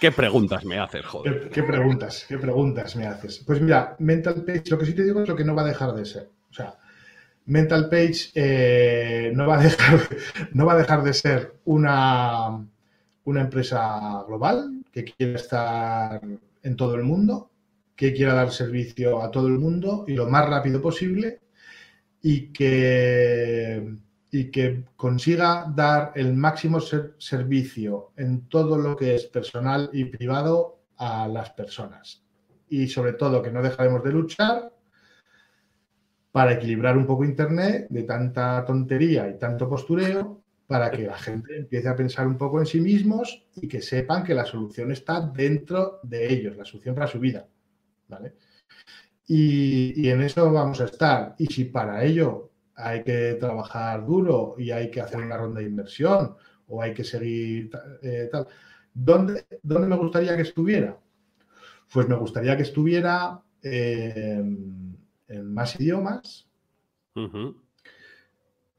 ¿Qué 0.00 0.10
preguntas 0.10 0.64
me 0.64 0.76
haces, 0.78 1.06
joder? 1.06 1.50
¿Qué, 1.50 1.62
preguntas? 1.62 2.26
¿Qué 2.28 2.36
preguntas 2.36 2.96
me 2.96 3.06
haces? 3.06 3.44
Pues 3.46 3.60
mira, 3.60 3.94
Mental 4.00 4.42
Page, 4.44 4.64
lo 4.70 4.78
que 4.78 4.86
sí 4.86 4.92
te 4.92 5.04
digo 5.04 5.22
es 5.22 5.28
lo 5.28 5.36
que 5.36 5.44
no 5.44 5.54
va 5.54 5.62
a 5.62 5.66
dejar 5.66 5.94
de 5.94 6.04
ser. 6.04 6.28
O 6.50 6.52
sea, 6.52 6.74
Mental 7.46 7.88
Page 7.88 8.32
eh, 8.34 9.30
no, 9.34 9.46
va 9.46 9.60
a 9.60 9.62
dejar, 9.62 10.00
no 10.52 10.66
va 10.66 10.72
a 10.72 10.78
dejar 10.78 11.04
de 11.04 11.14
ser 11.14 11.54
una, 11.64 12.66
una 13.24 13.40
empresa 13.40 14.24
global 14.26 14.82
que 14.90 15.04
quiere 15.04 15.34
estar 15.34 16.20
en 16.62 16.76
todo 16.76 16.94
el 16.94 17.04
mundo, 17.04 17.50
que 17.94 18.14
quiera 18.14 18.34
dar 18.34 18.52
servicio 18.52 19.22
a 19.22 19.30
todo 19.30 19.48
el 19.48 19.58
mundo 19.58 20.04
y 20.06 20.14
lo 20.14 20.28
más 20.28 20.48
rápido 20.48 20.80
posible 20.80 21.40
y 22.22 22.52
que, 22.52 23.96
y 24.30 24.50
que 24.50 24.84
consiga 24.96 25.66
dar 25.74 26.12
el 26.14 26.34
máximo 26.34 26.80
servicio 26.80 28.12
en 28.16 28.48
todo 28.48 28.78
lo 28.78 28.96
que 28.96 29.14
es 29.14 29.26
personal 29.26 29.90
y 29.92 30.04
privado 30.04 30.78
a 30.96 31.26
las 31.28 31.50
personas. 31.50 32.22
Y 32.68 32.86
sobre 32.88 33.14
todo 33.14 33.42
que 33.42 33.50
no 33.50 33.62
dejaremos 33.62 34.04
de 34.04 34.12
luchar 34.12 34.72
para 36.30 36.52
equilibrar 36.52 36.96
un 36.96 37.06
poco 37.06 37.24
Internet 37.24 37.86
de 37.90 38.02
tanta 38.04 38.64
tontería 38.64 39.28
y 39.28 39.38
tanto 39.38 39.68
postureo 39.68 40.42
para 40.68 40.90
que 40.90 41.04
la 41.04 41.16
gente 41.16 41.56
empiece 41.56 41.88
a 41.88 41.96
pensar 41.96 42.26
un 42.26 42.36
poco 42.36 42.60
en 42.60 42.66
sí 42.66 42.78
mismos 42.78 43.46
y 43.56 43.66
que 43.66 43.80
sepan 43.80 44.22
que 44.22 44.34
la 44.34 44.44
solución 44.44 44.92
está 44.92 45.22
dentro 45.22 45.98
de 46.02 46.30
ellos, 46.30 46.58
la 46.58 46.64
solución 46.66 46.94
para 46.94 47.06
su 47.06 47.18
vida. 47.18 47.48
¿vale? 48.06 48.34
Y, 49.26 50.08
en 50.10 50.20
eso 50.20 50.52
vamos 50.52 50.78
a 50.82 50.84
estar. 50.84 51.34
Y 51.38 51.46
si 51.46 51.64
para 51.64 52.04
ello 52.04 52.50
hay 52.74 53.02
que 53.02 53.38
trabajar 53.40 54.04
duro 54.04 54.56
y 54.58 54.70
hay 54.70 54.90
que 54.90 55.00
hacer 55.00 55.20
una 55.20 55.38
ronda 55.38 55.60
de 55.60 55.66
inversión 55.66 56.36
o 56.66 56.82
hay 56.82 56.92
que 56.92 57.02
seguir 57.02 57.70
eh, 58.02 58.28
tal, 58.30 58.46
¿dónde, 58.92 59.46
¿dónde, 59.62 59.88
me 59.88 59.96
gustaría 59.96 60.36
que 60.36 60.42
estuviera? 60.42 61.00
Pues 61.90 62.06
me 62.06 62.16
gustaría 62.16 62.54
que 62.58 62.64
estuviera 62.64 63.40
en 63.62 64.98
más 65.44 65.80
idiomas. 65.80 66.46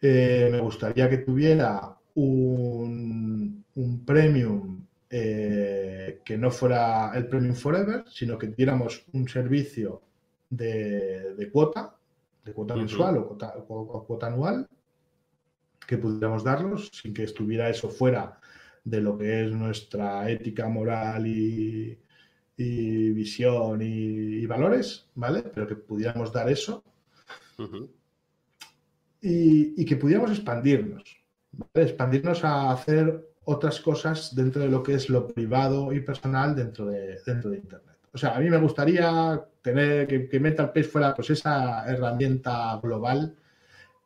Eh, 0.01 0.47
me 0.51 0.59
gustaría 0.59 1.09
que 1.09 1.17
tuviera 1.19 1.97
un, 2.15 3.65
premium 4.05 4.85
eh, 5.09 6.21
que 6.23 6.37
no 6.37 6.51
fuera 6.51 7.11
el 7.15 7.27
premium 7.27 7.55
forever, 7.55 8.05
sino 8.07 8.37
que 8.37 8.47
tuviéramos 8.47 9.05
un 9.13 9.27
servicio 9.27 10.01
de, 10.49 11.49
cuota, 11.51 11.95
de 12.45 12.53
cuota 12.53 12.75
mensual 12.75 13.17
o 13.17 14.05
cuota, 14.05 14.27
anual, 14.27 14.67
que 15.85 15.97
pudiéramos 15.97 16.43
darlos 16.43 16.89
sin 16.93 17.13
que 17.13 17.23
estuviera 17.23 17.69
eso 17.69 17.89
fuera 17.89 18.39
de 18.83 19.01
lo 19.01 19.17
que 19.17 19.45
es 19.45 19.51
nuestra 19.51 20.29
ética 20.29 20.67
moral 20.69 21.27
y, 21.27 21.97
visión 22.57 23.81
y, 23.81 24.45
valores, 24.45 25.07
¿vale? 25.15 25.43
Pero 25.43 25.67
que 25.67 25.75
pudiéramos 25.75 26.31
dar 26.31 26.49
eso 26.49 26.83
y, 29.21 29.85
que 29.85 29.95
pudiéramos 29.95 30.31
expandirnos, 30.31 31.03
expandirnos 31.73 32.43
a 32.43 32.71
hacer 32.71 33.27
otras 33.45 33.79
cosas 33.79 34.35
dentro 34.35 34.61
de 34.61 34.69
lo 34.69 34.83
que 34.83 34.93
es 34.93 35.09
lo 35.09 35.27
privado 35.27 35.91
y 35.91 36.01
personal 36.01 36.55
dentro 36.55 36.85
de, 36.85 37.19
dentro 37.25 37.49
de 37.49 37.57
Internet. 37.57 37.97
O 38.13 38.17
sea, 38.17 38.35
a 38.35 38.39
mí 38.39 38.49
me 38.49 38.57
gustaría 38.57 39.41
tener 39.61 40.07
que, 40.07 40.27
que 40.27 40.39
MentalPage 40.39 40.87
fuera 40.87 41.13
pues 41.13 41.29
esa 41.31 41.85
herramienta 41.85 42.79
global, 42.81 43.35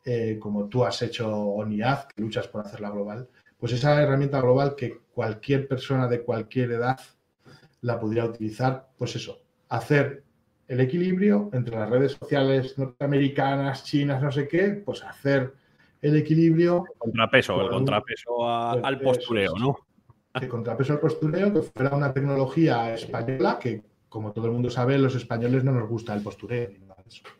eh, 0.06 0.38
como 0.40 0.68
tú 0.68 0.84
has 0.84 1.02
hecho 1.02 1.30
ONIAD, 1.30 2.08
que 2.08 2.22
luchas 2.22 2.48
por 2.48 2.66
hacerla 2.66 2.90
global, 2.90 3.30
pues 3.58 3.72
esa 3.74 4.02
herramienta 4.02 4.42
global 4.42 4.76
que 4.76 5.00
cualquier 5.14 5.68
persona 5.68 6.08
de 6.08 6.24
cualquier 6.24 6.72
edad 6.72 7.00
la 7.82 8.00
pudiera 8.00 8.26
utilizar, 8.26 8.90
pues 8.98 9.16
eso, 9.16 9.42
hacer 9.70 10.24
el 10.68 10.80
equilibrio 10.80 11.50
entre 11.54 11.78
las 11.78 11.90
redes 11.90 12.14
sociales 12.14 12.78
norteamericanas, 12.78 13.84
chinas, 13.84 14.22
no 14.22 14.32
sé 14.32 14.48
qué, 14.48 14.82
pues 14.86 15.04
hacer 15.04 15.54
el 16.02 16.18
equilibrio. 16.18 16.86
El 16.94 17.00
contrapeso, 17.00 17.62
el 17.62 17.70
contrapeso 17.70 18.48
al 18.48 19.00
postureo, 19.00 19.54
¿no? 19.58 19.76
El 20.34 20.48
contrapeso 20.48 20.94
al 20.94 21.00
postureo, 21.00 21.54
que 21.54 21.62
fuera 21.62 21.96
una 21.96 22.14
tecnología 22.14 22.94
española 22.94 23.60
que, 23.60 23.84
como 24.10 24.32
todo 24.32 24.48
el 24.48 24.54
mundo 24.54 24.70
sabe, 24.70 24.98
los 24.98 25.16
españoles 25.16 25.64
no 25.64 25.72
nos 25.72 25.88
gusta 25.88 26.14
el 26.14 26.24
postureo. 26.24 26.70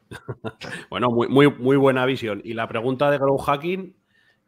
bueno, 0.90 1.10
muy, 1.10 1.28
muy, 1.28 1.50
muy 1.50 1.78
buena 1.78 2.06
visión. 2.06 2.42
Y 2.44 2.54
la 2.54 2.68
pregunta 2.68 3.10
de 3.10 3.18
Grow 3.18 3.38
Hacking, 3.38 3.96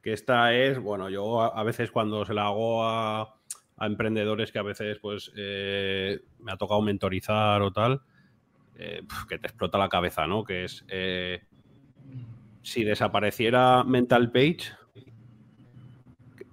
que 0.01 0.13
esta 0.13 0.53
es, 0.53 0.79
bueno, 0.79 1.09
yo 1.09 1.41
a, 1.41 1.63
veces 1.63 1.91
cuando 1.91 2.25
se 2.25 2.33
la 2.33 2.45
hago 2.45 2.85
a, 2.85 3.35
emprendedores 3.81 4.51
que 4.51 4.59
a 4.59 4.63
veces 4.63 4.99
pues 4.99 5.31
eh, 5.35 6.19
me 6.39 6.51
ha 6.53 6.57
tocado 6.57 6.81
mentorizar 6.81 7.61
o 7.61 7.73
tal, 7.73 8.01
eh, 8.77 9.01
que 9.29 9.37
te 9.37 9.47
explota 9.47 9.77
la 9.77 9.89
cabeza, 9.89 10.27
¿no? 10.27 10.43
Que 10.43 10.65
es, 10.65 10.85
eh, 10.89 11.43
si 12.61 12.83
desapareciera 12.83 13.83
Mental 13.83 14.31
Page, 14.31 14.73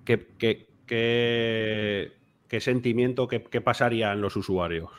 ¿qué, 0.05 0.69
qué, 0.87 2.61
sentimiento, 2.61 3.29
qué, 3.29 3.61
pasaría 3.61 4.13
en 4.13 4.21
los 4.21 4.37
usuarios? 4.37 4.91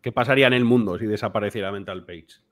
¿Qué 0.00 0.10
pasaría 0.12 0.48
en 0.48 0.52
el 0.52 0.64
mundo 0.64 0.98
si 0.98 1.06
desapareciera 1.06 1.70
Mental 1.70 2.04
Page? 2.04 2.42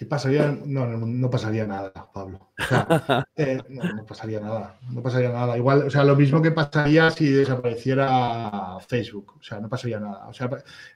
¿Qué 0.00 0.06
pasaría? 0.06 0.56
No, 0.64 0.86
no, 0.86 1.28
pasaría 1.30 1.66
nada, 1.66 1.92
Pablo. 1.92 2.52
Eh, 3.36 3.60
no, 3.68 4.06
pasaría 4.06 4.40
nada. 4.40 4.78
No 4.90 5.02
pasaría 5.02 5.28
nada. 5.28 5.58
Igual, 5.58 5.82
o 5.82 5.90
sea, 5.90 6.04
lo 6.04 6.16
mismo 6.16 6.40
que 6.40 6.52
pasaría 6.52 7.10
si 7.10 7.28
desapareciera 7.28 8.78
Facebook. 8.88 9.34
O 9.38 9.42
sea, 9.42 9.60
no 9.60 9.68
pasaría 9.68 10.00
nada. 10.00 10.26
O 10.26 10.32
sea, 10.32 10.48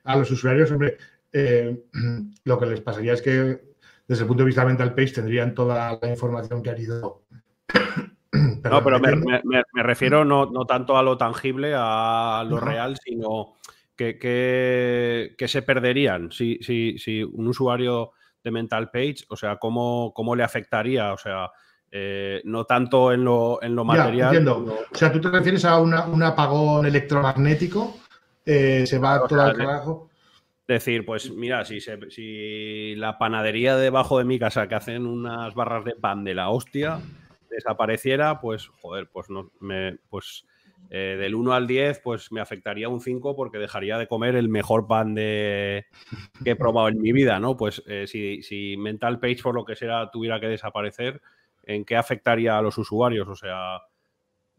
a 0.05 0.17
los 0.17 0.31
usuarios, 0.31 0.71
hombre, 0.71 0.97
eh, 1.31 1.85
lo 2.45 2.59
que 2.59 2.65
les 2.65 2.81
pasaría 2.81 3.13
es 3.13 3.21
que 3.21 3.75
desde 4.09 4.23
el 4.23 4.27
punto 4.27 4.43
de 4.43 4.47
vista 4.47 4.63
de 4.63 4.69
Mental 4.69 4.95
Page 4.95 5.13
tendrían 5.13 5.55
toda 5.55 5.99
la 6.01 6.09
información 6.09 6.63
que 6.63 6.71
han 6.71 6.81
ido. 6.81 7.25
no, 8.33 8.83
pero 8.83 9.01
me, 9.01 9.83
refiero 9.83 10.25
no, 10.25 10.49
tanto 10.65 10.97
a 10.97 11.03
lo 11.03 11.19
tangible, 11.19 11.75
a 11.77 12.43
lo 12.49 12.59
real, 12.59 12.97
sino 13.05 13.57
que, 13.95 14.19
que, 14.19 15.47
se 15.47 15.61
perderían 15.61 16.33
si, 16.33 16.59
si, 16.63 16.97
si 16.97 17.23
un 17.23 17.49
usuario 17.49 18.13
de 18.45 18.51
Mental 18.51 18.91
Page? 18.91 19.25
O 19.29 19.37
sea, 19.37 19.57
¿cómo, 19.57 20.13
cómo 20.15 20.37
le 20.37 20.45
afectaría? 20.45 21.13
O 21.13 21.19
sea, 21.19 21.51
eh, 21.91 22.43
no 22.45 22.65
tanto 22.65 23.13
en 23.13 23.25
lo, 23.25 23.61
en 23.63 23.75
lo 23.75 23.85
material. 23.85 24.47
O 24.49 24.77
sea, 24.93 25.11
tú 25.11 25.21
te 25.21 25.31
refieres 25.31 25.65
a 25.65 25.81
un 25.81 26.23
apagón 26.23 26.87
electromagnético, 26.87 27.97
eh, 28.45 28.85
se 28.87 28.99
va 28.99 29.27
todo 29.27 29.41
al 29.41 29.57
carajo. 29.57 30.11
Decir, 30.67 31.05
pues 31.05 31.31
mira, 31.31 31.65
si, 31.65 31.79
si 31.81 32.95
la 32.97 33.19
panadería 33.19 33.77
debajo 33.77 34.19
de 34.19 34.25
mi 34.25 34.39
casa 34.39 34.67
que 34.67 34.75
hacen 34.75 35.07
unas 35.07 35.55
barras 35.55 35.85
de 35.85 35.95
pan 35.95 36.25
de 36.25 36.35
la 36.35 36.49
hostia 36.49 37.01
desapareciera, 37.51 38.41
pues 38.41 38.69
joder, 38.81 39.09
pues 39.13 39.29
no 39.31 39.51
me 39.61 39.99
pues 40.09 40.47
eh, 40.91 41.17
del 41.19 41.35
1 41.35 41.53
al 41.53 41.67
10, 41.67 42.01
pues 42.01 42.31
me 42.33 42.41
afectaría 42.41 42.89
un 42.89 43.01
5 43.01 43.35
porque 43.35 43.59
dejaría 43.59 43.99
de 43.99 44.07
comer 44.07 44.37
el 44.37 44.49
mejor 44.49 44.87
pan 44.87 45.15
de... 45.15 45.87
que 46.45 46.51
he 46.51 46.57
probado 46.57 46.89
en 46.89 47.01
mi 47.01 47.13
vida, 47.13 47.39
¿no? 47.41 47.57
Pues 47.57 47.83
eh, 47.87 48.07
si, 48.07 48.77
Mental 48.77 49.19
Page, 49.19 49.43
por 49.43 49.55
lo 49.55 49.65
que 49.65 49.77
sea, 49.77 50.11
tuviera 50.11 50.41
que 50.41 50.49
desaparecer, 50.49 51.21
¿en 51.63 51.85
qué 51.85 51.97
afectaría 51.97 52.59
a 52.59 52.63
los 52.63 52.79
usuarios? 52.79 53.29
O 53.29 53.35
sea, 53.35 53.81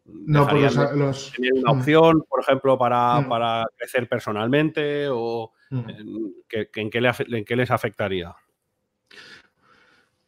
no, 0.05 0.47
pues 0.47 0.75
los, 0.75 1.31
tener 1.31 1.53
una 1.53 1.73
mm. 1.73 1.79
opción, 1.79 2.23
por 2.29 2.41
ejemplo, 2.41 2.77
para, 2.77 3.21
mm. 3.21 3.29
para 3.29 3.65
crecer 3.75 4.07
personalmente 4.07 5.07
o 5.09 5.51
mm. 5.69 5.89
en, 5.89 6.33
qué 6.47 6.69
en 6.73 6.89
qué 7.45 7.55
les 7.55 7.71
afectaría. 7.71 8.35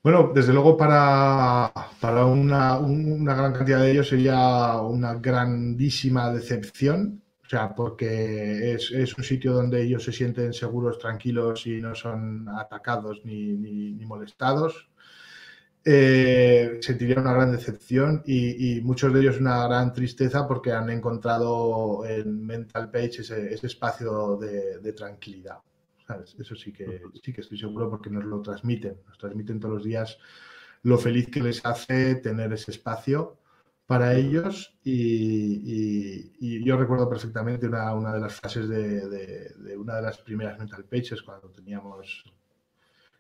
Bueno, 0.08 0.32
desde 0.34 0.54
luego 0.54 0.78
para, 0.78 1.70
para 2.00 2.26
una, 2.26 2.80
gran 3.36 3.52
cantidad 3.52 3.82
de 3.82 3.92
ellos 3.92 4.08
sería 4.08 4.80
una 4.80 5.16
grandísima 5.16 6.32
decepción, 6.32 7.22
o 7.46 7.50
sea, 7.50 7.76
porque 7.76 8.74
es, 8.74 9.18
un 9.18 9.24
sitio 9.26 9.52
donde 9.52 9.82
ellos 9.84 10.06
se 10.06 10.14
sienten 10.14 10.54
seguros, 10.54 10.98
tranquilos 10.98 11.68
y 11.68 11.82
no 11.82 11.94
son 11.94 12.48
atacados 12.48 13.20
ni, 13.26 13.96
molestados. 14.06 14.90
Eh, 15.84 16.80
sentirían 16.80 17.20
una 17.20 17.34
gran 17.34 17.52
decepción 17.52 18.24
y, 18.26 18.80
muchos 18.84 19.14
de 19.14 19.20
ellos 19.20 19.42
una 19.42 19.68
gran 19.68 19.92
tristeza 19.92 20.48
porque 20.48 20.72
han 20.72 20.90
encontrado 20.90 22.06
en 22.06 22.46
Mental 22.46 22.90
Page 22.90 23.24
ese, 23.24 23.56
espacio 23.62 24.38
de 24.38 24.94
tranquilidad. 24.94 25.58
Eso 26.16 26.56
sí 26.56 26.72
que, 26.72 27.02
sí 27.24 27.34
que 27.34 27.42
estoy 27.42 27.58
seguro 27.58 27.90
porque 27.90 28.10
nos 28.10 28.24
lo 28.24 28.42
transmiten, 28.42 28.98
nos 29.08 29.18
transmiten 29.18 29.60
todos 29.60 29.76
los 29.76 29.84
días 29.84 30.18
lo 30.84 30.98
feliz 30.98 31.30
que 31.30 31.42
les 31.42 31.66
hace 31.66 32.16
tener 32.16 32.54
ese 32.54 32.72
espacio 32.72 33.38
para 33.86 34.16
ellos 34.16 34.78
y, 34.84 36.64
yo 36.64 36.78
recuerdo 36.78 37.10
perfectamente 37.10 37.68
una, 37.68 38.14
de 38.14 38.20
las 38.20 38.36
frases 38.36 38.68
de, 38.68 39.76
una 39.78 39.96
de 39.96 40.02
las 40.02 40.18
primeras 40.20 40.60
Mental 40.60 40.84
Pages 40.84 41.22
cuando 41.24 41.50
teníamos 41.50 42.26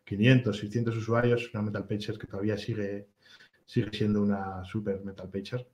500, 0.03 0.57
600 0.57 0.97
usuarios, 0.97 1.49
una 1.53 1.63
Mental 1.63 1.87
Pager 1.87 2.17
que 2.17 2.27
todavía 2.27 2.57
sigue, 2.57 3.07
sigue 3.65 3.91
siendo 3.91 4.21
una 4.21 4.63
super 4.65 5.03
Mental 5.03 5.29
Pager, 5.29 5.67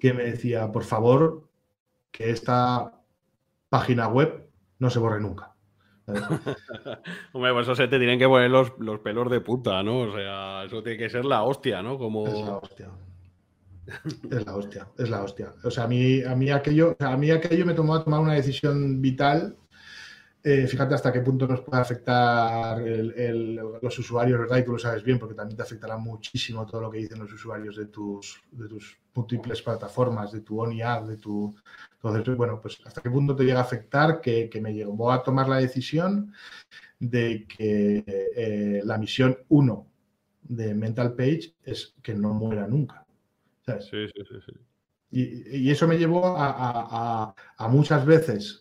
que 0.00 0.14
me 0.14 0.24
decía, 0.24 0.70
por 0.72 0.84
favor, 0.84 1.48
que 2.10 2.30
esta 2.30 3.00
página 3.68 4.08
web 4.08 4.48
no 4.78 4.88
se 4.88 4.98
borre 4.98 5.20
nunca. 5.20 5.54
Hombre, 7.32 7.52
pues 7.52 7.66
eso 7.66 7.74
se 7.74 7.88
te 7.88 7.98
tienen 7.98 8.18
que 8.18 8.26
poner 8.26 8.50
los, 8.50 8.70
pelos 9.02 9.30
de 9.30 9.40
puta, 9.40 9.82
¿no? 9.82 10.00
O 10.00 10.14
sea, 10.14 10.64
eso 10.64 10.82
tiene 10.82 10.98
que 10.98 11.10
ser 11.10 11.24
la 11.24 11.42
hostia, 11.42 11.82
¿no? 11.82 11.98
Como... 11.98 12.26
Es 12.26 12.40
la 12.44 12.56
hostia. 12.56 12.88
Es 14.30 14.46
la 14.46 14.54
hostia, 14.54 14.88
es 14.98 15.10
la 15.10 15.22
hostia. 15.22 15.52
O 15.64 15.70
sea, 15.70 15.84
a 15.84 15.88
mí, 15.88 16.22
a 16.22 16.34
mí 16.34 16.50
aquello, 16.50 16.96
a 17.00 17.16
mí 17.16 17.30
aquello 17.30 17.66
me 17.66 17.74
tomó 17.74 17.94
a 17.94 18.04
tomar 18.04 18.20
una 18.20 18.34
decisión 18.34 19.00
vital 19.00 19.56
eh, 20.42 20.66
fíjate 20.66 20.94
hasta 20.94 21.12
qué 21.12 21.20
punto 21.20 21.46
nos 21.46 21.60
puede 21.60 21.82
afectar 21.82 22.80
los 22.80 23.98
usuarios, 23.98 24.38
¿verdad? 24.38 24.58
Y 24.58 24.64
tú 24.64 24.72
lo 24.72 24.78
sabes 24.78 25.02
bien, 25.02 25.18
porque 25.18 25.34
también 25.34 25.56
te 25.56 25.62
afectará 25.62 25.98
muchísimo 25.98 26.64
todo 26.66 26.80
lo 26.80 26.90
que 26.90 26.98
dicen 26.98 27.18
los 27.18 27.32
usuarios 27.32 27.76
de 27.76 27.86
tus, 27.86 28.42
de 28.50 28.68
tus 28.68 28.98
múltiples 29.14 29.60
plataformas, 29.60 30.32
de 30.32 30.40
tu 30.40 30.60
ONIAD, 30.60 31.08
de 31.08 31.16
tu... 31.18 31.54
Entonces, 32.02 32.36
bueno, 32.36 32.60
pues 32.60 32.78
hasta 32.84 33.02
qué 33.02 33.10
punto 33.10 33.36
te 33.36 33.44
llega 33.44 33.58
a 33.58 33.62
afectar 33.62 34.20
que, 34.20 34.50
me 34.62 34.72
llevó 34.72 35.12
a 35.12 35.22
tomar 35.22 35.48
la 35.48 35.58
decisión 35.58 36.32
de 36.98 37.46
que 37.46 38.04
eh, 38.06 38.80
la 38.84 38.96
misión 38.96 39.36
1 39.48 39.86
de 40.42 40.74
Mental 40.74 41.14
Page 41.14 41.54
es 41.64 41.94
que 42.02 42.14
no 42.14 42.32
muera 42.32 42.66
nunca. 42.66 43.04
Sí, 43.66 44.06
sí, 44.14 44.24
sí, 44.24 44.52
y, 45.12 45.70
eso 45.70 45.86
me 45.86 45.98
llevó 45.98 46.34
a 46.36 47.34
muchas 47.68 48.06
veces 48.06 48.59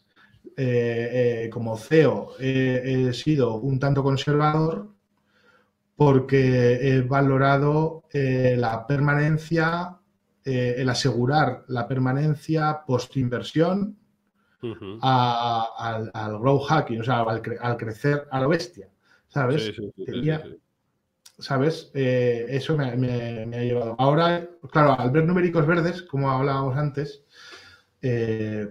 eh, 0.58 1.44
eh, 1.46 1.50
como 1.50 1.78
CEO 1.78 2.32
he, 2.40 3.12
sido 3.14 3.56
un 3.56 3.80
tanto 3.80 4.04
conservador 4.04 4.90
porque 5.96 6.74
he 6.82 7.02
valorado 7.02 8.04
eh, 8.14 8.56
la 8.58 8.88
permanencia, 8.88 9.98
el 10.44 10.90
asegurar 10.90 11.64
la 11.68 11.88
permanencia 11.88 12.82
post-inversión 12.88 13.98
al, 15.02 16.12
al, 16.14 16.40
grow 16.40 16.60
hacking, 16.60 17.02
o 17.02 17.04
sea, 17.04 17.22
al, 17.22 17.78
crecer 17.78 18.28
a 18.32 18.40
la 18.40 18.48
bestia, 18.48 18.90
¿sabes? 19.28 19.72
¿sabes? 21.40 21.90
Eh, 21.94 22.46
eso 22.50 22.78
me, 22.78 22.86
ha 22.86 23.64
llevado. 23.64 23.96
Ahora, 23.98 24.48
claro, 24.72 25.00
al 25.00 25.12
ver 25.12 25.26
numéricos 25.26 25.66
verdes, 25.66 26.04
como 26.04 26.30
hablábamos 26.30 26.78
antes, 26.78 27.24
eh, 28.02 28.68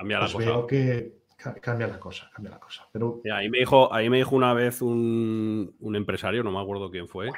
cambia 0.00 0.18
la 0.18 0.24
pues 0.24 0.32
cosa. 0.32 0.46
veo 0.46 0.66
que 0.66 1.20
cambia 1.60 1.86
la 1.86 2.00
cosa, 2.00 2.30
cambia 2.32 2.52
la 2.52 2.58
cosa. 2.58 2.88
Pero... 2.90 3.20
ahí, 3.34 3.50
me 3.50 3.58
dijo, 3.58 3.92
ahí 3.92 4.08
me 4.08 4.16
dijo 4.16 4.34
una 4.34 4.54
vez 4.54 4.80
un, 4.80 5.74
empresario, 5.94 6.42
no 6.42 6.50
me 6.50 6.60
acuerdo 6.60 6.90
quién 6.90 7.06
fue, 7.06 7.30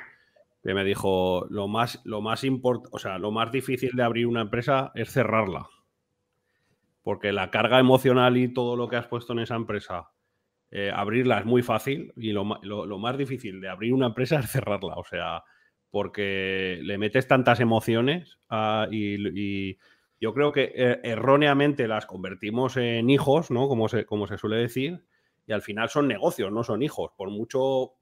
que 0.63 0.75
me 0.75 0.85
dijo, 0.85 1.47
lo 1.51 1.67
más, 1.67 2.01
lo 2.05 2.21
más 2.21 2.45
o 2.45 2.99
sea, 2.99 3.19
lo 3.19 3.33
más 3.33 3.51
difícil 3.51 3.91
de 3.97 4.05
abrir 4.05 4.29
una 4.29 4.43
empresa 4.43 4.93
es 4.95 5.11
cerrarla. 5.11 5.69
Porque 7.03 7.33
la 7.33 7.51
carga 7.51 7.81
emocional 7.81 8.37
y 8.37 8.53
todo 8.53 8.77
lo 8.77 8.89
que 8.89 8.95
has 8.95 9.09
puesto 9.09 9.33
en 9.33 9.41
esa 9.41 9.57
empresa 9.57 10.11
eh, 10.71 10.93
abrirla 10.95 11.41
es 11.41 11.45
muy 11.45 11.63
fácil 11.63 12.13
y 12.17 12.31
lo, 12.31 12.45
más 12.45 13.19
difícil 13.19 13.61
de 13.61 13.69
abrir 13.69 13.93
una 13.93 14.07
empresa 14.07 14.39
es 14.41 14.51
cerrarla. 14.51 14.95
O 14.95 15.05
sea, 15.05 15.43
porque 15.91 16.79
le 16.83 16.97
metes 16.97 17.27
tantas 17.27 17.59
emociones 17.59 18.39
ah, 18.49 18.87
y, 18.89 19.77
yo 20.23 20.33
creo 20.33 20.53
que 20.53 20.73
eh, 20.77 21.01
erróneamente 21.03 21.89
las 21.89 22.07
convertimos 22.07 22.77
en 22.77 23.11
hijos, 23.11 23.51
¿no? 23.51 23.67
Como 23.67 23.89
se, 23.89 24.07
como 24.07 24.29
se 24.29 24.39
suele 24.39 24.55
decir, 24.55 25.05
y 25.49 25.53
al 25.53 25.63
final 25.63 25.89
son 25.89 26.07
negocios, 26.07 26.53
no 26.53 26.63
son 26.63 26.81
hijos. 26.81 27.11
Por 27.17 27.29
mucho 27.31 27.95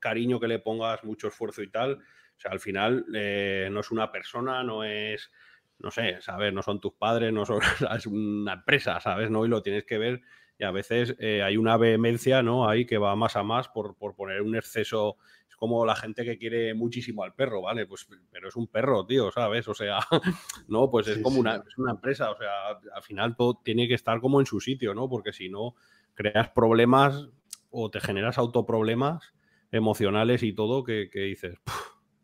cariño 0.00 0.40
que 0.40 0.48
le 0.48 0.60
pongas, 0.60 1.04
mucho 1.04 1.28
esfuerzo 1.28 1.62
y 1.62 1.70
tal, 1.70 1.96
o 1.96 2.40
sea, 2.40 2.52
al 2.52 2.60
final 2.60 3.04
eh, 3.14 3.68
no 3.70 3.80
es 3.80 3.90
una 3.90 4.10
persona, 4.10 4.64
no 4.64 4.82
es, 4.82 5.30
no 5.78 5.90
sé, 5.90 6.20
¿sabes? 6.20 6.52
No 6.52 6.62
son 6.62 6.80
tus 6.80 6.94
padres, 6.94 7.32
no 7.32 7.44
son, 7.44 7.60
es 7.96 8.06
una 8.06 8.54
empresa, 8.54 9.00
¿sabes? 9.00 9.30
¿No? 9.30 9.44
Y 9.44 9.48
lo 9.48 9.62
tienes 9.62 9.84
que 9.84 9.98
ver 9.98 10.22
y 10.58 10.64
a 10.64 10.70
veces 10.70 11.14
eh, 11.18 11.42
hay 11.42 11.56
una 11.56 11.76
vehemencia, 11.76 12.42
¿no? 12.42 12.68
Ahí 12.68 12.86
que 12.86 12.98
va 12.98 13.14
más 13.14 13.36
a 13.36 13.42
más 13.42 13.68
por, 13.68 13.96
poner 13.96 14.40
un 14.42 14.56
exceso. 14.56 15.18
Es 15.48 15.56
como 15.56 15.84
la 15.84 15.94
gente 15.96 16.24
que 16.24 16.38
quiere 16.38 16.74
muchísimo 16.74 17.24
al 17.24 17.34
perro, 17.34 17.62
¿vale? 17.62 17.86
Pues, 17.86 18.08
pero 18.30 18.48
es 18.48 18.56
un 18.56 18.66
perro, 18.66 19.04
tío, 19.04 19.30
¿sabes? 19.30 19.68
O 19.68 19.74
sea, 19.74 19.98
no, 20.68 20.90
pues 20.90 21.08
es 21.08 21.18
como 21.18 21.38
una, 21.38 21.56
es 21.56 21.76
una 21.76 21.92
empresa, 21.92 22.30
o 22.30 22.36
sea, 22.36 22.50
al 22.94 23.02
final 23.02 23.36
todo 23.36 23.60
tiene 23.62 23.86
que 23.86 23.94
estar 23.94 24.20
como 24.20 24.40
en 24.40 24.46
su 24.46 24.60
sitio, 24.60 24.94
¿no? 24.94 25.08
Porque 25.08 25.32
si 25.32 25.50
no, 25.50 25.74
creas 26.14 26.48
problemas 26.50 27.28
o 27.70 27.90
te 27.90 28.00
generas 28.00 28.38
autoproblemas 28.38 29.34
emocionales 29.70 30.42
y 30.42 30.54
todo 30.54 30.84
que, 30.84 31.10
dices, 31.12 31.58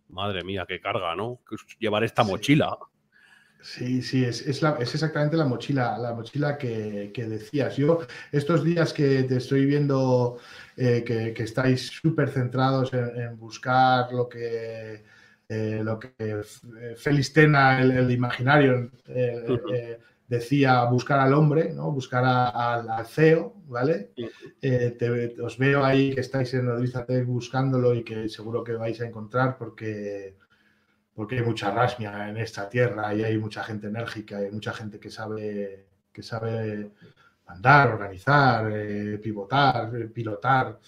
madre 0.09 0.43
mía, 0.43 0.65
qué 0.67 0.81
carga, 0.81 1.15
¿no? 1.15 1.41
Llevar 1.79 2.05
esta 2.05 2.25
mochila. 2.25 2.79
Sí, 3.63 4.03
sí, 4.03 4.25
es, 4.25 4.45
es, 4.45 4.61
exactamente 4.81 5.37
la 5.37 5.45
mochila, 5.45 5.97
la 5.97 6.13
mochila 6.15 6.59
que, 6.59 7.13
decías. 7.15 7.77
Yo, 7.77 8.01
estos 8.33 8.65
días 8.65 8.93
que 8.93 9.23
te 9.23 9.37
estoy 9.37 9.67
viendo 9.67 10.39
eh, 10.77 11.05
que, 11.05 11.43
estáis 11.43 11.87
súper 11.87 12.31
centrados 12.31 12.93
en, 12.93 13.39
buscar 13.39 14.13
lo 14.13 14.29
que, 14.29 15.05
eh, 15.49 15.81
lo 15.85 15.99
que 15.99 16.13
eh, 16.19 16.43
Félix 16.97 17.33
Tena, 17.33 17.81
el, 17.81 18.11
imaginario, 18.11 18.91
decía 20.27 20.83
buscar 20.85 21.21
al 21.21 21.33
hombre, 21.33 21.73
¿no? 21.73 21.93
buscar 21.93 22.25
al 22.25 23.07
CEO, 23.07 23.55
¿vale? 23.67 24.11
os 25.41 25.57
veo 25.57 25.85
ahí 25.85 26.15
que 26.15 26.21
estáis 26.21 26.53
en 26.55 26.67
Nodrizatec 26.67 27.25
buscándolo 27.27 27.95
y 27.95 28.03
que 28.03 28.29
seguro 28.29 28.65
que 28.65 28.73
vais 28.73 29.01
a 29.01 29.07
encontrar 29.07 29.57
porque 29.57 30.35
porque 31.15 31.37
hay 31.37 31.43
mucha 31.43 31.71
rasmia 31.71 32.29
en 32.29 32.39
esta 32.39 32.69
tierra 32.69 33.15
y 33.15 33.23
hay 33.23 33.39
mucha 33.39 33.63
gente 33.65 33.89
enérgica 33.89 34.39
hay 34.39 34.51
mucha 34.51 34.73
gente 34.73 34.99
que 34.99 35.11
sabe, 35.11 35.87
que 36.13 36.23
sabe 36.23 36.91
mandar, 37.53 37.93
organizar, 37.93 38.71
eh, 38.73 39.19
pivotar, 39.19 39.95
eh, 39.95 40.09
pilotar, 40.09 40.79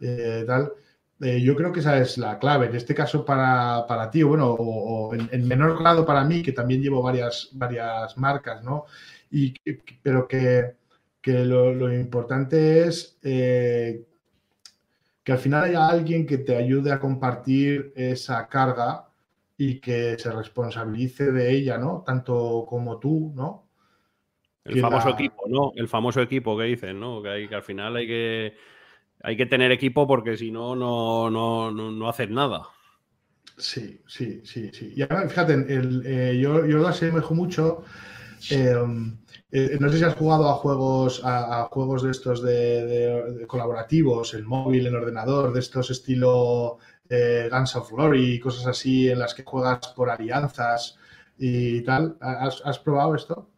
eh, 0.00 0.44
tal. 0.46 0.72
yo 1.20 1.54
creo 1.56 1.72
que 1.72 1.80
esa 1.80 1.98
es 1.98 2.18
la 2.18 2.38
clave. 2.38 2.66
En 2.66 2.76
este 2.76 2.94
caso 2.94 3.24
para, 3.24 3.86
para 3.86 4.10
ti, 4.10 4.22
bueno, 4.22 4.54
o, 4.58 5.14
en, 5.14 5.48
menor 5.48 5.78
grado 5.78 6.04
para 6.04 6.24
mí, 6.24 6.42
que 6.42 6.52
también 6.52 6.82
llevo 6.82 7.02
varias, 7.02 7.50
varias 7.52 8.16
marcas, 8.18 8.62
¿no? 8.62 8.84
Y, 9.30 9.54
pero 10.02 10.28
que, 10.28 10.74
que 11.20 11.44
lo, 11.44 11.92
importante 11.92 12.86
es 12.86 13.18
que 13.22 14.04
al 15.32 15.38
final 15.38 15.64
haya 15.64 15.88
alguien 15.88 16.26
que 16.26 16.38
te 16.38 16.56
ayude 16.56 16.92
a 16.92 17.00
compartir 17.00 17.92
esa 17.96 18.46
carga 18.48 19.08
y 19.56 19.80
que 19.80 20.18
se 20.18 20.32
responsabilice 20.32 21.30
de 21.30 21.52
ella, 21.52 21.78
¿no? 21.78 22.02
Tanto 22.04 22.64
como 22.68 22.98
tú, 22.98 23.32
¿no? 23.34 23.68
El 24.64 24.80
famoso 24.80 25.10
equipo, 25.10 25.44
¿no? 25.46 25.72
El 25.76 25.88
famoso 25.88 26.22
equipo 26.22 26.56
que 26.56 26.64
dicen, 26.64 26.98
¿no? 26.98 27.22
Que, 27.22 27.28
hay, 27.28 27.48
que 27.48 27.54
al 27.54 27.62
final 27.62 27.96
hay 27.96 28.06
que, 28.06 28.54
hay 29.22 29.36
que 29.36 29.46
tener 29.46 29.70
equipo 29.70 30.06
porque 30.06 30.36
si 30.36 30.50
no, 30.50 30.74
no, 30.74 31.30
no, 31.30 31.70
no, 31.70 32.08
haces 32.08 32.30
nada. 32.30 32.62
Sí, 33.58 34.00
sí, 34.06 34.40
sí, 34.44 34.70
sí. 34.72 34.94
Y 34.96 35.02
ahora, 35.02 35.28
fíjate, 35.28 35.52
el, 35.52 36.02
eh, 36.06 36.38
yo, 36.40 36.66
yo 36.66 36.78
lo 36.78 36.88
asemejo 36.88 37.34
mucho. 37.34 37.84
Em, 38.50 39.16
eh, 39.50 39.76
no 39.80 39.88
sé 39.88 39.98
si 39.98 40.04
has 40.04 40.14
jugado 40.14 40.48
a 40.48 40.54
juegos, 40.54 41.22
a, 41.24 41.68
juegos 41.70 42.02
de 42.02 42.10
estos 42.10 42.42
de, 42.42 43.44
colaborativos, 43.46 44.34
en 44.34 44.44
móvil, 44.44 44.86
en 44.86 44.96
ordenador, 44.96 45.52
de 45.52 45.60
estos 45.60 45.90
estilo 45.90 46.78
eh, 47.08 47.48
Guns 47.50 47.76
of 47.76 47.90
Glory 47.90 48.34
y 48.34 48.40
cosas 48.40 48.66
así 48.66 49.08
en 49.08 49.18
las 49.18 49.34
que 49.34 49.44
juegas 49.44 49.88
por 49.88 50.10
alianzas 50.10 50.98
y 51.38 51.82
tal. 51.82 52.16
¿Has, 52.20 52.78
probado 52.78 53.14
esto? 53.14 53.48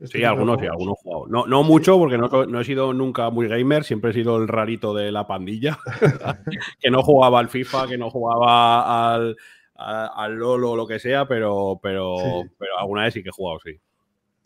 ¿Este 0.00 0.18
sí, 0.18 0.24
algunos 0.24 0.60
sí, 0.60 0.66
algunos 0.66 0.98
he 0.98 1.02
jugado. 1.02 1.26
No, 1.28 1.46
no 1.46 1.62
mucho, 1.62 1.98
porque 1.98 2.18
no, 2.18 2.60
he 2.60 2.64
sido 2.64 2.92
nunca 2.92 3.30
muy 3.30 3.48
gamer, 3.48 3.84
siempre 3.84 4.10
he 4.10 4.14
sido 4.14 4.36
el 4.36 4.48
rarito 4.48 4.94
de 4.94 5.12
la 5.12 5.26
pandilla, 5.26 5.78
que 6.80 6.90
no 6.90 7.02
jugaba 7.02 7.38
al 7.38 7.48
FIFA, 7.48 7.88
que 7.88 7.98
no 7.98 8.10
jugaba 8.10 9.14
al, 9.14 9.36
al 9.76 10.34
LOL 10.34 10.64
o 10.64 10.76
lo 10.76 10.86
que 10.86 10.98
sea, 10.98 11.26
pero, 11.26 11.78
pero, 11.82 12.16
pero 12.58 12.78
alguna 12.78 13.04
vez 13.04 13.14
sí 13.14 13.22
que 13.22 13.28
he 13.28 13.32
jugado, 13.32 13.60
sí. 13.64 13.80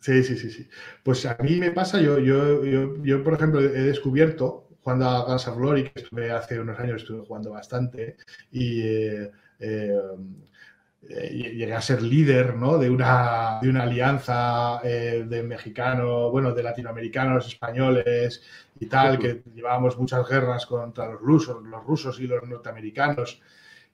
Sí, 0.00 0.22
sí, 0.22 0.36
sí, 0.36 0.50
sí. 0.50 0.68
Pues 1.02 1.26
a 1.26 1.36
mí 1.42 1.56
me 1.56 1.72
pasa, 1.72 2.00
yo, 2.00 2.20
yo, 2.20 2.64
yo, 2.64 3.02
yo 3.02 3.24
por 3.24 3.34
ejemplo, 3.34 3.60
he 3.60 3.82
descubierto 3.82 4.67
jugando 4.82 5.08
a 5.08 5.24
Guns 5.24 5.48
of 5.48 5.58
que 5.58 5.92
estuve 5.94 6.30
hace 6.30 6.60
unos 6.60 6.78
años, 6.78 7.02
estuve 7.02 7.26
jugando 7.26 7.50
bastante, 7.50 8.16
y 8.52 8.80
eh, 8.82 9.30
eh, 9.60 11.30
llegué 11.30 11.74
a 11.74 11.80
ser 11.80 12.02
líder 12.02 12.54
¿no? 12.54 12.76
de, 12.78 12.90
una, 12.90 13.58
de 13.62 13.68
una 13.68 13.84
alianza 13.84 14.80
eh, 14.82 15.24
de 15.28 15.42
mexicanos, 15.42 16.30
bueno, 16.30 16.52
de 16.52 16.62
latinoamericanos, 16.62 17.46
españoles 17.46 18.42
y 18.78 18.86
tal, 18.86 19.18
que 19.18 19.42
llevábamos 19.54 19.98
muchas 19.98 20.28
guerras 20.28 20.66
contra 20.66 21.06
los 21.06 21.20
rusos, 21.20 21.62
los 21.64 21.84
rusos 21.84 22.20
y 22.20 22.26
los 22.26 22.42
norteamericanos 22.44 23.40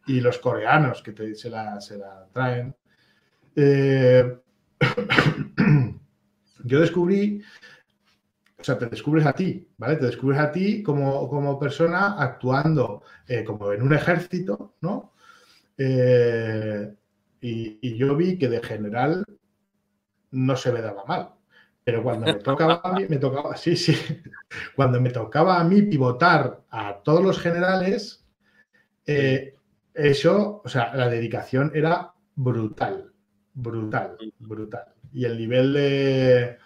y 0.06 0.20
los 0.20 0.38
coreanos 0.38 1.02
que 1.02 1.34
se, 1.34 1.50
la, 1.50 1.80
se 1.80 1.98
la 1.98 2.26
traen. 2.32 2.74
yo 6.64 6.80
descubrí 6.80 7.42
o 8.64 8.66
sea, 8.66 8.78
te 8.78 8.86
descubres 8.86 9.26
a 9.26 9.34
ti, 9.34 9.68
¿vale? 9.76 9.96
Te 9.96 10.06
descubres 10.06 10.40
a 10.40 10.50
ti 10.50 10.82
como, 10.82 11.58
persona 11.58 12.16
actuando 12.18 13.02
eh, 13.28 13.44
como 13.44 13.70
en 13.72 13.82
un 13.82 13.92
ejército, 13.92 14.76
¿no? 14.80 15.12
Eh, 15.76 16.94
y, 17.42 17.94
yo 17.98 18.16
vi 18.16 18.38
que 18.38 18.48
de 18.48 18.62
general 18.62 19.22
no 20.30 20.56
se 20.56 20.72
me 20.72 20.80
daba 20.80 21.04
mal. 21.04 21.32
Pero 21.84 22.02
cuando 22.02 22.24
me 22.24 22.34
tocaba 22.36 22.80
a 22.82 22.94
mí, 22.94 23.04
me 23.06 23.18
tocaba, 23.18 23.54
sí, 23.54 23.76
sí, 23.76 23.94
cuando 24.74 24.98
me 24.98 25.10
tocaba 25.10 25.60
a 25.60 25.64
mí 25.64 25.82
pivotar 25.82 26.62
a 26.70 27.02
todos 27.02 27.22
los 27.22 27.38
generales, 27.38 28.24
eh, 29.06 29.56
eso, 29.92 30.62
o 30.64 30.68
sea, 30.70 30.94
la 30.94 31.10
dedicación 31.10 31.70
era 31.74 32.14
brutal, 32.34 33.12
brutal, 33.52 34.16
brutal. 34.38 34.86
Y 35.12 35.26
el 35.26 35.36
nivel 35.36 35.74
de, 35.74 36.63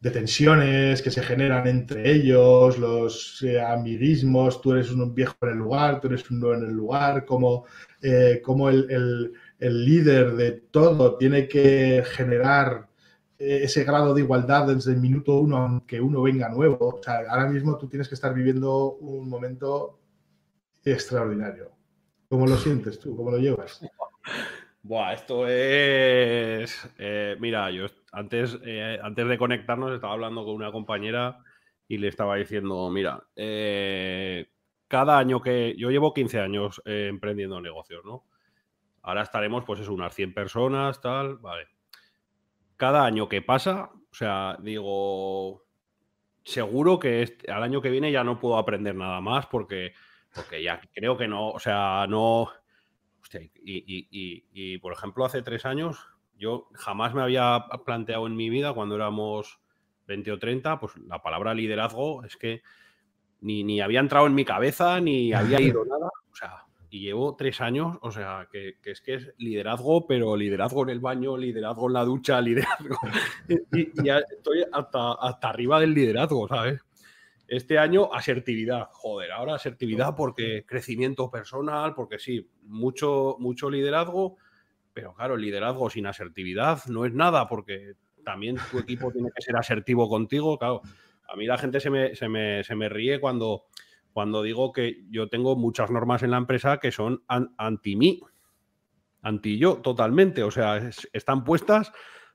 de 0.00 0.10
tensiones 0.10 1.02
que 1.02 1.10
se 1.10 1.22
generan 1.22 1.66
entre 1.66 2.10
ellos, 2.12 2.78
los 2.78 3.42
eh, 3.42 3.60
amiguismos, 3.60 4.60
tú 4.60 4.72
eres 4.72 4.90
un 4.92 5.12
viejo 5.14 5.34
en 5.42 5.48
el 5.50 5.56
lugar, 5.58 6.00
tú 6.00 6.06
eres 6.06 6.30
un 6.30 6.40
nuevo 6.40 6.54
en 6.54 6.68
el 6.68 6.74
lugar, 6.74 7.24
como, 7.24 7.64
eh, 8.02 8.40
como 8.44 8.68
el, 8.68 9.32
líder 9.58 10.36
de 10.36 10.52
todo 10.52 11.16
tiene 11.16 11.48
que 11.48 12.04
generar 12.06 12.88
eh, 13.38 13.60
ese 13.64 13.82
grado 13.82 14.14
de 14.14 14.22
igualdad 14.22 14.68
desde 14.68 14.92
el 14.92 15.00
minuto 15.00 15.40
uno, 15.40 15.56
aunque 15.56 16.00
uno 16.00 16.22
venga 16.22 16.48
nuevo. 16.48 17.00
Ahora 17.28 17.48
mismo 17.48 17.76
tú 17.76 17.88
tienes 17.88 18.08
que 18.08 18.14
estar 18.14 18.32
viviendo 18.32 18.92
un 19.00 19.28
momento 19.28 19.98
extraordinario. 20.84 21.72
¿Cómo 22.28 22.46
lo 22.46 22.56
sientes 22.56 23.00
tú? 23.00 23.16
¿Cómo 23.16 23.32
lo 23.32 23.38
llevas? 23.38 23.80
Buah, 24.88 25.12
esto 25.12 25.46
es. 25.46 26.88
mira, 27.38 27.70
yo 27.70 27.84
antes, 28.10 28.58
eh, 28.64 28.98
antes 29.02 29.28
de 29.28 29.36
conectarnos 29.36 29.92
estaba 29.92 30.14
hablando 30.14 30.46
con 30.46 30.54
una 30.54 30.72
compañera 30.72 31.44
y 31.86 31.98
le 31.98 32.08
estaba 32.08 32.36
diciendo, 32.36 32.88
mira, 32.88 33.22
eh, 33.36 34.50
cada 34.88 35.18
año 35.18 35.42
que 35.42 35.74
yo 35.76 35.90
llevo 35.90 36.14
15 36.14 36.40
años 36.40 36.80
eh, 36.86 37.08
emprendiendo 37.10 37.60
negocios, 37.60 38.02
¿no? 38.06 38.24
Ahora 39.02 39.20
estaremos, 39.20 39.62
pues 39.66 39.80
es 39.80 39.88
unas 39.88 40.14
100 40.14 40.32
personas, 40.32 41.02
tal, 41.02 41.36
vale. 41.36 41.66
Cada 42.78 43.04
año 43.04 43.28
que 43.28 43.42
pasa, 43.42 43.90
o 43.92 44.14
sea, 44.14 44.56
digo, 44.62 45.66
seguro 46.44 46.98
que 46.98 47.20
este, 47.20 47.52
al 47.52 47.62
año 47.62 47.82
que 47.82 47.90
viene 47.90 48.10
ya 48.10 48.24
no 48.24 48.38
puedo 48.38 48.56
aprender 48.56 48.94
nada 48.94 49.20
más 49.20 49.44
porque, 49.48 49.92
porque 50.34 50.62
ya 50.62 50.80
creo 50.94 51.18
que 51.18 51.28
no, 51.28 51.50
o 51.50 51.58
sea, 51.58 52.06
no, 52.08 52.48
Hostia, 53.20 53.40
y, 53.54 54.78
por 54.78 54.92
ejemplo, 54.92 55.24
hace 55.24 55.42
tres 55.42 55.66
años, 55.66 55.98
yo 56.38 56.68
jamás 56.74 57.14
me 57.14 57.22
había 57.22 57.66
planteado 57.84 58.26
en 58.26 58.36
mi 58.36 58.48
vida, 58.48 58.72
cuando 58.72 58.94
éramos 58.94 59.60
20 60.06 60.32
o 60.32 60.38
30, 60.38 60.80
pues 60.80 60.96
la 60.98 61.22
palabra 61.22 61.54
liderazgo 61.54 62.24
es 62.24 62.36
que 62.36 62.62
ni, 63.40 63.64
ni 63.64 63.80
había 63.80 64.00
entrado 64.00 64.26
en 64.26 64.34
mi 64.34 64.44
cabeza, 64.44 65.00
ni 65.00 65.32
había 65.32 65.60
ido 65.60 65.84
nada. 65.84 66.08
O 66.30 66.34
sea, 66.34 66.64
y 66.90 67.00
llevo 67.00 67.36
tres 67.36 67.60
años, 67.60 67.98
o 68.00 68.10
sea, 68.10 68.48
que, 68.50 68.76
es 68.84 69.00
que 69.00 69.14
es 69.14 69.34
liderazgo, 69.38 70.06
pero 70.06 70.36
liderazgo 70.36 70.82
en 70.84 70.90
el 70.90 71.00
baño, 71.00 71.36
liderazgo 71.36 71.88
en 71.88 71.92
la 71.92 72.04
ducha, 72.04 72.40
liderazgo. 72.40 72.96
y, 73.48 74.02
ya 74.02 74.18
estoy 74.18 74.64
hasta, 74.72 75.12
hasta 75.12 75.48
arriba 75.48 75.80
del 75.80 75.94
liderazgo, 75.94 76.48
¿sabes? 76.48 76.80
Este 77.48 77.78
año, 77.78 78.12
asertividad. 78.12 78.88
Joder, 78.92 79.32
ahora 79.32 79.54
asertividad 79.54 80.14
porque 80.14 80.64
crecimiento 80.66 81.30
personal, 81.30 81.94
porque 81.94 82.18
sí, 82.18 82.48
mucho, 82.62 83.36
mucho 83.40 83.70
liderazgo, 83.70 84.36
pero 84.92 85.14
claro, 85.14 85.34
el 85.34 85.40
liderazgo 85.40 85.90
sin 85.90 86.06
asertividad 86.06 86.84
no 86.88 87.06
es 87.06 87.14
nada, 87.14 87.48
porque 87.48 87.94
también 88.24 88.56
tu 88.70 88.78
equipo 88.78 89.10
tiene 89.12 89.30
que 89.34 89.42
ser 89.42 89.56
asertivo 89.56 90.08
contigo. 90.08 90.58
Claro, 90.58 90.82
a 91.26 91.36
mí 91.36 91.46
la 91.46 91.58
gente 91.58 91.80
se 91.80 91.90
me, 91.90 92.14
se 92.14 92.28
me, 92.28 92.62
se 92.62 92.74
me 92.74 92.88
ríe 92.88 93.18
cuando 93.18 93.64
cuando 94.12 94.42
digo 94.42 94.72
que 94.72 95.04
yo 95.10 95.28
tengo 95.28 95.54
muchas 95.54 95.92
normas 95.92 96.24
en 96.24 96.32
la 96.32 96.38
empresa 96.38 96.78
que 96.78 96.90
son 96.90 97.22
anti 97.28 97.94
mí, 97.94 98.20
anti 99.22 99.58
yo 99.58 99.76
totalmente, 99.76 100.42
o 100.42 100.50
sea, 100.50 100.90
están 101.12 101.44
puestas 101.44 101.92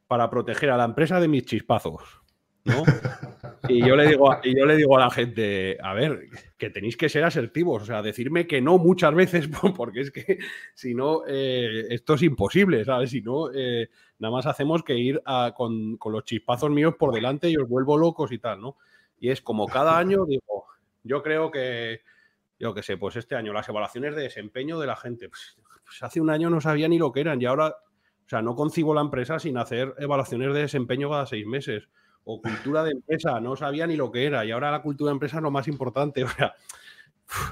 para 0.08 0.30
proteger 0.30 0.70
a 0.70 0.78
la 0.78 0.86
empresa 0.86 1.20
de 1.20 1.28
mis 1.28 1.44
chispazos. 1.44 2.22
¿no? 2.64 2.84
Y 3.70 3.86
yo 3.86 3.96
le 3.96 4.08
digo, 4.08 4.30
y 4.44 4.58
yo 4.58 4.66
le 4.66 4.76
digo 4.76 4.98
a 4.98 5.02
la 5.02 5.10
gente, 5.10 5.78
a 5.82 5.94
ver, 5.94 6.28
que 6.58 6.70
tenéis 6.70 6.98
que 6.98 7.08
ser 7.08 7.24
asertivos, 7.24 7.84
o 7.84 7.86
sea, 7.86 8.02
decirme 8.02 8.46
que 8.46 8.62
no 8.62 8.78
muchas 8.78 9.16
veces, 9.16 9.48
porque 9.78 10.02
es 10.02 10.12
que 10.12 10.40
si 10.74 10.94
no, 10.94 11.22
eh, 11.28 11.88
esto 11.90 12.16
es 12.16 12.24
imposible, 12.24 12.84
¿sabes? 12.84 13.12
Si 13.12 13.22
no, 13.22 13.52
eh, 13.54 13.90
nada 14.20 14.34
más 14.34 14.46
hacemos 14.46 14.84
que 14.84 14.96
ir 14.96 15.22
con, 15.56 15.98
con, 15.98 16.12
los 16.12 16.26
chispazos 16.26 16.72
míos 16.72 16.96
por 17.00 17.14
delante 17.14 17.50
y 17.50 17.56
os 17.56 17.68
vuelvo 17.68 17.98
locos 17.98 18.32
y 18.34 18.40
tal, 18.40 18.60
¿no? 18.60 18.78
Y 19.20 19.30
es 19.30 19.42
como 19.42 19.68
cada 19.68 19.98
año 19.98 20.26
digo, 20.28 20.66
yo 21.04 21.24
creo 21.24 21.50
que, 21.50 22.02
yo 22.60 22.74
qué 22.74 22.84
sé, 22.84 22.98
pues 22.98 23.16
este 23.16 23.36
año 23.36 23.54
las 23.54 23.70
evaluaciones 23.70 24.16
de 24.16 24.24
desempeño 24.24 24.78
de 24.78 24.88
la 24.88 24.98
gente, 24.98 25.30
pues, 25.30 25.58
pues, 25.86 26.04
hace 26.04 26.20
un 26.20 26.30
año 26.30 26.50
no 26.50 26.60
sabía 26.60 26.88
ni 26.90 26.98
lo 26.98 27.12
que 27.12 27.22
eran 27.22 27.42
y 27.42 27.46
ahora, 27.46 27.68
o 27.68 28.30
sea, 28.30 28.42
no 28.42 28.56
concibo 28.56 28.94
la 28.94 29.02
empresa 29.02 29.40
sin 29.40 29.58
hacer 29.58 29.94
evaluaciones 29.98 30.54
de 30.54 30.62
desempeño 30.62 31.10
cada 31.10 31.26
seis 31.26 31.46
meses. 31.46 31.88
O 32.26 32.42
cultura 32.42 32.84
de 32.84 32.92
empresa, 32.92 33.40
no 33.40 33.56
sabía 33.56 33.86
ni 33.86 33.96
lo 33.96 34.12
que 34.12 34.26
era 34.26 34.46
y 34.46 34.52
ahora 34.52 34.72
la 34.72 34.82
cultura 34.82 35.10
de 35.10 35.14
empresa 35.14 35.38
es 35.38 35.44
lo 35.44 35.52
más 35.52 35.68
importante. 35.68 36.24
O 36.24 36.30
sea, 36.30 36.54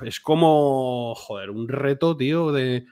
es 0.03 0.19
como, 0.19 1.15
joder, 1.15 1.49
un 1.49 1.67
reto, 1.67 2.15
tío, 2.15 2.51
de 2.51 2.85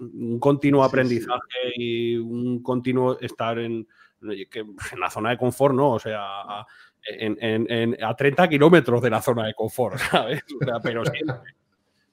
un 0.00 0.38
continuo 0.38 0.84
aprendizaje 0.84 1.72
y 1.76 2.16
un 2.16 2.62
continuo 2.62 3.18
estar 3.20 3.58
en, 3.58 3.86
en 4.22 5.00
la 5.00 5.10
zona 5.10 5.30
de 5.30 5.38
confort, 5.38 5.74
¿no? 5.74 5.92
O 5.92 5.98
sea, 5.98 6.60
a 6.60 8.16
30 8.16 8.48
kilómetros 8.48 9.02
de 9.02 9.10
la 9.10 9.22
zona 9.22 9.46
de 9.46 9.54
confort, 9.54 9.96
¿sabes? 10.10 10.42
pero 10.82 11.04
siempre. 11.04 11.54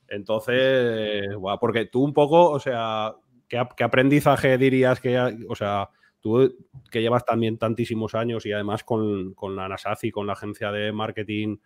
Entonces, 0.08 1.26
porque 1.60 1.86
tú 1.86 2.04
un 2.04 2.14
poco, 2.14 2.50
o 2.50 2.60
sea, 2.60 3.16
¿qué, 3.48 3.58
aprendizaje 3.58 4.58
dirías 4.58 5.00
que, 5.00 5.18
o 5.48 5.56
sea, 5.56 5.90
tú 6.22 6.56
que 6.90 7.02
llevas 7.02 7.26
también 7.26 7.58
tantísimos 7.58 8.16
años 8.16 8.46
y 8.46 8.54
además 8.54 8.84
con, 8.84 9.34
con 9.34 9.56
la 9.56 9.76
y 10.02 10.12
con 10.12 10.28
la 10.28 10.34
agencia 10.34 10.72
de 10.72 10.92
marketing 10.92 11.58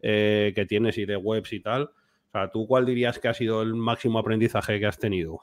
eh, 0.00 0.52
que 0.54 0.66
tienes 0.66 0.98
y 0.98 1.04
de 1.04 1.16
webs 1.16 1.52
y 1.52 1.60
tal, 1.60 1.82
o 1.82 2.30
sea, 2.32 2.50
¿tú 2.50 2.66
cuál 2.66 2.86
dirías 2.86 3.18
que 3.18 3.28
ha 3.28 3.34
sido 3.34 3.62
el 3.62 3.74
máximo 3.74 4.18
aprendizaje 4.18 4.78
que 4.78 4.86
has 4.86 4.98
tenido? 4.98 5.40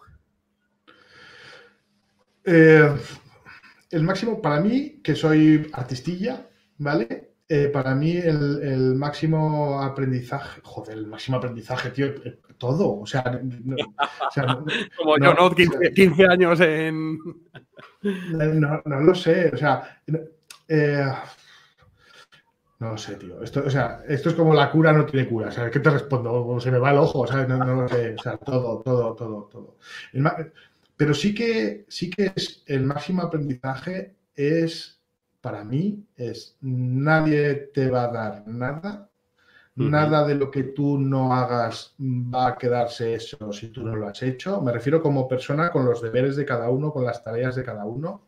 Eh, 2.43 2.89
el 3.91 4.03
máximo 4.03 4.41
para 4.41 4.61
mí, 4.61 5.01
que 5.03 5.15
soy 5.15 5.69
artistilla, 5.73 6.47
¿vale? 6.77 7.34
Eh, 7.47 7.69
para 7.69 7.93
mí 7.93 8.17
el, 8.17 8.95
máximo 8.95 9.79
aprendizaje, 9.79 10.61
joder, 10.63 10.97
el 10.97 11.05
máximo 11.05 11.37
aprendizaje, 11.37 11.91
tío, 11.91 12.07
eh, 12.07 12.39
todo, 12.57 13.01
o 13.01 13.05
sea, 13.05 13.23
como 14.97 15.17
yo, 15.19 15.33
¿no? 15.35 15.51
15, 15.51 16.25
años 16.25 16.59
en... 16.61 17.19
No, 18.01 18.99
lo 18.99 19.13
sé, 19.13 19.51
o 19.53 19.57
sea, 19.57 20.01
eh, 20.67 21.05
no 22.79 22.89
lo 22.89 22.97
sé, 22.97 23.15
tío, 23.17 23.43
esto, 23.43 23.63
o 23.63 23.69
sea, 23.69 24.03
esto 24.07 24.29
es 24.29 24.35
como 24.35 24.55
la 24.55 24.71
cura 24.71 24.91
no 24.91 25.05
tiene 25.05 25.29
cura, 25.29 25.51
¿sabes? 25.51 25.71
¿Qué 25.71 25.79
te 25.79 25.91
respondo? 25.91 26.59
Se 26.59 26.71
me 26.71 26.79
va 26.79 26.89
el 26.89 26.97
ojo, 26.97 27.27
¿sabes? 27.27 27.47
No, 27.47 27.59
no 27.59 27.83
lo 27.83 27.87
sé, 27.87 28.15
o 28.15 28.23
sea, 28.23 28.37
todo, 28.37 28.81
todo, 28.81 29.13
todo, 29.13 29.49
todo. 29.51 29.77
pero 30.97 31.13
sí 31.13 31.35
que, 31.35 31.85
sí 31.89 32.09
que 32.09 32.31
es 32.35 32.63
el 32.65 32.85
máximo 32.85 33.21
aprendizaje 33.21 34.15
es 34.33 34.95
para 35.45 35.63
mí 35.63 36.03
es 36.17 36.57
nadie 36.61 37.69
te 37.71 37.87
va 37.87 38.05
a 38.05 38.11
dar 38.11 38.47
nada, 38.47 39.07
nada 39.75 40.25
de 40.25 40.33
lo 40.33 40.49
que 40.49 40.63
tú 40.63 40.97
no 40.97 41.35
hagas 41.35 41.93
va 41.99 42.47
a 42.47 42.57
quedarse 42.57 43.13
eso 43.13 43.53
si 43.53 43.67
tú 43.67 43.83
no 43.83 43.95
lo 43.95 44.07
has 44.07 44.23
hecho. 44.23 44.59
Me 44.61 44.71
refiero 44.71 45.03
como 45.03 45.27
persona 45.27 45.69
con 45.69 45.85
los 45.85 46.01
deberes 46.01 46.35
de 46.35 46.45
cada 46.45 46.71
uno, 46.71 46.91
con 46.91 47.05
las 47.05 47.23
tareas 47.23 47.55
de 47.55 47.63
cada 47.63 47.85
uno. 47.85 48.23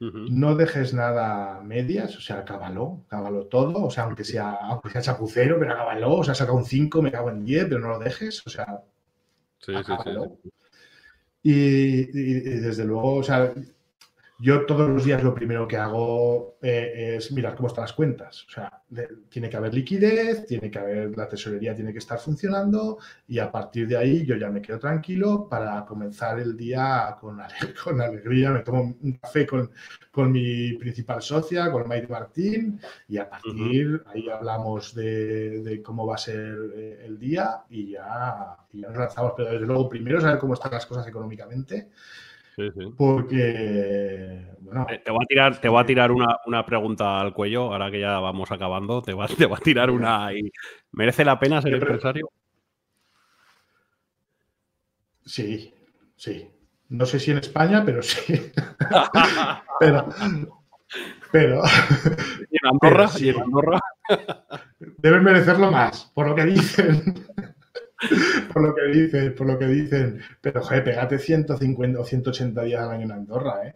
No 0.00 0.56
dejes 0.56 0.92
nada 0.92 1.58
a 1.58 1.60
medias, 1.60 2.16
o 2.16 2.20
sea, 2.20 2.40
acábalo, 2.40 3.04
acábalo 3.06 3.46
todo, 3.46 3.84
o 3.84 3.90
sea, 3.92 4.02
aunque 4.02 4.24
sea, 4.24 4.50
aunque 4.50 4.90
sea 4.90 5.00
chapucero, 5.00 5.60
pero 5.60 5.74
acábalo, 5.74 6.16
o 6.16 6.24
sea, 6.24 6.34
saca 6.34 6.50
un 6.50 6.64
5, 6.64 7.02
me 7.02 7.12
cago 7.12 7.30
en 7.30 7.44
10, 7.44 7.66
pero 7.66 7.78
no 7.78 7.90
lo 7.90 7.98
dejes, 8.00 8.44
o 8.44 8.50
sea, 8.50 8.82
sí, 9.60 9.72
Sí, 9.72 9.92
sí. 10.02 10.50
Y, 11.44 12.18
y, 12.18 12.60
desde 12.66 12.84
luego, 12.84 13.14
o 13.14 13.22
sea, 13.22 13.54
yo 14.42 14.66
todos 14.66 14.90
los 14.90 15.04
días 15.04 15.22
lo 15.22 15.32
primero 15.32 15.68
que 15.68 15.76
hago 15.76 16.58
eh, 16.62 17.14
es 17.16 17.30
mirar 17.30 17.54
cómo 17.54 17.68
están 17.68 17.82
las 17.82 17.92
cuentas. 17.92 18.44
O 18.48 18.50
sea, 18.50 18.82
tiene 19.28 19.48
que 19.48 19.56
haber 19.56 19.72
liquidez, 19.72 20.46
tiene 20.46 20.68
que 20.68 20.80
haber, 20.80 21.16
la 21.16 21.28
tesorería 21.28 21.76
tiene 21.76 21.92
que 21.92 22.00
estar 22.00 22.18
funcionando 22.18 22.98
y 23.28 23.38
a 23.38 23.52
partir 23.52 23.86
de 23.86 23.96
ahí 23.96 24.26
yo 24.26 24.34
ya 24.34 24.50
me 24.50 24.60
quedo 24.60 24.80
tranquilo 24.80 25.46
para 25.48 25.84
comenzar 25.84 26.40
el 26.40 26.56
día 26.56 27.16
con, 27.20 27.38
con 27.84 28.00
alegría. 28.00 28.50
Me 28.50 28.60
tomo 28.60 28.96
un 29.00 29.12
café 29.12 29.46
con, 29.46 29.70
con 30.10 30.32
mi 30.32 30.72
principal 30.72 31.22
socia, 31.22 31.70
con 31.70 31.86
Maite 31.86 32.08
Martín 32.08 32.80
y 33.06 33.18
a 33.18 33.30
partir 33.30 34.02
de 34.02 34.10
ahí 34.10 34.28
hablamos 34.28 34.92
de, 34.92 35.80
cómo 35.84 36.04
va 36.04 36.16
a 36.16 36.18
ser 36.18 36.58
eh, 36.74 37.02
el 37.04 37.16
día 37.16 37.62
y 37.70 37.92
ya, 37.92 38.56
y 38.72 38.80
ya 38.80 38.88
nos 38.88 38.98
lanzamos. 38.98 39.34
Pero 39.36 39.52
desde 39.52 39.66
luego 39.66 39.88
primero 39.88 40.20
saber 40.20 40.40
cómo 40.40 40.54
están 40.54 40.72
las 40.72 40.84
cosas 40.84 41.06
económicamente 41.06 41.90
porque, 42.96 44.46
bueno. 44.60 44.86
Te 45.04 45.10
voy 45.10 45.22
a 45.22 45.26
tirar, 45.26 45.60
te 45.60 45.68
a 45.68 45.86
tirar 45.86 46.10
una, 46.10 46.66
pregunta 46.66 47.20
al 47.20 47.32
cuello, 47.32 47.72
ahora 47.72 47.90
que 47.90 48.00
ya 48.00 48.18
vamos 48.18 48.50
acabando. 48.50 49.02
Te 49.02 49.12
voy, 49.12 49.26
te 49.38 49.44
a 49.44 49.56
tirar 49.56 49.90
una. 49.90 50.30
¿Merece 50.92 51.24
la 51.24 51.38
pena 51.38 51.62
ser 51.62 51.74
empresario? 51.74 52.30
Sí, 55.24 55.74
sí. 56.16 56.48
No 56.88 57.06
sé 57.06 57.18
si 57.18 57.30
en 57.30 57.38
España, 57.38 57.82
pero 57.84 58.02
sí. 58.02 58.52
pero. 59.80 60.08
Pero. 61.30 61.62
¿Y 62.50 62.56
en 62.56 62.70
Andorra? 62.70 63.08
¿Y 63.18 63.28
en 63.30 63.40
Andorra? 63.40 63.80
Deben 64.98 65.24
merecerlo 65.24 65.70
más, 65.70 66.10
por 66.14 66.28
lo 66.28 66.34
que 66.34 66.44
dicen. 66.44 67.26
Por 68.52 68.62
lo 68.62 68.74
que 68.74 68.82
dicen, 68.86 69.34
por 69.34 69.46
lo 69.46 69.58
que 69.58 69.66
dicen. 69.66 70.20
Pero, 70.40 70.62
joder, 70.62 70.84
pégate 70.84 71.18
150 71.18 72.00
o 72.00 72.04
180 72.04 72.62
días 72.62 72.82
al 72.82 72.90
año 72.90 73.04
en 73.04 73.12
Andorra, 73.12 73.66
¿eh? 73.66 73.74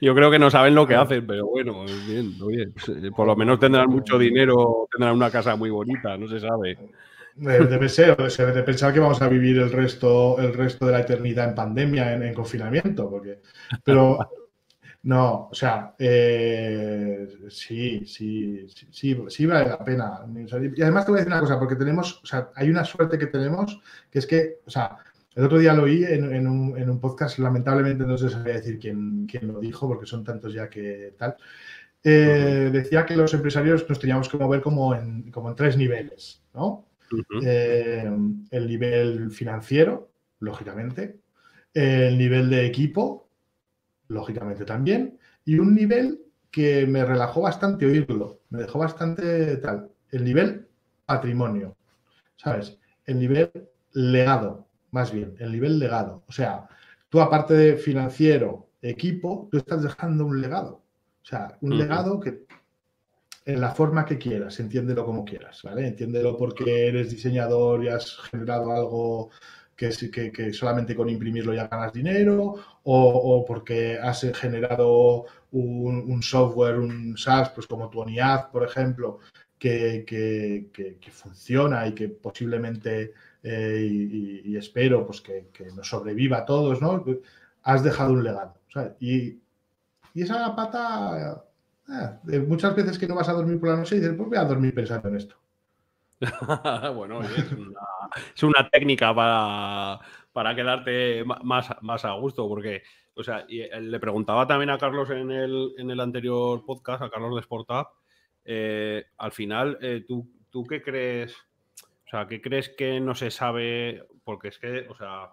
Yo 0.00 0.14
creo 0.14 0.30
que 0.30 0.38
no 0.38 0.50
saben 0.50 0.74
lo 0.74 0.86
que 0.86 0.96
hacen, 0.96 1.26
pero 1.26 1.46
bueno, 1.46 1.84
bien, 2.06 2.34
bien. 2.46 2.74
Por 3.14 3.26
lo 3.26 3.36
menos 3.36 3.60
tendrán 3.60 3.88
mucho 3.88 4.18
dinero, 4.18 4.88
tendrán 4.90 5.14
una 5.14 5.30
casa 5.30 5.54
muy 5.54 5.70
bonita, 5.70 6.16
no 6.18 6.26
se 6.26 6.40
sabe. 6.40 6.76
Debe 7.36 7.88
ser, 7.88 8.16
debe 8.16 8.52
de 8.52 8.62
pensar 8.64 8.92
que 8.92 8.98
vamos 8.98 9.22
a 9.22 9.28
vivir 9.28 9.58
el 9.58 9.70
resto, 9.70 10.38
el 10.40 10.52
resto 10.52 10.86
de 10.86 10.92
la 10.92 11.00
eternidad 11.00 11.48
en 11.48 11.54
pandemia, 11.54 12.14
en, 12.14 12.24
en 12.24 12.34
confinamiento, 12.34 13.08
porque. 13.08 13.38
Pero 13.84 14.18
no, 15.02 15.48
o 15.50 15.54
sea, 15.54 15.94
eh, 15.98 17.26
sí, 17.48 18.04
sí, 18.04 18.66
sí, 18.90 19.16
sí, 19.28 19.46
vale 19.46 19.70
la 19.70 19.82
pena. 19.82 20.20
Y 20.76 20.82
además 20.82 21.06
te 21.06 21.10
voy 21.10 21.18
a 21.18 21.24
decir 21.24 21.32
una 21.32 21.40
cosa, 21.40 21.58
porque 21.58 21.76
tenemos, 21.76 22.20
o 22.22 22.26
sea, 22.26 22.50
hay 22.54 22.68
una 22.68 22.84
suerte 22.84 23.18
que 23.18 23.26
tenemos, 23.26 23.80
que 24.10 24.18
es 24.18 24.26
que, 24.26 24.58
o 24.66 24.70
sea, 24.70 24.98
el 25.34 25.44
otro 25.44 25.58
día 25.58 25.72
lo 25.72 25.84
oí 25.84 26.04
en, 26.04 26.46
un, 26.46 27.00
podcast, 27.00 27.38
lamentablemente 27.38 28.04
no 28.04 28.18
sé 28.18 28.28
sabía 28.28 28.54
decir 28.54 28.78
quién, 28.78 29.26
quién, 29.26 29.48
lo 29.48 29.58
dijo, 29.58 29.88
porque 29.88 30.04
son 30.04 30.22
tantos 30.22 30.52
ya 30.52 30.68
que 30.68 31.14
tal. 31.16 31.36
Eh, 32.04 32.70
decía 32.72 33.06
que 33.06 33.16
los 33.16 33.32
empresarios 33.32 33.88
nos 33.88 33.98
teníamos 33.98 34.28
que 34.28 34.36
mover 34.36 34.60
como 34.60 34.94
en, 34.94 35.30
como 35.30 35.48
en 35.48 35.56
tres 35.56 35.78
niveles, 35.78 36.42
¿no? 36.52 36.86
Eh, 37.42 38.04
el 38.50 38.66
nivel 38.66 39.30
financiero, 39.30 40.10
lógicamente, 40.40 41.20
el 41.72 42.18
nivel 42.18 42.50
de 42.50 42.66
equipo, 42.66 43.29
lógicamente 44.10 44.64
también, 44.64 45.18
y 45.44 45.58
un 45.58 45.74
nivel 45.74 46.20
que 46.50 46.86
me 46.86 47.04
relajó 47.04 47.40
bastante 47.42 47.86
oírlo, 47.86 48.40
me 48.50 48.60
dejó 48.60 48.78
bastante 48.78 49.56
tal, 49.58 49.90
el 50.10 50.24
nivel 50.24 50.68
patrimonio, 51.06 51.76
¿sabes? 52.36 52.76
El 53.06 53.20
nivel 53.20 53.50
legado, 53.92 54.66
más 54.90 55.12
bien, 55.12 55.36
el 55.38 55.52
nivel 55.52 55.78
legado. 55.78 56.24
O 56.26 56.32
sea, 56.32 56.68
tú 57.08 57.20
aparte 57.20 57.54
de 57.54 57.76
financiero, 57.76 58.68
equipo, 58.82 59.48
tú 59.50 59.58
estás 59.58 59.82
dejando 59.82 60.26
un 60.26 60.40
legado. 60.40 60.82
O 61.22 61.26
sea, 61.26 61.56
un 61.60 61.78
legado 61.78 62.18
que 62.18 62.46
en 63.44 63.60
la 63.60 63.70
forma 63.70 64.04
que 64.04 64.18
quieras, 64.18 64.58
entiéndelo 64.58 65.04
como 65.04 65.24
quieras, 65.24 65.62
¿vale? 65.62 65.86
Entiéndelo 65.86 66.36
porque 66.36 66.88
eres 66.88 67.10
diseñador 67.10 67.84
y 67.84 67.88
has 67.88 68.16
generado 68.30 68.72
algo 68.72 69.30
que, 69.80 70.10
que, 70.10 70.30
que 70.30 70.52
solamente 70.52 70.94
con 70.94 71.08
imprimirlo 71.08 71.54
ya 71.54 71.66
ganas 71.66 71.92
dinero, 71.92 72.56
o, 72.84 73.44
porque 73.46 73.98
has 73.98 74.20
generado 74.34 75.24
un, 75.52 76.22
software, 76.22 76.78
un 76.78 77.16
SaaS, 77.16 77.48
pues 77.50 77.66
como 77.66 77.88
tu 77.88 78.00
ONIAD, 78.00 78.50
por 78.50 78.62
ejemplo, 78.64 79.20
que, 79.58 80.68
funciona 81.10 81.86
y 81.86 81.94
que 81.94 82.08
posiblemente, 82.10 83.14
eh, 83.42 83.88
y, 84.44 84.56
espero, 84.56 85.06
pues 85.06 85.22
que, 85.22 85.48
nos 85.74 85.88
sobreviva 85.88 86.38
a 86.38 86.44
todos, 86.44 86.82
¿no? 86.82 87.02
Has 87.62 87.82
dejado 87.82 88.12
un 88.12 88.22
legado. 88.22 88.54
Y, 89.00 89.38
y 90.12 90.22
esa 90.22 90.54
pata 90.54 91.42
eh, 92.30 92.38
muchas 92.40 92.76
veces 92.76 92.98
que 92.98 93.08
no 93.08 93.14
vas 93.14 93.28
a 93.30 93.32
dormir 93.32 93.58
por 93.58 93.70
la 93.70 93.76
noche 93.76 93.96
dices, 93.96 94.14
pues 94.14 94.28
voy 94.28 94.38
a 94.38 94.44
dormir 94.44 94.74
pensando 94.74 95.08
en 95.08 95.16
esto. 95.16 95.36
bueno, 96.94 97.20
es 98.34 98.42
una, 98.42 98.68
técnica 98.70 99.14
para, 99.14 100.54
quedarte 100.54 101.24
más, 101.24 101.70
más 101.80 102.04
a 102.04 102.12
gusto, 102.12 102.48
porque, 102.48 102.82
o 103.14 103.22
sea, 103.22 103.46
eh, 103.48 103.80
le 103.80 104.00
preguntaba 104.00 104.46
también 104.46 104.70
a 104.70 104.78
Carlos 104.78 105.08
en 105.10 105.30
el, 105.30 105.72
en 105.78 105.90
el 105.90 106.00
anterior 106.00 106.64
podcast, 106.64 107.02
a 107.02 107.10
Carlos 107.10 107.34
de 107.34 107.42
Sportup, 107.42 107.88
eh, 108.44 109.04
al 109.18 109.32
final, 109.32 109.78
¿tú, 110.06 110.30
¿tú 110.50 110.64
qué 110.64 110.82
crees? 110.82 111.34
O 112.06 112.10
sea, 112.10 112.26
¿qué 112.26 112.40
crees 112.40 112.68
que 112.70 113.00
no 113.00 113.14
se 113.14 113.30
sabe? 113.30 114.04
Porque 114.24 114.48
es 114.48 114.58
que, 114.58 114.86
o 114.88 114.96
sea, 114.96 115.32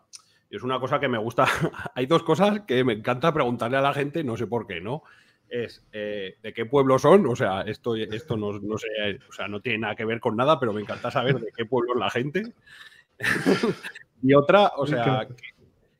es 0.49 0.63
una 0.63 0.79
cosa 0.79 0.99
que 0.99 1.07
me 1.07 1.17
gusta. 1.17 1.45
Hay 1.95 2.05
dos 2.05 2.23
cosas 2.23 2.61
que 2.61 2.83
me 2.83 2.93
encanta 2.93 3.33
preguntarle 3.33 3.77
a 3.77 3.81
la 3.81 3.93
gente, 3.93 4.23
no 4.23 4.37
sé 4.37 4.47
por 4.47 4.67
qué, 4.67 4.79
¿no? 4.79 5.03
Es 5.49 5.85
eh, 5.91 6.37
de 6.41 6.53
qué 6.53 6.65
pueblo 6.65 6.99
son, 6.99 7.25
o 7.27 7.35
sea, 7.35 7.61
esto, 7.61 7.95
esto 7.95 8.37
no, 8.37 8.59
no, 8.59 8.77
sé, 8.77 8.87
o 9.27 9.31
sea, 9.31 9.47
no 9.47 9.61
tiene 9.61 9.79
nada 9.79 9.95
que 9.95 10.05
ver 10.05 10.19
con 10.19 10.35
nada, 10.35 10.59
pero 10.59 10.73
me 10.73 10.81
encanta 10.81 11.11
saber 11.11 11.39
de 11.39 11.51
qué 11.55 11.65
pueblo 11.65 11.93
es 11.93 11.99
la 11.99 12.09
gente. 12.09 12.53
y 14.21 14.33
otra, 14.33 14.73
o 14.77 14.85
sea, 14.85 15.27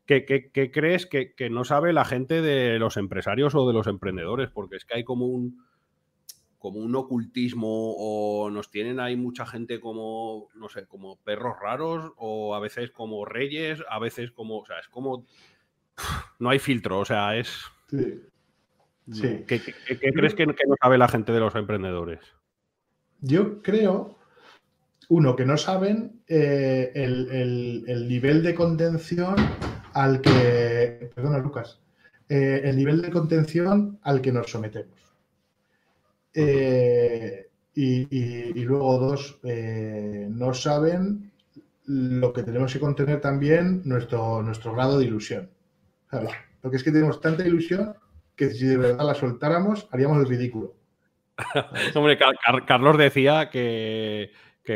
¿qué, 0.06 0.70
crees 0.72 1.06
que, 1.06 1.50
no 1.50 1.64
sabe 1.64 1.92
la 1.92 2.04
gente 2.04 2.42
de 2.42 2.78
los 2.78 2.96
empresarios 2.96 3.54
o 3.54 3.66
de 3.66 3.74
los 3.74 3.86
emprendedores? 3.86 4.50
Porque 4.50 4.76
es 4.76 4.84
que 4.84 4.96
hay 4.96 5.04
como 5.04 5.26
un 5.26 5.66
como 6.58 6.80
un 6.80 6.96
ocultismo 6.96 7.94
o 7.96 8.50
nos 8.50 8.68
tienen 8.72 8.98
ahí 8.98 9.14
mucha 9.14 9.46
gente 9.46 9.78
como, 9.78 10.48
no 10.56 10.68
sé, 10.68 10.86
como 10.86 11.16
perros 11.22 11.54
raros 11.60 12.12
o 12.16 12.56
a 12.56 12.58
veces 12.58 12.90
como 12.90 13.24
reyes, 13.24 13.80
a 13.88 14.00
veces 14.00 14.32
como, 14.32 14.58
o 14.58 14.66
sea, 14.66 14.80
es 14.80 14.88
como, 14.88 15.24
no 16.40 16.50
hay 16.50 16.58
filtro, 16.58 16.98
o 16.98 17.04
sea, 17.04 17.36
es... 17.36 17.62
¿Qué, 19.12 19.44
crees 19.46 20.34
que, 20.34 20.46
no 20.46 20.54
sabe 20.80 20.98
la 20.98 21.08
gente 21.08 21.32
de 21.32 21.40
los 21.40 21.54
emprendedores? 21.54 22.20
Yo 23.20 23.62
creo, 23.62 24.18
uno, 25.08 25.34
que 25.34 25.46
no 25.46 25.56
saben 25.56 26.22
eh, 26.26 26.92
el, 26.94 28.08
nivel 28.08 28.42
de 28.42 28.54
contención 28.54 29.36
al 29.94 30.20
que. 30.20 31.10
Perdona, 31.14 31.38
Lucas. 31.38 31.80
Eh, 32.28 32.60
el 32.64 32.76
nivel 32.76 33.00
de 33.00 33.10
contención 33.10 33.98
al 34.02 34.20
que 34.20 34.32
nos 34.32 34.50
sometemos. 34.50 34.98
Eh, 36.34 37.48
y, 37.74 38.64
luego, 38.64 38.98
dos, 38.98 39.40
no 39.42 40.52
saben 40.52 41.32
lo 41.86 42.32
que 42.32 42.42
tenemos 42.42 42.72
que 42.72 42.80
contener 42.80 43.20
también 43.20 43.82
nuestro, 43.84 44.42
nuestro 44.42 44.74
grado 44.74 44.98
de 44.98 45.06
ilusión. 45.06 45.48
Porque 46.60 46.76
es 46.76 46.82
que 46.82 46.90
tenemos 46.90 47.20
tanta 47.20 47.46
ilusión 47.46 47.94
que 48.38 48.50
si 48.50 48.66
de 48.66 48.76
verdad 48.76 49.04
la 49.04 49.14
soltáramos, 49.14 49.88
haríamos 49.90 50.18
el 50.18 50.28
ridículo. 50.28 50.74
Hombre, 51.94 52.16
Carlos 52.66 52.96
decía 52.96 53.50
que, 53.50 54.30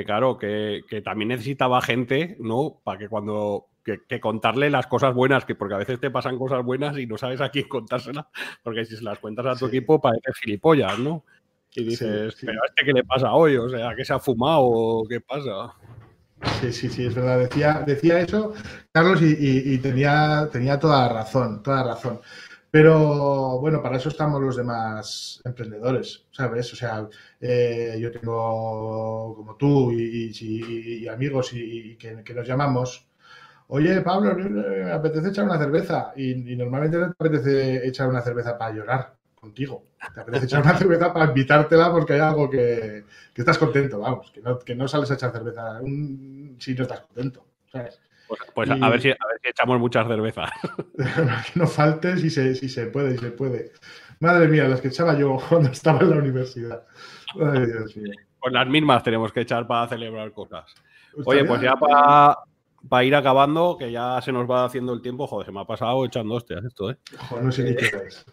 claro, 0.04 0.36
que, 0.36 1.02
también 1.04 1.28
necesitaba 1.28 1.80
gente, 1.80 2.36
¿no? 2.40 2.80
Para 2.84 2.98
que 2.98 3.08
cuando. 3.08 3.68
Que, 3.84 4.20
contarle 4.20 4.70
las 4.70 4.86
cosas 4.86 5.12
buenas, 5.12 5.44
que 5.44 5.56
porque 5.56 5.74
a 5.74 5.78
veces 5.78 5.98
te 5.98 6.10
pasan 6.10 6.38
cosas 6.38 6.64
buenas 6.64 6.96
y 6.98 7.06
no 7.06 7.18
sabes 7.18 7.40
a 7.40 7.48
quién 7.48 7.66
contárselas, 7.66 8.26
porque 8.62 8.84
si 8.84 8.96
se 8.96 9.02
las 9.02 9.18
cuentas 9.18 9.44
a 9.44 9.56
tu 9.56 9.66
equipo 9.66 10.00
parece 10.00 10.30
gilipollas, 10.40 11.00
¿no? 11.00 11.24
Y 11.74 11.84
dices, 11.84 12.36
pero 12.40 12.62
a 12.62 12.66
este 12.66 12.84
qué 12.84 12.92
le 12.92 13.02
pasa 13.02 13.32
hoy, 13.32 13.56
o 13.56 13.68
sea, 13.68 13.92
¿qué 13.96 14.04
se 14.04 14.12
ha 14.12 14.20
fumado 14.20 15.02
qué 15.08 15.20
pasa? 15.20 15.74
Sí, 16.60 16.72
sí, 16.72 16.88
sí, 16.88 17.06
es 17.06 17.14
verdad. 17.16 17.40
Decía, 17.40 17.82
decía 17.84 18.20
eso 18.20 18.54
Carlos 18.92 19.20
y, 19.20 19.78
tenía, 19.78 20.48
tenía 20.52 20.78
toda 20.78 21.08
la 21.08 21.12
razón, 21.12 21.60
toda 21.60 21.78
la 21.78 21.94
razón. 21.94 22.20
Pero 22.72 23.58
bueno, 23.60 23.82
para 23.82 23.98
eso 23.98 24.08
estamos 24.08 24.40
los 24.40 24.56
demás 24.56 25.42
emprendedores, 25.44 26.24
¿sabes? 26.32 26.72
O 26.72 26.76
sea, 26.76 27.06
eh, 27.38 27.98
yo 28.00 28.10
tengo 28.10 29.34
como 29.36 29.56
tú 29.56 29.92
y, 29.92 31.06
amigos 31.06 31.52
y, 31.52 31.96
que, 31.96 32.34
nos 32.34 32.48
llamamos. 32.48 33.06
Oye, 33.68 34.00
Pablo, 34.00 34.34
me 34.36 34.90
apetece 34.90 35.28
echar 35.28 35.44
una 35.44 35.58
cerveza. 35.58 36.14
Y, 36.16 36.34
normalmente 36.56 36.96
no 36.96 37.12
te 37.12 37.16
apetece 37.26 37.86
echar 37.86 38.08
una 38.08 38.22
cerveza 38.22 38.56
para 38.56 38.74
llorar 38.74 39.16
contigo. 39.34 39.84
Te 40.14 40.20
apetece 40.22 40.46
echar 40.46 40.62
una 40.62 40.78
cerveza 40.78 41.12
para 41.12 41.26
invitártela 41.26 41.92
porque 41.92 42.14
hay 42.14 42.20
algo 42.20 42.48
que, 42.48 43.04
estás 43.36 43.58
contento, 43.58 43.98
vamos, 44.00 44.30
que 44.30 44.40
no, 44.40 44.58
que 44.58 44.74
no 44.74 44.88
sales 44.88 45.10
a 45.10 45.14
echar 45.14 45.30
cerveza 45.30 45.78
si 46.58 46.74
no 46.74 46.82
estás 46.84 47.02
contento, 47.02 47.44
¿sabes? 47.70 48.00
Pues, 48.54 48.68
pues 48.68 48.70
a, 48.70 48.88
ver 48.88 49.00
si, 49.00 49.10
a 49.10 49.26
ver 49.28 49.40
si 49.42 49.50
echamos 49.50 49.78
muchas 49.78 50.06
cervezas. 50.06 50.50
que 50.96 51.58
no 51.60 51.66
falte 51.66 52.16
si 52.16 52.30
se, 52.30 52.54
si 52.54 52.68
se 52.68 52.86
puede, 52.86 53.12
si 53.12 53.18
se 53.18 53.30
puede. 53.30 53.72
Madre 54.20 54.48
mía, 54.48 54.68
las 54.68 54.80
que 54.80 54.88
echaba 54.88 55.18
yo 55.18 55.38
cuando 55.48 55.70
estaba 55.70 56.00
en 56.00 56.10
la 56.10 56.16
universidad. 56.16 56.84
Ay, 57.34 57.66
Dios 57.66 57.96
mío. 57.96 58.12
Pues 58.40 58.52
las 58.52 58.66
mismas 58.66 59.02
tenemos 59.02 59.32
que 59.32 59.42
echar 59.42 59.66
para 59.66 59.86
celebrar 59.88 60.32
cosas. 60.32 60.64
Oye, 61.24 61.44
pues 61.44 61.60
ya 61.60 61.74
para 61.76 63.04
ir 63.04 63.14
acabando, 63.14 63.76
que 63.78 63.92
ya 63.92 64.20
se 64.22 64.32
nos 64.32 64.50
va 64.50 64.64
haciendo 64.64 64.92
el 64.92 65.02
tiempo, 65.02 65.26
joder, 65.26 65.46
se 65.46 65.52
me 65.52 65.60
ha 65.60 65.64
pasado 65.64 66.04
echando 66.04 66.34
hostias 66.34 66.64
esto, 66.64 66.90
¿eh? 66.90 66.96
Joder, 67.28 67.44
no 67.44 67.52
sé 67.52 67.62
ni 67.62 67.76
qué 67.76 67.86
es. 67.86 68.26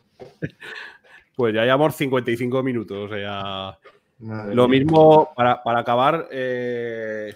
Pues 1.36 1.54
ya 1.54 1.64
llevamos 1.64 1.96
55 1.96 2.64
minutos, 2.64 3.12
o 3.12 3.14
sea... 3.14 3.78
lo 4.20 4.68
mismo, 4.68 5.32
para, 5.36 5.62
para 5.62 5.80
acabar, 5.80 6.28
eh, 6.32 7.36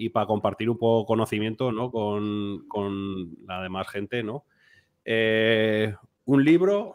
y 0.00 0.08
para 0.08 0.26
compartir 0.26 0.70
un 0.70 0.78
poco 0.78 1.06
conocimiento 1.06 1.70
¿no? 1.70 1.90
con, 1.90 3.36
la 3.46 3.62
demás 3.62 3.86
gente, 3.88 4.22
¿no? 4.22 4.44
Eh, 5.04 5.94
un 6.24 6.42
libro, 6.42 6.94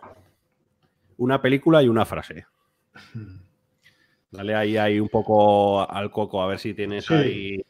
una 1.18 1.40
película 1.40 1.84
y 1.84 1.88
una 1.88 2.06
frase. 2.06 2.48
Dale 4.32 4.56
ahí, 4.56 4.78
ahí 4.78 5.00
un 5.00 5.10
poco 5.10 5.88
al 5.88 6.10
coco, 6.10 6.42
a 6.42 6.48
ver 6.48 6.58
si 6.58 6.74
tienes 6.74 7.10
ahí 7.12 7.64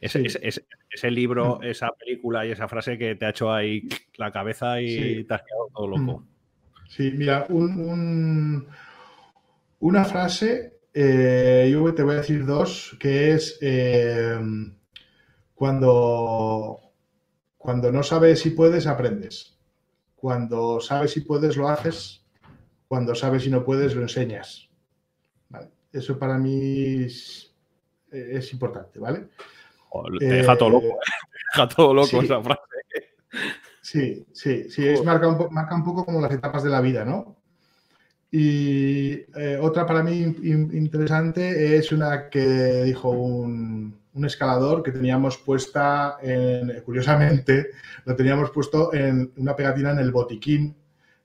ese, 0.00 1.10
libro, 1.12 1.60
mm. 1.60 1.64
esa 1.70 1.90
película 1.92 2.44
y 2.44 2.50
esa 2.50 2.66
frase 2.66 2.98
que 2.98 3.14
te 3.14 3.24
ha 3.24 3.30
hecho 3.30 3.52
ahí 3.52 3.88
la 4.16 4.32
cabeza 4.32 4.80
y 4.80 5.22
te 5.22 5.32
has 5.32 5.42
quedado 5.42 5.68
todo 5.72 5.86
loco. 5.86 6.18
Mm. 6.18 6.26
Sí, 6.88 7.12
mira, 7.12 7.46
una 9.78 10.04
frase 10.04 10.71
eh, 10.94 11.68
yo 11.70 11.94
te 11.94 12.02
voy 12.02 12.14
a 12.14 12.18
decir 12.18 12.44
dos, 12.44 12.96
que 13.00 13.32
es 13.32 13.58
eh, 13.60 14.38
cuando, 15.54 16.80
cuando 17.56 17.92
no 17.92 18.02
sabes 18.02 18.40
si 18.40 18.50
puedes, 18.50 18.86
aprendes. 18.86 19.58
Cuando 20.16 20.80
sabes 20.80 21.12
si 21.12 21.20
puedes, 21.20 21.56
lo 21.56 21.68
haces. 21.68 22.24
Cuando 22.88 23.14
sabes 23.14 23.44
si 23.44 23.50
no 23.50 23.64
puedes, 23.64 23.94
lo 23.94 24.02
enseñas. 24.02 24.68
Eso 25.92 26.18
para 26.18 26.38
mí 26.38 27.04
es, 27.04 27.52
importante, 28.52 28.98
¿vale? 28.98 29.28
te 30.18 30.24
deja 30.24 30.56
todo 30.56 30.70
loco, 30.70 30.86
¿eh? 30.86 30.98
deja 31.54 31.68
todo 31.68 31.92
loco 31.92 32.22
esa 32.22 32.40
frase. 32.40 32.60
Sí, 33.82 34.26
sí, 34.32 34.70
sí, 34.70 34.88
es 34.88 35.04
marca 35.04 35.28
un, 35.28 35.52
marca 35.52 35.74
un 35.74 35.84
poco 35.84 36.06
como 36.06 36.20
las 36.20 36.32
etapas 36.32 36.62
de 36.62 36.70
la 36.70 36.80
vida, 36.80 37.04
¿no? 37.04 37.41
Y 38.34 39.10
eh, 39.36 39.58
otra 39.60 39.84
para 39.84 40.02
mí 40.02 40.20
interesante 40.22 41.76
es 41.76 41.92
una 41.92 42.30
que 42.30 42.82
dijo 42.82 43.10
un, 43.10 44.00
escalador 44.24 44.82
que 44.82 44.90
teníamos 44.90 45.36
puesta, 45.36 46.16
en, 46.22 46.80
curiosamente, 46.82 47.72
lo 48.06 48.16
teníamos 48.16 48.50
puesto 48.50 48.92
en 48.94 49.32
una 49.36 49.54
pegatina 49.54 49.90
en 49.90 49.98
el 49.98 50.12
botiquín 50.12 50.74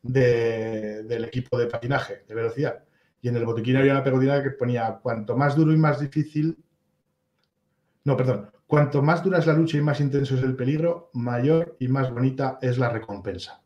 del 0.03 1.24
equipo 1.24 1.58
de 1.58 1.68
patinaje, 1.68 2.26
de 2.28 2.36
velocidad. 2.36 2.84
Y 3.22 3.30
en 3.30 3.38
el 3.38 3.45
botiquín 3.45 3.78
había 3.78 3.93
una 3.93 4.03
pegatina 4.03 4.43
que 4.43 4.51
ponía, 4.51 4.99
cuanto 5.01 5.38
más 5.38 5.55
duro 5.55 5.72
y 5.72 5.78
más 5.78 6.01
difícil, 6.01 6.58
no, 8.03 8.18
perdón, 8.18 8.51
cuanto 8.68 9.01
más 9.01 9.24
dura 9.24 9.39
es 9.39 9.47
la 9.47 9.53
lucha 9.53 9.78
y 9.78 9.82
más 9.82 10.01
intenso 10.01 10.36
es 10.36 10.43
el 10.43 10.58
peligro, 10.58 11.10
mayor 11.14 11.78
y 11.80 11.88
más 11.88 12.12
bonita 12.12 12.60
es 12.62 12.78
la 12.78 12.89
recompensa. 12.89 13.62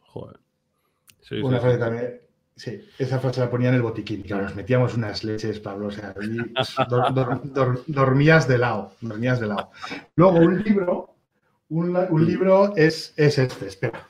Joder. 0.00 0.41
Sí, 1.22 1.36
una 1.36 1.60
frase 1.60 1.78
también. 1.78 2.20
Sí, 2.54 2.84
esa 2.98 3.18
frase 3.18 3.40
la 3.40 3.50
ponía 3.50 3.70
en 3.70 3.76
el 3.76 3.82
botiquín. 3.82 4.22
Claro, 4.22 4.44
nos 4.44 4.54
metíamos 4.54 4.94
unas 4.94 5.24
leches, 5.24 5.58
Pablo. 5.60 5.86
O 5.86 5.90
sea, 5.90 6.14
dormías 7.86 8.46
de 8.46 8.58
lado. 8.58 8.92
Dormías 9.00 9.40
de 9.40 9.46
lado. 9.46 9.70
Luego, 10.16 10.38
un 10.38 10.62
libro, 10.62 11.14
un, 11.70 12.26
libro 12.26 12.76
es, 12.76 13.14
es 13.16 13.38
este, 13.38 13.66
espera. 13.66 14.06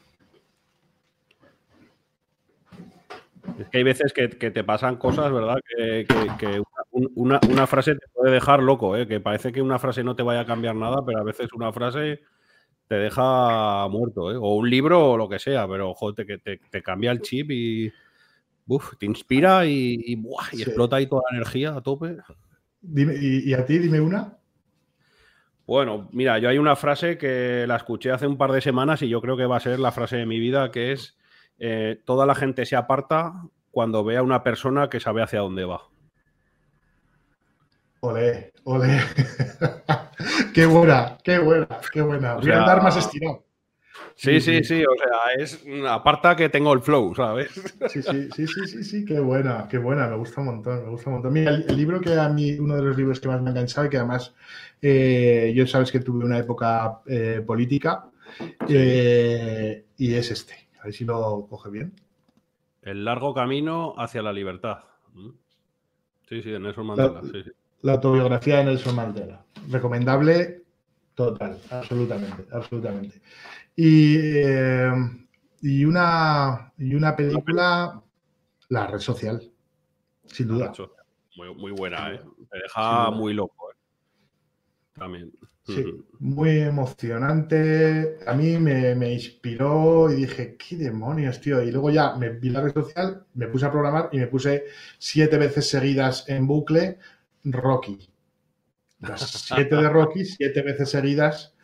Es 3.58 3.68
que 3.68 3.78
hay 3.78 3.84
veces 3.84 4.12
que, 4.12 4.28
te 4.28 4.64
pasan 4.64 4.96
cosas, 4.96 5.30
¿verdad? 5.32 5.56
Que, 5.76 6.62
una, 6.90 7.66
frase 7.66 7.94
te 7.94 8.06
puede 8.12 8.32
dejar 8.32 8.62
loco, 8.62 8.96
¿eh? 8.96 9.06
que 9.06 9.20
parece 9.20 9.52
que 9.52 9.62
una 9.62 9.78
frase 9.78 10.02
no 10.02 10.16
te 10.16 10.22
vaya 10.22 10.40
a 10.40 10.46
cambiar 10.46 10.74
nada, 10.74 10.96
pero 11.06 11.20
a 11.20 11.24
veces 11.24 11.48
una 11.52 11.72
frase 11.72 12.20
te 12.88 12.96
deja 12.96 13.88
muerto, 13.88 14.30
¿eh? 14.30 14.36
o 14.36 14.56
un 14.56 14.68
libro 14.68 15.12
o 15.12 15.16
lo 15.16 15.28
que 15.28 15.38
sea, 15.38 15.66
pero 15.66 15.94
joder, 15.94 16.26
te, 16.26 16.58
te, 16.58 16.82
cambia 16.82 17.10
el 17.10 17.22
chip 17.22 17.50
y 17.50 17.92
te 18.98 19.06
inspira 19.06 19.66
y, 19.66 20.18
explota 20.52 20.96
ahí 20.96 21.06
toda 21.06 21.22
la 21.30 21.36
energía 21.36 21.74
a 21.74 21.80
tope. 21.80 22.16
y, 22.82 23.52
a 23.54 23.64
ti, 23.64 23.78
dime 23.78 24.00
una. 24.00 24.36
Bueno, 25.66 26.08
mira, 26.12 26.38
yo 26.38 26.48
hay 26.48 26.58
una 26.58 26.76
frase 26.76 27.16
que 27.16 27.64
la 27.66 27.76
escuché 27.76 28.10
hace 28.10 28.26
un 28.26 28.36
par 28.36 28.52
de 28.52 28.60
semanas 28.60 29.00
y 29.02 29.08
yo 29.08 29.20
creo 29.20 29.36
que 29.36 29.46
va 29.46 29.56
a 29.56 29.60
ser 29.60 29.78
la 29.78 29.92
frase 29.92 30.16
de 30.16 30.26
mi 30.26 30.38
vida, 30.38 30.70
que 30.70 30.92
es 30.92 31.16
eh, 31.58 32.00
toda 32.04 32.26
la 32.26 32.34
gente 32.34 32.66
se 32.66 32.76
aparta 32.76 33.32
cuando 33.70 34.04
ve 34.04 34.16
a 34.16 34.22
una 34.22 34.42
persona 34.42 34.90
que 34.90 35.00
sabe 35.00 35.22
hacia 35.22 35.40
dónde 35.40 35.64
va. 35.64 35.82
Ole, 38.00 38.52
ole. 38.64 38.98
qué 40.52 40.66
buena, 40.66 41.18
qué 41.22 41.38
buena, 41.38 41.68
qué 41.92 42.02
buena. 42.02 42.34
Voy 42.34 42.50
a 42.50 42.60
andar 42.60 42.82
más 42.82 42.96
estirado. 42.96 43.44
Sí, 44.14 44.40
sí, 44.40 44.62
sí, 44.62 44.84
o 44.84 44.94
sea, 44.96 45.42
es 45.42 45.64
aparta 45.88 46.36
que 46.36 46.48
tengo 46.48 46.72
el 46.72 46.80
flow, 46.80 47.14
¿sabes? 47.14 47.50
Sí, 47.88 48.02
sí, 48.02 48.28
sí, 48.34 48.46
sí, 48.46 48.66
sí, 48.66 48.84
sí, 48.84 49.04
qué 49.04 49.18
buena, 49.20 49.66
qué 49.68 49.78
buena, 49.78 50.06
me 50.08 50.16
gusta 50.16 50.40
un 50.40 50.48
montón, 50.48 50.84
me 50.84 50.90
gusta 50.90 51.10
un 51.10 51.14
montón. 51.14 51.32
Mira, 51.32 51.50
el, 51.50 51.76
libro 51.76 52.00
que 52.00 52.14
a 52.14 52.28
mí, 52.28 52.52
uno 52.58 52.76
de 52.76 52.82
los 52.82 52.96
libros 52.96 53.20
que 53.20 53.28
más 53.28 53.40
me 53.40 53.48
ha 53.48 53.52
enganchado 53.52 53.86
y 53.86 53.90
que 53.90 53.96
además 53.96 54.34
eh, 54.80 55.52
yo 55.54 55.66
sabes 55.66 55.90
que 55.90 56.00
tuve 56.00 56.24
una 56.24 56.38
época 56.38 57.00
eh, 57.06 57.42
política 57.46 58.06
eh, 58.68 59.86
y 59.96 60.14
es 60.14 60.30
este, 60.30 60.68
a 60.80 60.84
ver 60.84 60.94
si 60.94 61.04
lo 61.04 61.46
coge 61.48 61.70
bien. 61.70 61.92
El 62.82 63.04
largo 63.04 63.34
camino 63.34 63.94
hacia 63.96 64.22
la 64.22 64.32
libertad. 64.32 64.78
¿Mm? 65.14 65.30
Sí, 66.28 66.42
sí, 66.42 66.50
de 66.50 66.60
Nelson 66.60 66.86
Mandela, 66.86 67.22
sí, 67.22 67.42
sí 67.44 67.50
la 67.82 67.92
autobiografía 67.92 68.58
de 68.58 68.64
Nelson 68.64 68.96
Mandela. 68.96 69.44
Recomendable 69.68 70.62
total, 71.14 71.58
absolutamente, 71.70 72.46
absolutamente. 72.50 73.20
Y, 73.76 74.16
eh, 74.18 74.92
y, 75.60 75.84
una, 75.84 76.72
y 76.78 76.94
una 76.94 77.14
película, 77.14 78.02
La 78.68 78.86
Red 78.86 79.00
Social, 79.00 79.42
sin 80.26 80.48
duda. 80.48 80.72
Muy, 81.36 81.72
buena, 81.72 82.12
¿eh? 82.14 82.20
Me 82.52 82.58
deja 82.58 83.10
muy 83.10 83.32
loco. 83.34 83.70
¿eh? 83.70 83.76
También. 84.98 85.32
Sí, 85.64 85.84
muy 86.18 86.58
emocionante. 86.58 88.18
A 88.26 88.34
mí 88.34 88.58
me, 88.58 88.96
me, 88.96 89.12
inspiró 89.12 90.10
y 90.10 90.16
dije, 90.16 90.56
¿qué 90.56 90.76
demonios, 90.76 91.40
tío? 91.40 91.62
Y 91.62 91.70
luego 91.70 91.90
ya 91.90 92.16
me 92.16 92.30
vi 92.30 92.50
la 92.50 92.62
red 92.62 92.74
social, 92.74 93.24
me 93.34 93.46
puse 93.46 93.66
a 93.66 93.70
programar 93.70 94.08
y 94.10 94.18
me 94.18 94.26
puse 94.26 94.64
siete 94.98 95.38
veces 95.38 95.68
seguidas 95.68 96.28
en 96.28 96.48
bucle 96.48 96.98
Rocky. 97.44 98.08
Las 99.00 99.20
siete 99.48 99.76
de 99.76 99.88
Rocky, 99.88 100.24
siete 100.24 100.62
veces 100.62 100.90
seguidas 100.90 101.54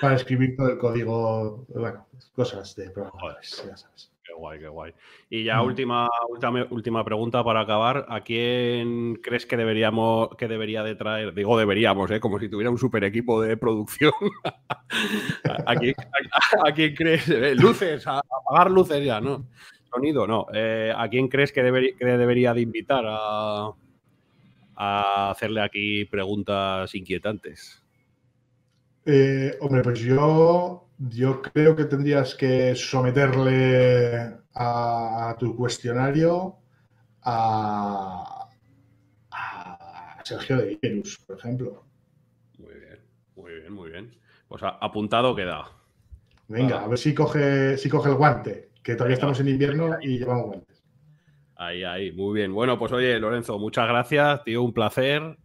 para 0.00 0.14
escribir 0.14 0.56
todo 0.56 0.68
el 0.68 0.78
código, 0.78 1.64
bueno, 1.68 2.06
cosas 2.34 2.74
de 2.76 2.90
programadores, 2.90 3.64
ya 3.66 3.76
sabes. 3.76 4.12
Qué 4.22 4.34
guay, 4.34 4.58
qué 4.58 4.68
guay. 4.68 4.92
Y 5.30 5.44
ya 5.44 5.62
mm. 5.62 5.66
última, 5.66 6.08
última, 6.28 6.66
última, 6.70 7.04
pregunta 7.04 7.42
para 7.42 7.60
acabar. 7.62 8.04
¿A 8.10 8.20
quién 8.20 9.16
crees 9.22 9.46
que 9.46 9.56
deberíamos, 9.56 10.28
que 10.36 10.48
debería 10.48 10.82
de 10.82 10.94
traer? 10.96 11.32
Digo 11.32 11.58
deberíamos, 11.58 12.10
¿eh? 12.10 12.20
como 12.20 12.38
si 12.38 12.50
tuviera 12.50 12.70
un 12.70 12.78
super 12.78 13.02
equipo 13.04 13.40
de 13.40 13.56
producción. 13.56 14.12
¿A, 15.66 15.74
quién, 15.76 16.94
crees? 16.94 17.28
Eh, 17.28 17.54
luces, 17.54 18.06
a, 18.06 18.18
apagar 18.18 18.70
luces 18.70 19.02
ya, 19.02 19.18
¿no? 19.18 19.46
Sonido, 19.90 20.26
no. 20.26 20.46
Eh, 20.52 20.92
¿A 20.94 21.08
quién 21.08 21.28
crees 21.28 21.50
que, 21.50 21.62
que 21.98 22.04
debería 22.04 22.52
de 22.52 22.60
invitar 22.60 23.04
a, 23.08 23.72
a 24.80 25.30
hacerle 25.30 25.60
aquí 25.60 26.04
preguntas 26.04 26.94
inquietantes? 26.94 27.82
Eh, 29.04 29.56
hombre, 29.60 29.82
pues 29.82 29.98
yo, 29.98 30.88
yo 30.98 31.42
creo 31.42 31.74
que 31.74 31.86
tendrías 31.86 32.34
que 32.36 32.76
someterle 32.76 34.36
a, 34.54 35.36
tu 35.38 35.56
cuestionario 35.56 36.56
a, 37.22 38.34
Sergio 40.22 40.58
de 40.58 40.78
Virus, 40.80 41.18
por 41.26 41.38
ejemplo. 41.38 41.84
Muy 42.58 42.74
bien, 42.74 43.00
muy 43.34 43.52
bien, 43.54 43.72
muy 43.72 43.90
bien. 43.90 44.14
Pues 44.46 44.62
apuntado 44.62 45.34
queda. 45.34 45.70
Venga, 46.48 46.84
a 46.84 46.86
ver 46.86 46.98
si 46.98 47.14
coge, 47.14 47.78
si 47.78 47.88
coge 47.88 48.10
el 48.10 48.16
guante, 48.16 48.68
que 48.82 48.94
todavía 48.94 49.14
estamos 49.14 49.40
en 49.40 49.48
invierno 49.48 49.96
y 50.02 50.18
llevamos 50.18 50.46
guante. 50.46 50.67
Ahí, 51.60 51.82
ahí, 51.82 52.12
muy 52.12 52.38
bien. 52.38 52.54
Bueno, 52.54 52.78
pues 52.78 52.92
oye, 52.92 53.18
Lorenzo, 53.18 53.58
muchas 53.58 53.88
gracias, 53.88 54.44
tío, 54.44 54.62
un 54.62 54.72
placer. 54.72 55.36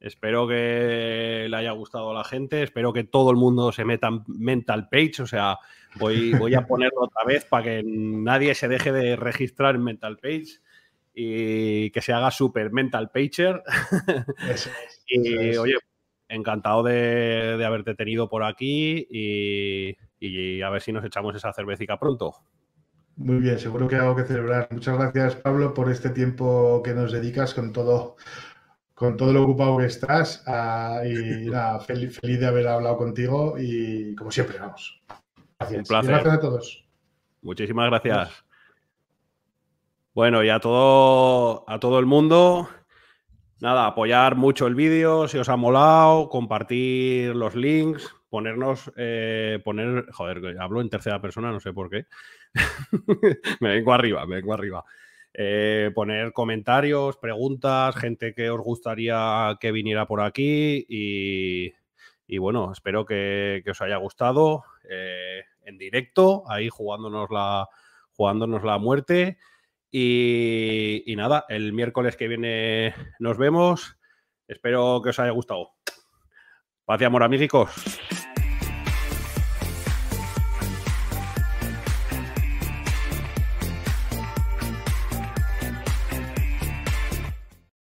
Espero 0.00 0.48
que 0.48 1.46
le 1.50 1.56
haya 1.56 1.72
gustado 1.72 2.10
a 2.10 2.14
la 2.14 2.24
gente, 2.24 2.62
espero 2.62 2.94
que 2.94 3.04
todo 3.04 3.30
el 3.30 3.36
mundo 3.36 3.70
se 3.70 3.84
meta 3.84 4.08
en 4.08 4.22
Mental 4.28 4.88
Page, 4.88 5.20
o 5.20 5.26
sea, 5.26 5.58
voy, 5.96 6.32
voy 6.32 6.54
a 6.54 6.66
ponerlo 6.66 7.02
otra 7.02 7.22
vez 7.26 7.44
para 7.44 7.64
que 7.64 7.82
nadie 7.84 8.54
se 8.54 8.68
deje 8.68 8.92
de 8.92 9.16
registrar 9.16 9.74
en 9.74 9.84
Mental 9.84 10.16
Page 10.16 10.60
y 11.12 11.90
que 11.90 12.00
se 12.00 12.14
haga 12.14 12.30
super 12.30 12.72
Mental 12.72 13.10
Pager. 13.10 13.62
y 15.08 15.56
oye, 15.56 15.74
encantado 16.28 16.82
de, 16.82 17.62
haberte 17.62 17.94
tenido 17.94 18.30
por 18.30 18.42
aquí 18.42 19.06
y, 19.10 19.98
y 20.18 20.62
a 20.62 20.70
ver 20.70 20.80
si 20.80 20.92
nos 20.92 21.04
echamos 21.04 21.34
esa 21.34 21.52
cervecita 21.52 21.98
pronto. 21.98 22.36
Muy 23.18 23.38
bien, 23.38 23.58
seguro 23.58 23.88
que 23.88 23.96
hay 23.96 24.02
algo 24.02 24.14
que 24.14 24.22
celebrar. 24.22 24.68
Muchas 24.70 24.96
gracias, 24.96 25.34
Pablo, 25.34 25.74
por 25.74 25.90
este 25.90 26.10
tiempo 26.10 26.80
que 26.84 26.94
nos 26.94 27.10
dedicas 27.10 27.52
con 27.52 27.72
todo, 27.72 28.14
con 28.94 29.16
todo 29.16 29.32
lo 29.32 29.42
ocupado 29.42 29.76
que 29.78 29.86
estás. 29.86 30.44
Ah, 30.46 31.02
y 31.04 31.46
nada, 31.50 31.80
feliz, 31.80 32.20
feliz, 32.20 32.38
de 32.38 32.46
haber 32.46 32.68
hablado 32.68 32.96
contigo 32.96 33.56
y 33.58 34.14
como 34.14 34.30
siempre, 34.30 34.60
vamos. 34.60 35.02
Gracias. 35.58 35.80
Un 35.80 35.84
placer. 35.86 36.10
gracias 36.10 36.34
a 36.34 36.40
todos. 36.40 36.88
Muchísimas 37.42 37.90
gracias. 37.90 38.44
Bueno, 40.14 40.44
y 40.44 40.50
a 40.50 40.60
todo, 40.60 41.64
a 41.68 41.80
todo 41.80 41.98
el 41.98 42.06
mundo, 42.06 42.68
nada, 43.60 43.86
apoyar 43.86 44.36
mucho 44.36 44.68
el 44.68 44.76
vídeo, 44.76 45.26
si 45.26 45.38
os 45.38 45.48
ha 45.48 45.56
molado, 45.56 46.28
compartir 46.28 47.34
los 47.34 47.56
links, 47.56 48.14
ponernos, 48.28 48.92
eh, 48.96 49.60
poner, 49.64 50.06
joder, 50.12 50.56
hablo 50.60 50.80
en 50.80 50.90
tercera 50.90 51.20
persona, 51.20 51.50
no 51.50 51.60
sé 51.60 51.72
por 51.72 51.90
qué. 51.90 52.06
me 53.60 53.70
vengo 53.70 53.92
arriba, 53.92 54.26
me 54.26 54.36
vengo 54.36 54.54
arriba. 54.54 54.84
Eh, 55.34 55.90
poner 55.94 56.32
comentarios, 56.32 57.16
preguntas, 57.16 57.96
gente 57.96 58.34
que 58.34 58.50
os 58.50 58.60
gustaría 58.60 59.56
que 59.60 59.72
viniera 59.72 60.06
por 60.06 60.20
aquí 60.20 60.84
y, 60.88 62.38
bueno, 62.38 62.72
espero 62.72 63.04
que, 63.04 63.62
os 63.68 63.80
haya 63.80 63.96
gustado 63.96 64.64
eh, 64.88 65.44
en 65.64 65.78
directo, 65.78 66.44
ahí 66.48 66.68
jugándonos 66.68 67.30
la, 67.30 67.68
jugándonos 68.12 68.64
la 68.64 68.78
muerte. 68.78 69.38
Y, 69.90 71.02
y 71.06 71.16
nada, 71.16 71.46
el 71.48 71.72
miércoles 71.72 72.16
que 72.16 72.28
viene 72.28 72.94
nos 73.18 73.38
vemos. 73.38 73.96
Espero 74.46 75.00
que 75.02 75.10
os 75.10 75.18
haya 75.18 75.30
gustado. 75.30 75.74
Paz 76.84 77.00
y 77.00 77.04
amor, 77.04 77.22
amigos. 77.22 77.70